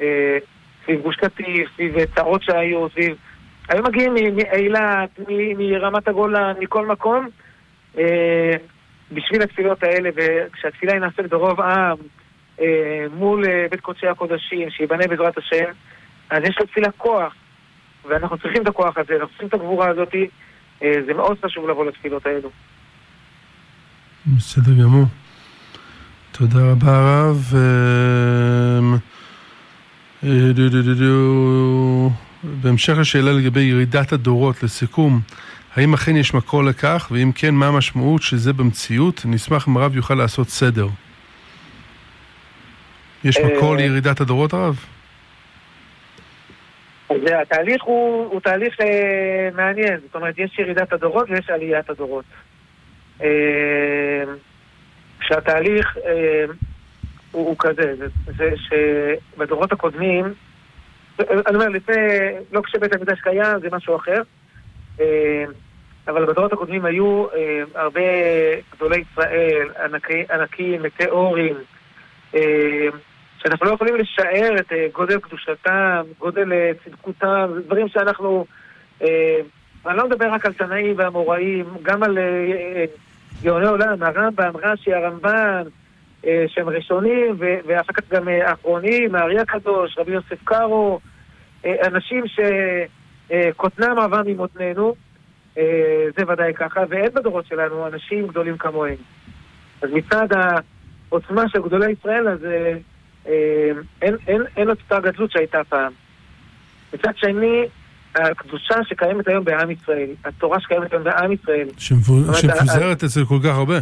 אה, 0.00 0.38
סביב 0.84 1.00
גוש 1.00 1.16
קטיף, 1.16 1.70
סביב 1.74 1.98
אה, 1.98 2.04
צרות 2.14 2.42
שהיו, 2.42 2.88
סביב... 2.90 3.16
היו 3.68 3.82
מגיעים 3.82 4.14
מאילת, 4.36 5.20
מרמת 5.58 6.08
הגולן, 6.08 6.52
מכל 6.60 6.86
מקום, 6.86 7.28
אה, 7.98 8.52
בשביל 9.12 9.42
התפילות 9.42 9.82
האלה, 9.82 10.10
וכשהתפילה 10.16 10.92
היא 10.92 11.00
נעשית 11.00 11.26
ברוב 11.26 11.60
עם, 11.60 11.96
אה, 12.60 13.06
מול 13.14 13.44
אה, 13.48 13.66
בית 13.70 13.80
קודשי 13.80 14.06
הקודשים, 14.06 14.70
שיבנה 14.70 15.06
בעזרת 15.06 15.38
השם, 15.38 15.70
אז 16.30 16.42
יש 16.42 16.56
לתפילה 16.60 16.90
כוח, 16.96 17.34
ואנחנו 18.08 18.38
צריכים 18.38 18.62
את 18.62 18.68
הכוח 18.68 18.98
הזה, 18.98 19.12
אנחנו 19.12 19.28
צריכים 19.28 19.48
את 19.48 19.54
הגבורה 19.54 19.88
הזאת, 19.88 20.14
אה, 20.82 20.94
זה 21.06 21.14
מאוד 21.14 21.38
חשוב 21.44 21.68
לבוא 21.68 21.84
לתפילות 21.84 22.26
האלו. 22.26 22.50
בסדר 24.26 24.72
גמור. 24.82 25.04
תודה 26.32 26.70
רבה 26.70 26.96
הרב. 26.96 27.52
אמ, 27.54 28.94
אה. 30.24 30.52
בהמשך 32.42 32.94
לשאלה 32.98 33.32
לגבי 33.32 33.60
ירידת 33.60 34.12
הדורות, 34.12 34.62
לסיכום, 34.62 35.20
האם 35.76 35.94
אכן 35.94 36.16
יש 36.16 36.34
מקור 36.34 36.64
לכך, 36.64 37.08
ואם 37.10 37.30
כן, 37.34 37.54
מה 37.54 37.66
המשמעות 37.66 38.22
של 38.22 38.36
זה 38.36 38.52
במציאות? 38.52 39.22
נשמח 39.24 39.68
אם 39.68 39.76
הרב 39.76 39.96
יוכל 39.96 40.14
לעשות 40.14 40.48
סדר. 40.48 40.88
יש 43.24 43.36
אה, 43.36 43.56
מקור 43.56 43.76
לירידת 43.76 44.20
הדורות 44.20 44.52
הרב? 44.52 44.76
אז 47.14 47.20
התהליך 47.42 47.82
הוא, 47.82 48.26
הוא 48.26 48.40
תהליך 48.40 48.80
אה, 48.80 49.48
מעניין, 49.54 50.00
זאת 50.06 50.14
אומרת, 50.14 50.38
יש 50.38 50.58
ירידת 50.58 50.92
הדורות 50.92 51.30
ויש 51.30 51.50
עליית 51.50 51.90
הדורות. 51.90 52.24
אה, 53.22 54.24
שהתהליך 55.22 55.98
אה, 56.06 56.44
הוא, 57.32 57.46
הוא 57.46 57.56
כזה, 57.58 57.94
זה, 57.96 58.06
זה 58.36 58.50
שבדורות 58.56 59.72
הקודמים, 59.72 60.24
אני 61.20 61.54
אומר, 61.54 61.68
לפני, 61.68 61.96
לא 62.52 62.60
כשבית 62.60 62.92
המקדש 62.94 63.20
קיים, 63.20 63.60
זה 63.60 63.68
משהו 63.72 63.96
אחר, 63.96 64.22
אה, 65.00 65.44
אבל 66.08 66.26
בדורות 66.26 66.52
הקודמים 66.52 66.84
היו 66.84 67.26
אה, 67.34 67.62
הרבה 67.74 68.00
גדולי 68.76 69.02
ישראל, 69.12 69.68
ענקי, 69.84 70.24
ענקים, 70.30 70.82
מטאורים, 70.82 71.54
אה, 72.34 72.88
שאנחנו 73.42 73.66
לא 73.66 73.74
יכולים 73.74 73.96
לשער 73.96 74.56
את 74.60 74.72
אה, 74.72 74.86
גודל 74.92 75.18
קדושתם, 75.18 76.02
גודל 76.18 76.52
אה, 76.52 76.70
צדקותם, 76.84 77.50
דברים 77.66 77.88
שאנחנו... 77.88 78.46
אה, 79.02 79.38
אני 79.86 79.96
לא 79.96 80.06
מדבר 80.06 80.32
רק 80.32 80.46
על 80.46 80.52
תנאים 80.52 80.94
ואמוראים, 80.96 81.64
גם 81.82 82.02
על 82.02 82.18
גאוני 83.42 83.66
עולם, 83.66 84.02
הרמב"ם, 84.02 84.52
רש"י, 84.62 84.94
הרמב"ן, 84.94 85.62
שהם 86.22 86.68
ראשונים, 86.68 87.36
ואחר 87.38 87.92
כך 87.92 88.10
גם 88.10 88.28
אה, 88.28 88.52
אחרונים, 88.52 89.14
הארי 89.14 89.40
הקדוש, 89.40 89.98
רבי 89.98 90.12
יוסף 90.12 90.44
קארו, 90.44 91.00
אנשים 91.64 92.24
שקוטנם 92.28 93.98
עבר 93.98 94.22
ממותנינו, 94.26 94.94
זה 96.16 96.28
ודאי 96.28 96.54
ככה, 96.54 96.80
ואין 96.88 97.10
בדורות 97.14 97.46
שלנו 97.46 97.86
אנשים 97.86 98.26
גדולים 98.26 98.58
כמוהם. 98.58 98.96
אז 99.82 99.90
מצד 99.92 100.26
העוצמה 101.10 101.48
של 101.48 101.62
גדולי 101.62 101.90
ישראל, 101.90 102.28
אז 102.28 102.38
אה, 103.26 103.32
אה, 103.32 103.70
אין, 104.02 104.16
אין, 104.26 104.42
אין 104.56 104.70
אותה 104.70 105.00
גדלות 105.00 105.30
שהייתה 105.32 105.64
פעם. 105.68 105.92
מצד 106.94 107.16
שני, 107.16 107.62
הקדושה 108.14 108.74
שקיימת 108.84 109.28
היום 109.28 109.44
בעם 109.44 109.70
ישראל, 109.70 110.08
התורה 110.24 110.60
שקיימת 110.60 110.92
היום 110.92 111.04
בעם 111.04 111.32
ישראל, 111.32 111.68
שמפו- 111.78 112.12
אומרת, 112.12 112.36
שמפוזרת 112.36 113.04
אצל 113.04 113.24
כל 113.24 113.38
כך 113.44 113.56
הרבה. 113.56 113.78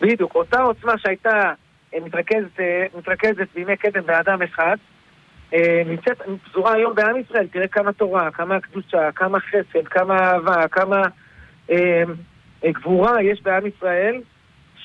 בדיוק, 0.00 0.34
אותה 0.34 0.60
עוצמה 0.60 0.98
שהייתה 0.98 1.52
אה, 1.94 1.98
מתרכזת, 2.04 2.60
אה, 2.60 2.86
מתרכזת 2.98 3.46
בימי 3.54 3.76
קדם 3.76 4.06
באדם 4.06 4.42
אחד, 4.42 4.76
אה, 5.54 5.82
נמצאת, 5.86 6.22
פזורה 6.50 6.74
היום 6.74 6.94
בעם 6.94 7.16
ישראל, 7.16 7.46
תראה 7.46 7.66
כמה 7.68 7.92
תורה, 7.92 8.30
כמה 8.30 8.60
קדושה, 8.60 9.12
כמה 9.14 9.38
חסד, 9.40 9.88
כמה 9.90 10.18
אהבה, 10.18 10.68
כמה 10.68 11.02
אה, 11.70 12.02
גבורה 12.64 13.22
יש 13.22 13.42
בעם 13.42 13.62
ישראל, 13.66 14.20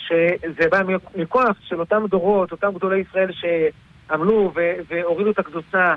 שזה 0.07 0.69
בא 0.69 0.81
מכוח 1.15 1.57
של 1.61 1.79
אותם 1.79 2.05
דורות, 2.09 2.51
אותם 2.51 2.73
גדולי 2.73 2.99
ישראל 2.99 3.31
שעמלו 3.31 4.53
והורידו 4.87 5.31
את 5.31 5.39
הקדושה 5.39 5.95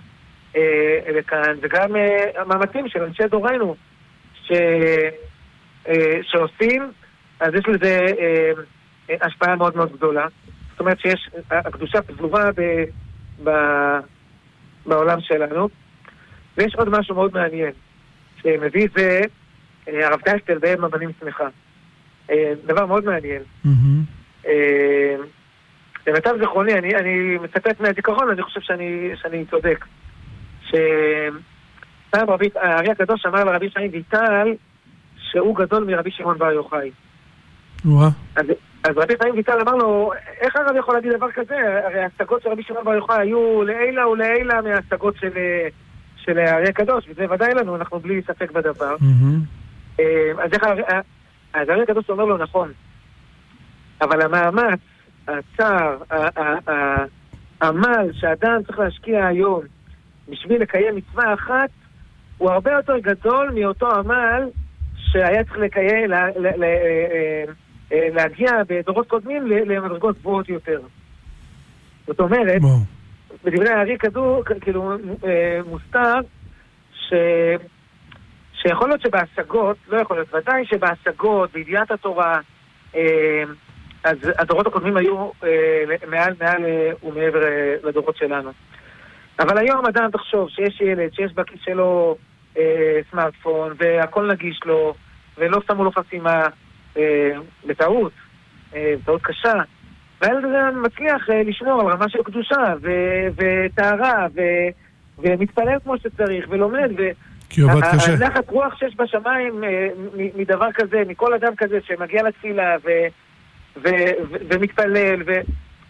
אה, 0.57 0.99
לכאן, 1.19 1.57
וגם 1.63 1.97
אה, 1.97 2.43
המאמצים 2.43 2.89
של 2.89 3.03
אנשי 3.03 3.23
דורנו 3.31 3.75
ש, 4.43 4.53
אה, 5.89 6.19
שעושים, 6.23 6.91
אז 7.41 7.55
יש 7.55 7.65
לזה 7.69 7.99
אה, 8.19 8.53
אה, 9.11 9.27
השפעה 9.27 9.57
מאוד 9.57 9.77
מאוד 9.77 9.93
גדולה. 9.93 10.27
זאת 10.71 10.81
אומרת 10.81 11.01
שיש, 11.01 11.31
הקדושה 11.51 12.03
פזורה 12.03 12.51
ב, 12.57 12.85
ב, 13.45 13.51
בעולם 14.87 15.21
שלנו. 15.21 15.69
ויש 16.57 16.75
עוד 16.75 16.89
משהו 16.89 17.15
מאוד 17.15 17.35
מעניין, 17.35 17.73
שמביא 18.43 18.89
זה 18.97 19.21
אה, 19.89 20.07
הרב 20.07 20.21
טייסטל 20.21 20.59
בהם 20.59 20.85
הבנים 20.85 21.11
שמחה. 21.21 21.49
אה, 22.31 22.53
דבר 22.67 22.87
מאוד 22.87 23.05
מעניין. 23.05 23.43
אה, 24.47 25.17
למיטב 26.07 26.35
זיכרוני, 26.41 26.75
אני, 26.75 26.97
אני 26.97 27.39
מצטט 27.43 27.81
מהזיכרון, 27.81 28.31
אני 28.31 28.43
חושב 28.43 28.61
שאני, 28.61 29.11
שאני 29.23 29.45
צודק. 29.51 29.85
שפעם 30.63 32.31
רבי, 32.31 32.49
הארי 32.55 32.91
הקדוש 32.91 33.27
אמר 33.27 33.45
לרבי 33.45 33.71
חיים 33.71 33.91
ויטל 33.93 34.55
שהוא 35.17 35.57
גדול 35.57 35.85
מרבי 35.85 36.11
שמעון 36.11 36.39
בר 36.39 36.53
יוחאי. 36.53 36.91
אז, 38.37 38.47
אז 38.85 38.97
רבי 38.97 39.15
חיים 39.23 39.35
ויטל 39.35 39.61
אמר 39.61 39.75
לו, 39.75 40.13
איך 40.41 40.57
הרב 40.57 40.77
יכול 40.77 40.95
להגיד 40.95 41.13
דבר 41.13 41.31
כזה? 41.31 41.57
הרי 41.87 42.01
ההשגות 42.01 42.43
של 42.43 42.49
רבי 42.49 42.63
שמעון 42.63 42.85
בר 42.85 42.95
יוחאי 42.95 43.17
היו 43.21 43.63
לעילה 43.63 44.09
ולעילה 44.09 44.63
מההשגות 44.63 45.17
של, 45.17 45.31
אה, 45.37 45.69
של 46.17 46.39
הארי 46.39 46.69
הקדוש, 46.69 47.05
וזה 47.09 47.27
ודאי 47.31 47.55
לנו, 47.55 47.77
אנחנו 47.77 48.01
בלי 48.01 48.23
ספק 48.23 48.51
בדבר. 48.51 48.97
אה, 50.01 50.33
אז 50.45 50.53
איך 50.53 50.63
אז 51.55 51.69
הארי 51.69 51.83
הקדוש 51.83 52.11
אומר 52.11 52.25
לו, 52.25 52.37
נכון, 52.37 52.73
אבל 54.01 54.23
המאמץ, 54.23 54.81
הצער, 55.29 55.97
העמל 57.61 58.13
שאדם 58.13 58.63
צריך 58.67 58.79
להשקיע 58.79 59.27
היום 59.27 59.63
בשביל 60.29 60.63
לקיים 60.63 60.97
מצווה 60.97 61.35
אחת, 61.35 61.71
הוא 62.39 62.51
הרבה 62.51 62.73
יותר 62.73 62.99
גדול 62.99 63.51
מאותו 63.55 63.91
עמל 63.91 64.49
שהיה 64.97 65.45
צריך 65.45 65.59
לקיים, 65.59 66.11
לה, 66.11 66.27
לה, 66.37 66.57
לה, 66.57 66.67
אה, 66.67 67.45
אה, 67.93 68.09
להגיע 68.15 68.51
בדורות 68.69 69.09
קודמים 69.09 69.47
למדרגות 69.47 70.19
גבוהות 70.19 70.49
יותר. 70.49 70.81
זאת 72.07 72.21
אומרת. 72.21 72.63
בדברי 73.45 73.69
הארי 73.71 73.97
כזו, 73.99 74.43
כ- 74.47 74.53
כאילו, 74.61 74.93
אה, 75.25 75.61
מוסתר, 75.67 76.15
ש... 76.95 77.13
שיכול 78.63 78.89
להיות 78.89 79.01
שבהשגות, 79.01 79.77
לא 79.89 80.01
יכול 80.01 80.17
להיות, 80.17 80.35
ודאי 80.35 80.67
שבהשגות, 80.67 81.53
בידיעת 81.53 81.91
התורה, 81.91 82.41
אה, 82.95 83.43
אז 84.05 84.17
הדורות 84.39 84.67
הקודמים 84.67 84.97
היו 84.97 85.31
אה, 85.45 85.95
מעל, 86.09 86.35
מעל 86.41 86.65
אה, 86.65 86.91
ומעבר 87.03 87.41
לדורות 87.85 88.17
שלנו. 88.17 88.51
אבל 89.39 89.59
היום 89.59 89.87
אדם, 89.87 90.11
תחשוב, 90.11 90.49
שיש 90.49 90.81
ילד, 90.81 91.15
שיש 91.15 91.33
בכיס 91.33 91.61
שלו 91.65 92.17
סמארטפון, 93.11 93.73
והכל 93.79 94.27
נגיש 94.33 94.61
לו, 94.65 94.95
ולא 95.39 95.59
שמו 95.67 95.85
לו 95.85 95.93
חסימה, 95.93 96.47
בטעות, 97.67 98.13
בטעות 98.73 99.23
קשה, 99.23 99.53
והילד 100.21 100.45
הזה 100.45 100.79
מצליח 100.83 101.29
לשמור 101.29 101.81
על 101.81 101.87
רמה 101.87 102.09
של 102.09 102.23
קדושה 102.23 102.75
וטהרה 103.37 104.27
ומתפלל 105.19 105.79
כמו 105.85 105.99
שצריך 105.99 106.47
ולומד 106.49 106.91
ו... 106.99 107.03
כי 107.51 107.61
הוא 107.61 107.71
עבד 107.71 107.83
ה- 107.83 107.97
קשה. 107.97 108.13
הנחת 108.13 108.49
רוח 108.49 108.79
שיש 108.79 108.97
בשמיים 108.97 109.65
אה, 109.65 109.89
מדבר 110.15 110.73
כזה, 110.75 111.03
מכל 111.07 111.35
אדם 111.35 111.57
כזה 111.57 111.79
שמגיע 111.87 112.23
לתפילה 112.23 112.77
ומתפלל, 114.51 115.23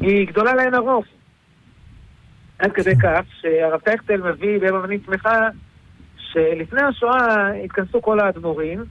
והיא 0.01 0.27
גדולה 0.29 0.55
לאין 0.55 0.75
ערוך. 0.75 1.05
עד 2.59 2.73
כדי 2.73 2.97
כך 3.03 3.21
שהרב 3.41 3.81
טייכטל 3.81 4.23
מביא 4.23 4.59
ביום 4.61 4.77
אבנים 4.77 5.01
שמחה 5.07 5.49
שלפני 6.17 6.83
השואה 6.83 7.53
התכנסו 7.65 8.03
כל 8.03 8.21
האדמו"רים 8.21 8.85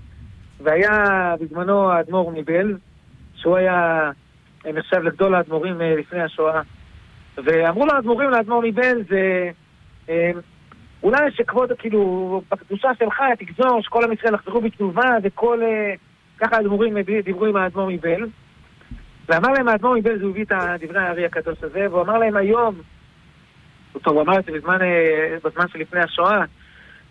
והיה 0.63 1.35
בזמנו 1.41 1.91
האדמו"ר 1.91 2.31
מבלז 2.31 2.77
שהוא 3.35 3.57
היה 3.57 4.11
אה, 4.65 4.71
נחשב 4.71 4.97
לגדול 4.97 5.35
האדמו"רים 5.35 5.81
אה, 5.81 5.95
לפני 5.95 6.21
השואה 6.21 6.61
ואמרו 7.45 7.85
לאדמו"רים, 7.85 8.29
לאדמו"ר 8.29 8.61
מבלז 8.65 9.05
אולי 11.03 11.31
שכבוד, 11.31 11.71
כאילו, 11.79 12.41
בקדושה 12.51 12.89
שלך 12.99 13.21
תגזור 13.39 13.81
שכל 13.81 14.03
עם 14.03 14.11
ישראל 14.11 14.33
יחזרו 14.33 14.61
בתשובה 14.61 15.17
וכל... 15.23 15.63
אה, 15.63 15.93
ככה 16.37 16.55
האדמו"רים 16.57 16.97
דיברו 17.23 17.45
עם 17.45 17.55
האדמו"ר 17.55 17.89
מבלז 17.89 18.29
ואמר 19.29 19.49
להם 19.49 19.67
האדמו"ר 19.67 19.95
מבלז, 19.95 20.21
הוא 20.21 20.29
הביא 20.29 20.43
את 20.43 20.51
דברי 20.81 20.99
הארי 20.99 21.25
הקדוש 21.25 21.57
הזה 21.63 21.87
והוא 21.89 22.01
אמר 22.01 22.17
להם 22.17 22.35
היום 22.35 22.75
טוב, 24.01 24.13
הוא 24.13 24.21
אמר 24.21 24.39
את 24.39 24.45
זה 24.45 24.51
בזמן, 24.51 24.81
אה, 24.81 25.37
בזמן 25.43 25.67
שלפני 25.67 25.99
השואה. 25.99 26.43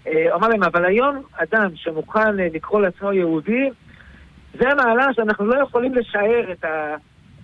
אה, 0.07 0.25
הוא 0.33 0.35
אמר 0.35 0.49
להם, 0.49 0.63
אבל 0.63 0.85
היום 0.85 1.23
אדם 1.33 1.71
שמוכן 1.75 2.41
אה, 2.41 2.47
לקרוא 2.55 2.81
לעצמו 2.81 3.13
יהודי, 3.13 3.71
זה 4.59 4.69
המעלה 4.71 5.07
שאנחנו 5.13 5.47
לא 5.47 5.63
יכולים 5.63 5.95
לשער 5.95 6.53
את 6.53 6.65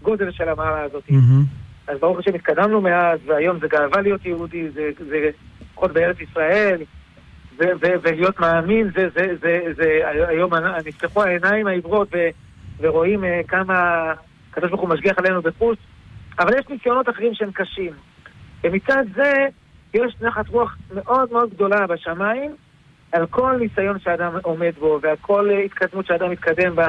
הגודל 0.01 0.31
של 0.31 0.49
המעלה 0.49 0.83
הזאת. 0.83 1.03
מהמם. 1.11 1.45
אז 1.89 1.99
ברוך 1.99 2.19
השם 2.19 2.35
התקדמנו 2.35 2.81
מאז, 2.81 3.19
והיום 3.27 3.59
זה 3.61 3.69
גאווה 3.69 4.01
להיות 4.01 4.27
יהודי, 4.27 4.71
זה, 4.71 4.91
זה 4.99 5.31
לפחות 5.75 5.93
בארץ 5.93 6.17
ישראל, 6.21 6.83
ו- 7.59 7.77
ו- 7.81 8.01
ולהיות 8.03 8.41
מאמין, 8.41 8.91
זה, 8.97 9.09
זה, 9.15 9.27
זה, 9.41 9.61
זה, 9.77 10.01
היום 10.29 10.55
נפתחו 10.85 11.23
העיניים 11.23 11.67
העיוורות 11.67 12.09
ו- 12.15 12.29
ורואים 12.81 13.25
אה, 13.25 13.41
כמה 13.49 14.13
הקדוש 14.51 14.71
ברוך 14.71 14.83
הוא 14.83 14.89
משגיח 14.89 15.19
עלינו 15.19 15.43
בחוץ, 15.43 15.79
אבל 16.39 16.59
יש 16.59 16.69
ניסיונות 16.69 17.09
אחרים 17.09 17.35
שהם 17.35 17.51
קשים. 17.53 17.93
ומצד 18.65 19.05
זה 19.15 19.47
יש 19.95 20.15
נחת 20.21 20.49
רוח 20.49 20.77
מאוד 20.95 21.33
מאוד 21.33 21.51
גדולה 21.51 21.87
בשמיים 21.87 22.57
על 23.13 23.27
כל 23.27 23.57
ניסיון 23.61 23.99
שאדם 23.99 24.33
עומד 24.43 24.73
בו 24.79 24.99
ועל 25.03 25.17
כל 25.21 25.51
אה, 25.51 25.59
התקדמות 25.59 26.07
שאדם 26.07 26.31
מתקדם 26.31 26.77
בה. 26.77 26.89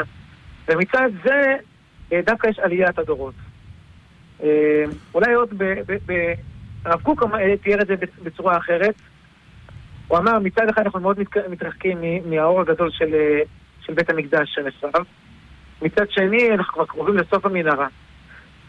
ומצד 0.67 1.09
זה 1.23 1.55
אה, 2.13 2.21
דווקא 2.25 2.47
יש 2.47 2.59
עליית 2.59 2.99
הדורות. 2.99 3.33
אולי 5.13 5.33
עוד, 5.33 5.49
ב- 5.57 5.79
ב- 5.87 5.97
ב- 6.05 6.33
הרב 6.85 7.01
קוק 7.01 7.23
תיאר 7.63 7.81
את 7.81 7.87
זה 7.87 7.95
בצורה 8.23 8.57
אחרת. 8.57 8.95
הוא 10.07 10.17
אמר, 10.17 10.39
מצד 10.39 10.69
אחד 10.69 10.81
אנחנו 10.81 10.99
מאוד 10.99 11.19
מתרחקים 11.49 11.97
מהאור 12.25 12.61
הגדול 12.61 12.91
של, 12.91 13.13
אה, 13.13 13.39
של 13.81 13.93
בית 13.93 14.09
המקדש 14.09 14.55
שנחרב. 14.55 15.05
מצד 15.81 16.09
שני, 16.09 16.51
אנחנו 16.53 16.73
כבר 16.73 16.85
קרובים 16.85 17.17
לסוף 17.17 17.45
המנהרה. 17.45 17.87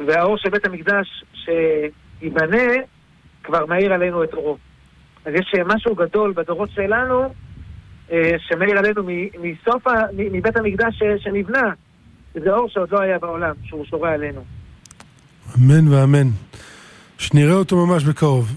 והאור 0.07 0.37
של 0.37 0.49
בית 0.49 0.67
המקדש 0.67 1.25
שייבנה 1.35 2.73
כבר 3.45 3.67
מאיר 3.67 3.93
עלינו 3.93 4.25
את 4.25 4.35
אורו. 4.35 4.57
אז 5.25 5.35
יש 5.35 5.55
אה, 5.59 5.65
משהו 5.65 5.95
גדול 5.95 6.33
בדורות 6.37 6.71
שלנו 6.71 7.35
אה, 8.13 8.33
שמאיר 8.39 8.79
עלינו 8.79 9.03
מסוף, 9.43 9.87
מבית 10.13 10.57
המקדש 10.57 11.03
שנבנה. 11.19 11.71
זה 12.35 12.51
אור 12.51 12.69
שעוד 12.69 12.91
לא 12.93 13.01
היה 13.01 13.19
בעולם, 13.19 13.55
שהוא 13.65 13.85
שורה 13.85 14.13
עלינו. 14.13 14.45
אמן 15.59 15.89
ואמן. 15.89 16.29
שנראה 17.19 17.55
אותו 17.55 17.87
ממש 17.87 18.05
בקרוב. 18.05 18.57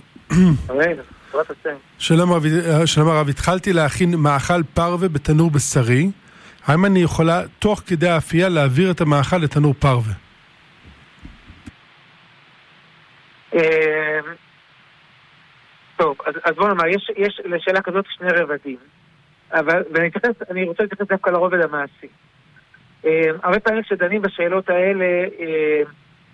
שלום 1.97 2.31
הרב, 2.31 2.43
הרב, 2.97 3.29
התחלתי 3.29 3.73
להכין 3.73 4.15
מאכל 4.15 4.63
פרווה 4.73 5.07
בתנור 5.09 5.51
בשרי. 5.51 6.11
האם 6.65 6.85
אני 6.85 6.99
יכולה 6.99 7.41
תוך 7.59 7.81
כדי 7.87 8.09
האפייה 8.09 8.49
להעביר 8.49 8.91
את 8.91 9.01
המאכל 9.01 9.37
לתנור 9.37 9.73
פרווה? 9.73 10.13
אה, 13.55 14.19
טוב, 15.97 16.17
אז, 16.25 16.33
אז 16.43 16.55
בוא 16.55 16.67
נאמר, 16.67 16.87
יש, 16.87 17.11
יש 17.17 17.41
לשאלה 17.45 17.81
כזאת 17.81 18.05
שני 18.17 18.29
רבדים. 18.29 18.77
אבל, 19.51 19.83
ואני 19.93 20.67
רוצה 20.67 20.83
להתייחס 20.83 21.07
דווקא 21.07 21.29
לרובד 21.29 21.59
המעשי. 21.61 22.07
אה, 23.05 23.29
הרבה 23.43 23.59
פעמים 23.59 23.83
כשדנים 23.83 24.21
בשאלות 24.21 24.69
האלה, 24.69 25.05
אה, 25.39 25.81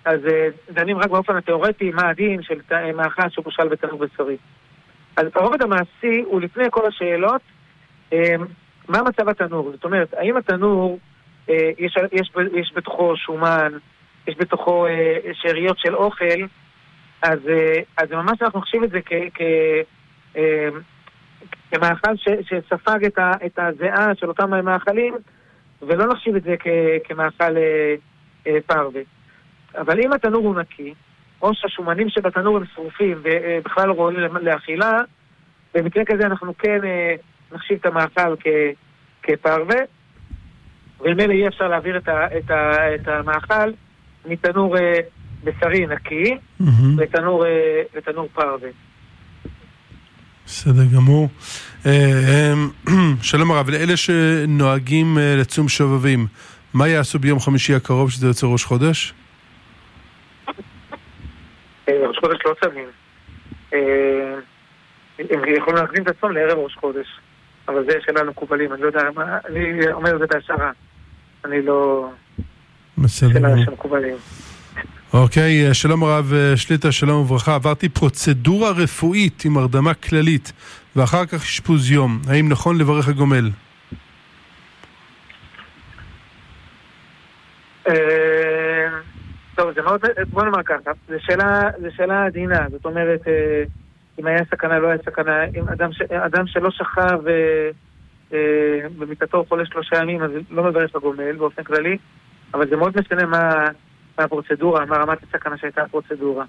אז 0.06 0.20
אה, 0.26 0.47
דנים 0.72 0.97
רק 0.97 1.10
באופן 1.10 1.36
התיאורטי 1.36 1.91
מה 1.91 2.10
הדין 2.10 2.43
של 2.43 2.62
ת- 2.62 2.95
מאכל 2.95 3.30
שבושל 3.30 3.68
בתנור 3.68 3.99
בשרי. 3.99 4.38
אז 5.18 5.26
הרובד 5.36 5.62
המעשי 5.62 6.22
הוא 6.26 6.41
לפני 6.41 6.64
כל 6.72 6.88
השאלות, 6.88 7.41
אה, 8.14 8.36
מה 8.88 9.01
מצב 9.01 9.30
התנור? 9.30 9.72
זאת 9.72 9.84
אומרת, 9.84 10.14
האם 10.14 10.38
התנור, 10.38 10.99
אה, 11.49 11.70
יש, 11.78 11.97
יש, 12.12 12.32
יש 12.53 12.72
בתוכו 12.76 13.18
שומן, 13.18 13.72
יש 14.28 14.36
בתוכו 14.39 14.88
אה, 14.88 15.18
שאריות 15.34 15.78
של 15.80 15.95
אוכל, 15.95 16.41
אז, 17.22 17.39
אה, 17.49 17.80
אז 17.97 18.12
ממש 18.12 18.41
אנחנו 18.41 18.60
נחשיב 18.60 18.84
את 18.84 18.89
זה 18.89 18.99
כ... 19.06 19.14
כ 19.34 19.41
אה, 20.38 20.70
כמאכל 21.72 22.16
ש, 22.16 22.28
שספג 22.41 23.06
את, 23.06 23.18
ה, 23.18 23.32
את 23.45 23.60
הזיעה 23.60 24.16
של 24.16 24.28
אותם 24.28 24.66
מאכלים, 24.66 25.14
ולא 25.82 26.14
נחשיב 26.14 26.36
את 26.36 26.43
זה 26.43 26.56
כ, 26.60 26.68
כמאכל 27.03 27.58
אה, 27.58 27.95
אה, 28.47 28.58
פרווה. 28.66 29.01
אבל 29.78 29.99
אם 29.99 30.13
התנור 30.13 30.43
הוא 30.43 30.55
נקי, 30.55 30.93
או 31.41 31.51
שהשומנים 31.53 32.09
שבתנור 32.09 32.57
הם 32.57 32.63
שרופים 32.76 33.21
ובכלל 33.23 33.88
לא 33.88 33.93
ראויים 33.93 34.19
לאכילה, 34.41 35.01
במקרה 35.73 36.05
כזה 36.05 36.26
אנחנו 36.26 36.53
כן 36.57 36.80
אה, 36.84 37.15
נחשיב 37.51 37.78
את 37.82 37.86
המאכל 37.86 38.36
כ, 38.39 38.47
כפרווה, 39.23 39.78
וממילא 41.01 41.34
אי 41.34 41.47
אפשר 41.47 41.67
להעביר 41.67 41.97
את, 41.97 42.07
ה, 42.07 42.38
את, 42.38 42.51
ה, 42.51 42.95
את 42.95 43.07
המאכל 43.07 43.71
מתנור 44.26 44.78
אה, 44.78 44.99
בשרי 45.43 45.86
נקי 45.88 46.36
mm-hmm. 46.61 46.65
לתנור, 46.97 47.45
אה, 47.45 47.82
לתנור 47.95 48.30
פרווה. 48.34 48.69
בסדר 50.45 50.86
גמור. 50.95 51.30
אה, 51.86 52.53
שלום 53.21 53.51
הרב, 53.51 53.69
לאלה 53.69 53.97
שנוהגים 53.97 55.17
לצום 55.38 55.69
שובבים, 55.69 56.28
מה 56.73 56.88
יעשו 56.88 57.19
ביום 57.19 57.39
חמישי 57.39 57.76
הקרוב 57.76 58.11
שזה 58.11 58.28
יוצא 58.28 58.47
ראש 58.47 58.63
חודש? 58.63 59.13
ראש 61.88 62.17
חודש 62.17 62.38
לא 62.45 62.55
צמים. 62.61 62.88
הם 65.19 65.39
יכולים 65.57 65.75
להקדים 65.75 66.03
את 66.03 66.07
הצום 66.07 66.31
לערב 66.31 66.57
ראש 66.57 66.75
חודש, 66.75 67.07
אבל 67.67 67.83
זה 67.89 67.97
שאלה 68.05 68.23
מקובלים, 68.23 68.73
אני 68.73 68.81
לא 68.81 68.88
יודע 68.88 69.01
מה, 69.15 69.38
אני 69.45 69.91
אומר 69.91 70.15
את 70.15 70.19
זה 70.19 70.25
בהשערה. 70.27 70.71
אני 71.45 71.61
לא... 71.61 72.09
בסדר 72.97 73.29
גמור. 73.29 73.49
שאלה 73.49 73.65
של 73.65 73.71
מקובלים. 73.71 74.15
אוקיי, 75.13 75.73
שלום 75.73 76.03
הרב 76.03 76.33
שליטה, 76.55 76.91
שלום 76.91 77.21
וברכה. 77.21 77.55
עברתי 77.55 77.89
פרוצדורה 77.89 78.71
רפואית 78.71 79.45
עם 79.45 79.57
הרדמה 79.57 79.93
כללית 79.93 80.51
ואחר 80.95 81.25
כך 81.25 81.43
אשפוז 81.43 81.91
יום. 81.91 82.21
האם 82.29 82.49
נכון 82.49 82.77
לברך 82.77 83.07
הגומל? 83.07 83.49
אה, 89.60 89.64
טוב, 89.64 89.74
זה 89.76 89.82
מאוד, 89.82 90.01
בוא 90.30 90.43
נאמר 90.43 90.64
ככה, 90.64 90.91
זו 91.08 91.16
שאלה 91.89 92.26
עדינה, 92.26 92.68
זאת 92.72 92.86
אומרת, 92.86 93.28
אה, 93.28 93.64
אם 94.20 94.26
היה 94.26 94.45
סכנה, 94.51 94.80
לא 94.80 94.88
היה 94.88 94.97
סכנה, 95.06 95.43
אם 95.45 95.68
אדם, 95.68 95.89
אדם 96.10 96.47
שלא 96.47 96.72
שכב 96.72 97.28
אה, 97.28 97.70
במיטתו 98.97 99.45
חולה 99.49 99.66
שלושה 99.66 99.97
ימים, 100.01 100.24
אז 100.24 100.32
לא 100.49 100.64
מברך 100.64 100.95
הגומל 100.95 101.36
באופן 101.36 101.64
כללי, 101.64 101.97
אבל 102.53 102.70
זה 102.70 102.76
מאוד 102.76 102.93
משנה 102.99 103.26
מה... 103.26 103.66
מהפרוצדורה, 104.18 104.86
מה 104.86 104.97
רמת 104.97 105.24
הסכנה 105.24 105.58
שהייתה 105.58 105.82
הפרוצדורה. 105.82 106.45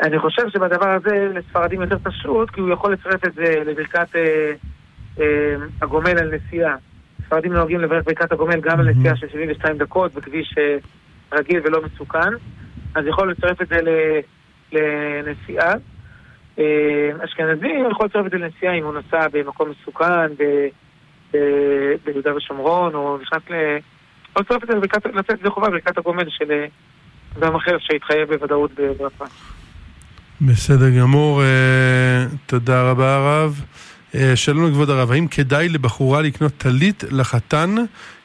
אני 0.00 0.18
חושב 0.18 0.42
שבדבר 0.48 0.88
הזה 0.88 1.28
לספרדים 1.34 1.80
יותר 1.80 1.98
פשוט, 1.98 2.50
כי 2.50 2.60
הוא 2.60 2.70
יכול 2.70 2.92
לצרף 2.92 3.24
את 3.24 3.34
זה 3.34 3.62
לברכת 3.66 4.16
אה, 4.16 4.52
אה, 5.20 5.56
הגומל 5.82 6.18
על 6.18 6.34
נסיעה. 6.34 6.76
ספרדים 7.26 7.52
נוהגים 7.52 7.80
לברך 7.80 8.04
ברכת 8.04 8.32
הגומל 8.32 8.60
גם 8.60 8.80
על 8.80 8.90
נסיעה 8.90 9.16
של 9.16 9.28
72 9.28 9.78
דקות 9.78 10.14
בכביש 10.14 10.54
אה, 10.58 10.76
רגיל 11.32 11.60
ולא 11.64 11.82
מסוכן, 11.82 12.30
אז 12.94 13.06
יכול 13.06 13.30
לצרף 13.30 13.62
את 13.62 13.68
זה 13.68 13.80
לנסיעה. 14.72 15.74
אה, 16.58 17.24
אשכנזי 17.24 17.68
יכול 17.90 18.06
לצרף 18.06 18.26
את 18.26 18.30
זה 18.30 18.38
לנסיעה 18.38 18.74
אם 18.74 18.84
הוא 18.84 18.94
נסע 18.94 19.28
במקום 19.32 19.70
מסוכן, 19.70 20.34
ביהודה 22.04 22.36
ושומרון, 22.36 22.94
או 22.94 23.18
נכנס 23.22 23.42
ל... 23.50 23.54
או 24.36 24.40
לצרף 24.40 24.62
את 24.62 24.68
זה 24.68 24.74
לצאת 25.14 25.40
ידי 25.40 25.50
חובה 25.50 25.70
ברכת 25.70 25.98
הגומל 25.98 26.24
של 26.28 26.50
אה, 26.50 26.66
אדם 27.38 27.54
אחר 27.54 27.76
שהתחייב 27.78 28.34
בוודאות 28.34 28.70
בברכה. 28.74 29.24
בסדר 30.40 30.90
גמור, 31.00 31.42
אה, 31.42 32.26
תודה 32.46 32.90
רבה 32.90 33.14
הרב. 33.14 33.60
שלום 34.34 34.66
לכבוד 34.66 34.90
הרב, 34.90 35.10
האם 35.10 35.26
כדאי 35.26 35.68
לבחורה 35.68 36.22
לקנות 36.22 36.52
טלית 36.58 37.04
לחתן 37.10 37.74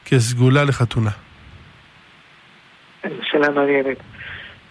כסגולה 0.05 0.63
לחתונה? 0.63 1.11
שאלה 3.21 3.49
מעניינת. 3.49 3.97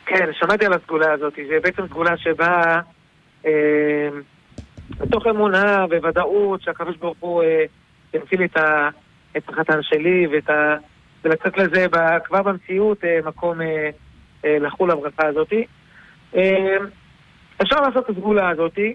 כן, 0.07 0.27
שמעתי 0.33 0.67
על 0.67 0.73
הסגולה 0.73 1.13
הזאת, 1.13 1.35
זה 1.49 1.59
בעצם 1.63 1.87
סגולה 1.87 2.17
שבאה 2.17 2.81
אה, 3.47 4.09
מתוך 5.01 5.27
אמונה 5.27 5.85
וודאות 6.03 6.63
שהקדוש 6.63 6.97
ברוך 6.97 7.17
הוא 7.21 7.43
אה, 7.43 7.65
ימציל 8.15 8.45
את, 8.45 8.57
את 9.37 9.49
החתן 9.49 9.83
שלי 9.83 10.27
ואת 10.27 10.51
ה... 10.51 10.77
ולתת 11.25 11.59
לזה 11.59 11.87
כבר 12.25 12.43
במציאות 12.43 13.05
אה, 13.05 13.19
מקום 13.25 13.61
אה, 13.61 13.91
אה, 14.45 14.59
לחול 14.59 14.91
הברכה 14.91 15.27
הזאתי. 15.27 15.65
אפשר 17.63 17.81
לעשות 17.81 18.05
את 18.05 18.11
הסגולה 18.11 18.49
הזאתי, 18.49 18.95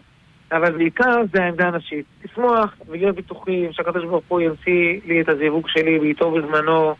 אבל 0.52 0.78
בעיקר 0.78 1.22
זה 1.34 1.44
העמדה 1.44 1.68
הנשית. 1.68 2.06
לשמוח 2.24 2.76
ולהיות 2.88 3.16
בטוחים 3.16 3.74
שהקדוש 3.74 4.04
ברוך 4.04 4.24
הוא 4.28 4.42
ימציא 4.42 5.00
לי 5.06 5.22
את 5.22 5.30
הזיווג 5.30 5.68
שלי 5.68 6.00
בעיתו 6.00 6.26
ובזמנו, 6.26 6.96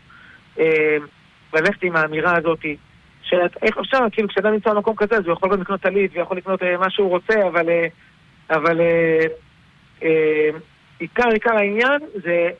ללכת 1.54 1.82
עם 1.82 1.96
האמירה 1.96 2.36
הזאתי. 2.38 2.76
שאיך 3.22 3.78
אפשר, 3.78 3.98
כאילו 4.12 4.28
כשאדם 4.28 4.52
נמצא 4.52 4.74
במקום 4.74 4.96
כזה, 4.96 5.16
אז 5.16 5.24
הוא 5.24 5.32
יכול 5.32 5.50
גם 5.52 5.60
לקנות 5.60 5.80
טלית 5.80 6.10
ויכול 6.14 6.36
לקנות 6.36 6.62
מה 6.62 6.90
שהוא 6.90 7.08
רוצה, 7.08 7.48
אבל, 7.48 7.68
אבל 8.50 8.80
עיקר 10.98 11.28
עיקר 11.28 11.56
העניין 11.56 12.00
זה 12.24 12.50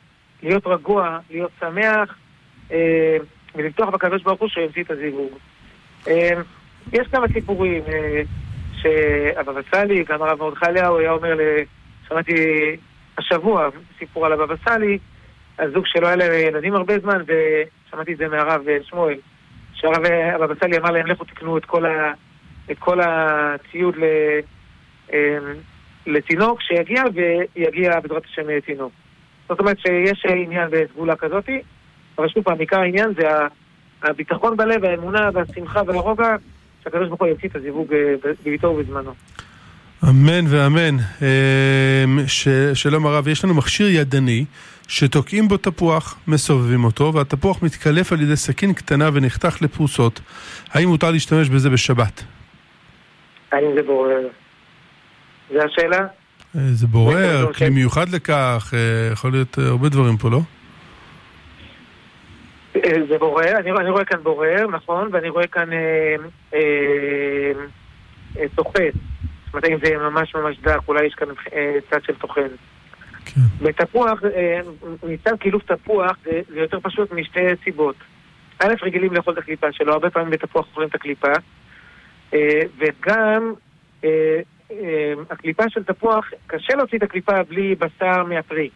להיות 0.43 0.67
רגוע, 0.67 1.19
להיות 1.29 1.51
שמח, 1.59 2.17
אה, 2.71 3.17
ולבטוח 3.55 3.89
בקדוש 3.89 4.23
ברוך 4.23 4.39
הוא 4.39 4.49
שימציא 4.49 4.83
את 4.83 4.91
הזיווג. 4.91 5.31
אה, 6.07 6.29
יש 6.93 7.07
כמה 7.07 7.27
סיפורים 7.33 7.83
אה, 7.87 8.21
שהבבא 8.81 9.61
סאלי, 9.71 10.03
גם 10.03 10.21
הרב 10.21 10.39
מרדכי 10.39 10.65
אליהו 10.65 10.97
היה 10.97 11.11
אומר, 11.11 11.37
שמעתי 12.07 12.33
השבוע 13.17 13.69
סיפור 13.99 14.25
על 14.25 14.33
הבבא 14.33 14.55
סאלי, 14.65 14.97
הזוג 15.59 15.85
שלו 15.85 16.07
היה 16.07 16.15
להם 16.15 16.31
ילדים 16.33 16.75
הרבה 16.75 16.99
זמן, 16.99 17.21
ושמעתי 17.87 18.13
את 18.13 18.17
זה 18.17 18.27
מהרב 18.27 18.61
שמואל, 18.83 19.15
שהרב 19.73 20.05
הבבא 20.35 20.53
סאלי 20.59 20.77
אמר 20.77 20.91
להם, 20.91 21.07
לכו 21.07 21.23
תקנו 21.23 21.57
את 21.57 21.65
כל, 21.65 21.85
ה, 21.85 22.13
את 22.71 22.79
כל 22.79 22.99
הציוד 23.01 23.95
ל, 23.97 24.03
לתינוק 26.07 26.61
שיגיע, 26.61 27.03
ויגיע 27.13 27.99
בעזרת 27.99 28.25
השם 28.25 28.59
תינוק. 28.65 28.91
זאת 29.49 29.59
אומרת 29.59 29.79
שיש 29.79 30.25
עניין 30.25 30.69
בסגולה 30.71 31.15
כזאתי. 31.15 31.61
אבל 32.17 32.29
שוב 32.29 32.43
פעם, 32.43 32.59
עיקר 32.59 32.79
העניין 32.79 33.13
זה 33.19 33.27
הביטחון 34.03 34.57
בלב, 34.57 34.85
האמונה 34.85 35.29
והשמחה 35.33 35.81
והרוגע, 35.87 36.35
שהקדוש 36.83 37.07
ברוך 37.07 37.21
הוא 37.21 37.27
ימציא 37.27 37.49
את 37.49 37.55
הזיווג 37.55 37.93
אה, 37.93 38.13
בביתו 38.45 38.67
ובזמנו. 38.67 39.13
אמן 40.03 40.45
ואמן. 40.49 40.97
אמ. 41.21 42.19
שלום 42.73 43.07
הרב, 43.07 43.27
יש 43.27 43.43
לנו 43.43 43.53
מכשיר 43.53 43.87
ידני 43.87 44.45
שתוקעים 44.87 45.47
בו 45.47 45.57
תפוח, 45.57 46.19
מסובבים 46.27 46.83
אותו, 46.83 47.13
והתפוח 47.13 47.63
מתקלף 47.63 48.13
על 48.13 48.21
ידי 48.21 48.35
סכין 48.35 48.73
קטנה 48.73 49.09
ונחתך 49.13 49.61
לפרוסות. 49.61 50.21
האם 50.69 50.89
מותר 50.89 51.11
להשתמש 51.11 51.49
בזה 51.49 51.69
בשבת? 51.69 52.23
האם 53.51 53.67
זה 53.75 53.83
בורר? 53.83 54.27
זה 55.51 55.63
השאלה? 55.63 55.99
אה, 56.55 56.61
זה 56.73 56.87
בורר, 56.87 57.53
כלי 57.53 57.69
מיוחד 57.69 58.09
לכך, 58.09 58.73
אה, 58.73 59.09
יכול 59.11 59.31
להיות 59.31 59.57
הרבה 59.57 59.89
דברים 59.89 60.17
פה, 60.17 60.29
לא? 60.29 60.39
אה, 62.75 62.91
זה 63.09 63.17
בורר, 63.17 63.57
אני, 63.57 63.71
אני 63.71 63.89
רואה 63.89 64.05
כאן 64.05 64.23
בורר, 64.23 64.67
נכון, 64.67 65.09
ואני 65.11 65.29
רואה 65.29 65.47
כאן 65.47 65.73
אה, 65.73 66.15
אה, 66.53 67.51
אה, 68.39 68.45
טוחן. 68.55 68.89
זאת 69.45 69.53
אומרת, 69.53 69.65
אם 69.65 69.77
זה 69.83 69.97
ממש 69.97 70.35
ממש 70.35 70.57
דק, 70.61 70.79
אולי 70.87 71.05
יש 71.05 71.13
כאן 71.13 71.27
אה, 71.53 71.75
צד 71.91 72.03
של 72.03 72.15
טוחן. 72.15 72.47
כן. 73.33 73.65
בתפוח, 73.65 74.19
אה, 74.23 74.59
מצד 75.03 75.31
קילוף 75.39 75.63
תפוח 75.63 76.17
זה, 76.23 76.41
יותר 76.59 76.79
פשוט 76.79 77.11
משתי 77.11 77.39
סיבות. 77.63 77.95
א', 78.59 78.73
רגילים 78.81 79.13
לאכול 79.13 79.33
את 79.33 79.37
הקליפה 79.37 79.71
שלו, 79.71 79.93
הרבה 79.93 80.09
פעמים 80.09 80.29
בתפוח 80.29 80.67
אוכלים 80.67 80.87
את 80.87 80.95
הקליפה, 80.95 81.31
אה, 82.33 82.61
וגם 82.77 83.53
אה, 84.03 84.39
הקליפה 85.29 85.63
של 85.69 85.83
תפוח, 85.83 86.29
קשה 86.47 86.75
להוציא 86.75 86.97
את 86.97 87.03
הקליפה 87.03 87.43
בלי 87.43 87.75
בשר 87.75 88.23
מהפרי. 88.23 88.69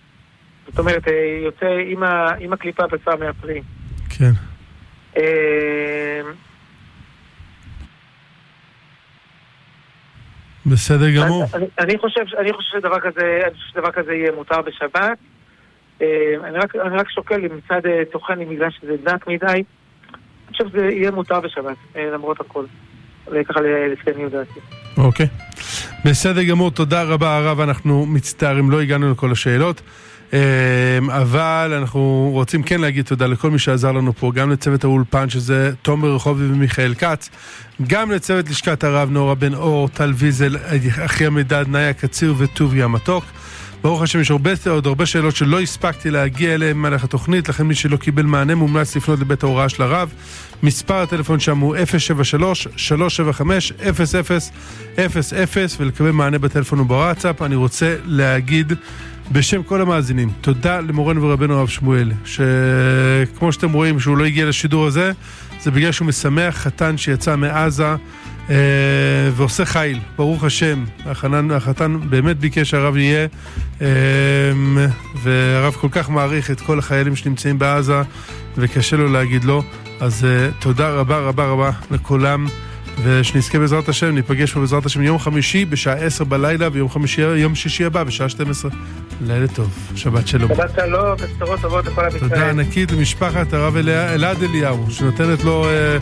זאת 0.68 0.80
אומרת, 0.80 1.04
יוצא 1.43 1.78
עם, 1.88 2.04
ה, 2.04 2.36
עם 2.39 2.54
הקליפה 2.54 2.88
בשר 2.88 3.16
מהפרי. 3.20 3.62
כן. 4.10 4.32
בסדר 10.66 11.09
גמור. 11.12 11.45
אני, 11.80 11.97
חושב, 11.97 12.22
אני 12.39 12.53
חושב 12.53 12.80
שדבר 12.80 12.99
כזה, 12.99 13.41
אני 13.45 13.53
חושב 13.53 13.68
שדבר 13.74 13.91
כזה 13.91 14.14
יהיה 14.14 14.32
מותר 14.32 14.62
בשבת. 14.62 15.18
אה, 16.01 16.07
אני 16.43 16.57
רק, 16.57 16.76
אני 16.76 16.97
רק 16.97 17.09
שוקל 17.09 17.45
אם 17.45 17.57
מצד 17.57 17.86
אה, 17.86 18.05
טוחן, 18.12 18.41
אם 18.41 18.49
בגלל 18.49 18.70
שזה 18.72 18.95
דק 19.03 19.28
מדי, 19.28 19.45
אני 19.45 19.64
חושב 20.51 20.70
שזה 20.70 20.86
יהיה 20.86 21.12
מותר 21.12 21.39
בשבת, 21.39 21.78
למרות 21.95 22.39
הכל. 22.39 22.66
ככה 23.47 23.59
לפי 23.91 24.12
עניות 24.12 24.32
דעתי. 24.32 24.59
אוקיי. 24.97 25.28
בסדר 26.05 26.43
גמור, 26.43 26.72
תודה 26.72 27.03
רבה 27.03 27.38
הרב, 27.38 27.59
אנחנו 27.59 28.05
מצטערים, 28.05 28.72
לא 28.72 28.82
הגענו 28.82 29.12
לכל 29.12 29.32
השאלות. 29.32 29.82
אמ, 30.34 31.09
אבל 31.09 31.73
אנחנו 31.77 32.29
רוצים 32.34 32.63
כן 32.63 32.82
להגיד 32.82 33.05
תודה 33.05 33.27
לכל 33.27 33.51
מי 33.51 33.59
שעזר 33.59 33.91
לנו 33.91 34.13
פה, 34.13 34.32
גם 34.36 34.51
לצוות 34.51 34.84
האולפן 34.84 35.29
שזה 35.29 35.71
תומר 35.82 36.15
רחובי 36.15 36.45
ומיכאל 36.45 36.93
כץ, 36.93 37.29
גם 37.88 38.11
לצוות 38.11 38.49
לשכת 38.49 38.84
הרב 38.84 39.09
נורה 39.11 39.36
בן 39.36 39.53
אור, 39.53 39.89
טל 39.89 40.13
ויזל, 40.15 40.57
אחי 41.05 41.25
המדד, 41.25 41.65
נאיה 41.67 41.93
קציר 41.93 42.36
וטוביה 42.38 42.88
מתוק. 42.88 43.23
ברוך 43.84 44.01
השם 44.01 44.19
יש 44.19 44.32
הרבה, 44.32 44.51
עוד 44.69 44.88
הרבה 44.88 45.05
שאלות 45.05 45.36
שלא 45.36 45.61
הספקתי 45.61 46.11
להגיע 46.11 46.53
אליהן 46.53 46.73
במהלך 46.73 47.03
התוכנית, 47.03 47.49
לכן 47.49 47.63
מי 47.63 47.75
שלא 47.75 47.97
קיבל 47.97 48.23
מענה 48.23 48.55
מומלץ 48.55 48.95
לפנות 48.95 49.19
לבית 49.19 49.43
ההוראה 49.43 49.69
של 49.69 49.84
הרב. 49.84 50.13
מספר 50.63 50.95
הטלפון 50.95 51.39
שם 51.39 51.57
הוא 51.57 51.75
073-375-0000 54.95 54.99
ולקבל 55.79 56.11
מענה 56.11 56.39
בטלפון 56.39 56.79
ובוואטסאפ. 56.79 57.41
אני 57.41 57.55
רוצה 57.55 57.95
להגיד 58.05 58.73
בשם 59.32 59.63
כל 59.63 59.82
המאזינים, 59.82 60.30
תודה 60.41 60.80
למורנו 60.80 61.22
ורבנו 61.24 61.57
הרב 61.57 61.67
שמואל, 61.67 62.11
שכמו 62.26 63.51
שאתם 63.51 63.72
רואים 63.72 63.99
שהוא 63.99 64.17
לא 64.17 64.26
הגיע 64.26 64.45
לשידור 64.45 64.86
הזה, 64.86 65.11
זה 65.61 65.72
בגלל 65.72 65.91
שהוא 65.91 66.07
משמח 66.07 66.57
חתן 66.57 66.97
שיצא 66.97 67.36
מעזה 67.36 67.95
אה, 68.49 68.55
ועושה 69.36 69.65
חיל, 69.65 69.99
ברוך 70.17 70.43
השם. 70.43 70.84
החתן, 71.05 71.51
החתן 71.51 71.97
באמת 72.09 72.38
ביקש 72.38 72.69
שהרב 72.69 72.97
יהיה, 72.97 73.28
אה, 73.82 73.88
והרב 75.24 75.74
כל 75.74 75.88
כך 75.91 76.09
מעריך 76.09 76.51
את 76.51 76.61
כל 76.61 76.80
החיילים 76.80 77.15
שנמצאים 77.15 77.59
בעזה, 77.59 78.01
וקשה 78.57 78.97
לו 78.97 79.11
להגיד 79.11 79.43
לא. 79.43 79.63
אז 79.99 80.26
אה, 80.26 80.49
תודה 80.59 80.89
רבה 80.89 81.19
רבה 81.19 81.45
רבה 81.45 81.72
לכולם. 81.91 82.47
ושנזכה 83.04 83.60
בעזרת 83.60 83.89
השם, 83.89 84.16
ניפגש 84.16 84.54
פה 84.54 84.60
בעזרת 84.60 84.86
השם 84.86 85.02
יום 85.02 85.20
חמישי 85.20 85.66
בשעה 85.66 85.93
עשר 85.93 86.24
בלילה 86.24 86.70
ויום 86.72 86.89
חמישי, 86.89 87.22
יום 87.22 87.56
שישי 87.56 87.86
הבא 87.86 88.04
בשעה 88.04 88.30
12. 88.30 88.72
לילה 89.22 89.47
טוב, 89.47 89.70
שבת 89.95 90.28
שלום. 90.28 90.56
שבת 90.56 90.72
שלום, 90.76 91.16
בשורות 91.16 91.62
טובות 91.62 91.86
לכל 91.86 92.02
עם 92.02 92.08
ישראל. 92.08 92.30
תודה 92.30 92.49
ענקית 92.49 92.91
למשפחת 92.91 93.54
הרב 93.54 93.76
אלעד 93.78 94.43
אליהו, 94.43 94.86
שנותנת 94.89 95.43
לו 95.43 95.66
אה, 95.66 95.97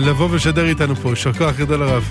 לבוא 0.00 0.28
ולשדר 0.30 0.64
איתנו 0.66 0.96
פה. 0.96 1.10
יישר 1.10 1.32
כוח 1.32 1.56
גדול 1.56 1.82
הרב. 1.82 2.10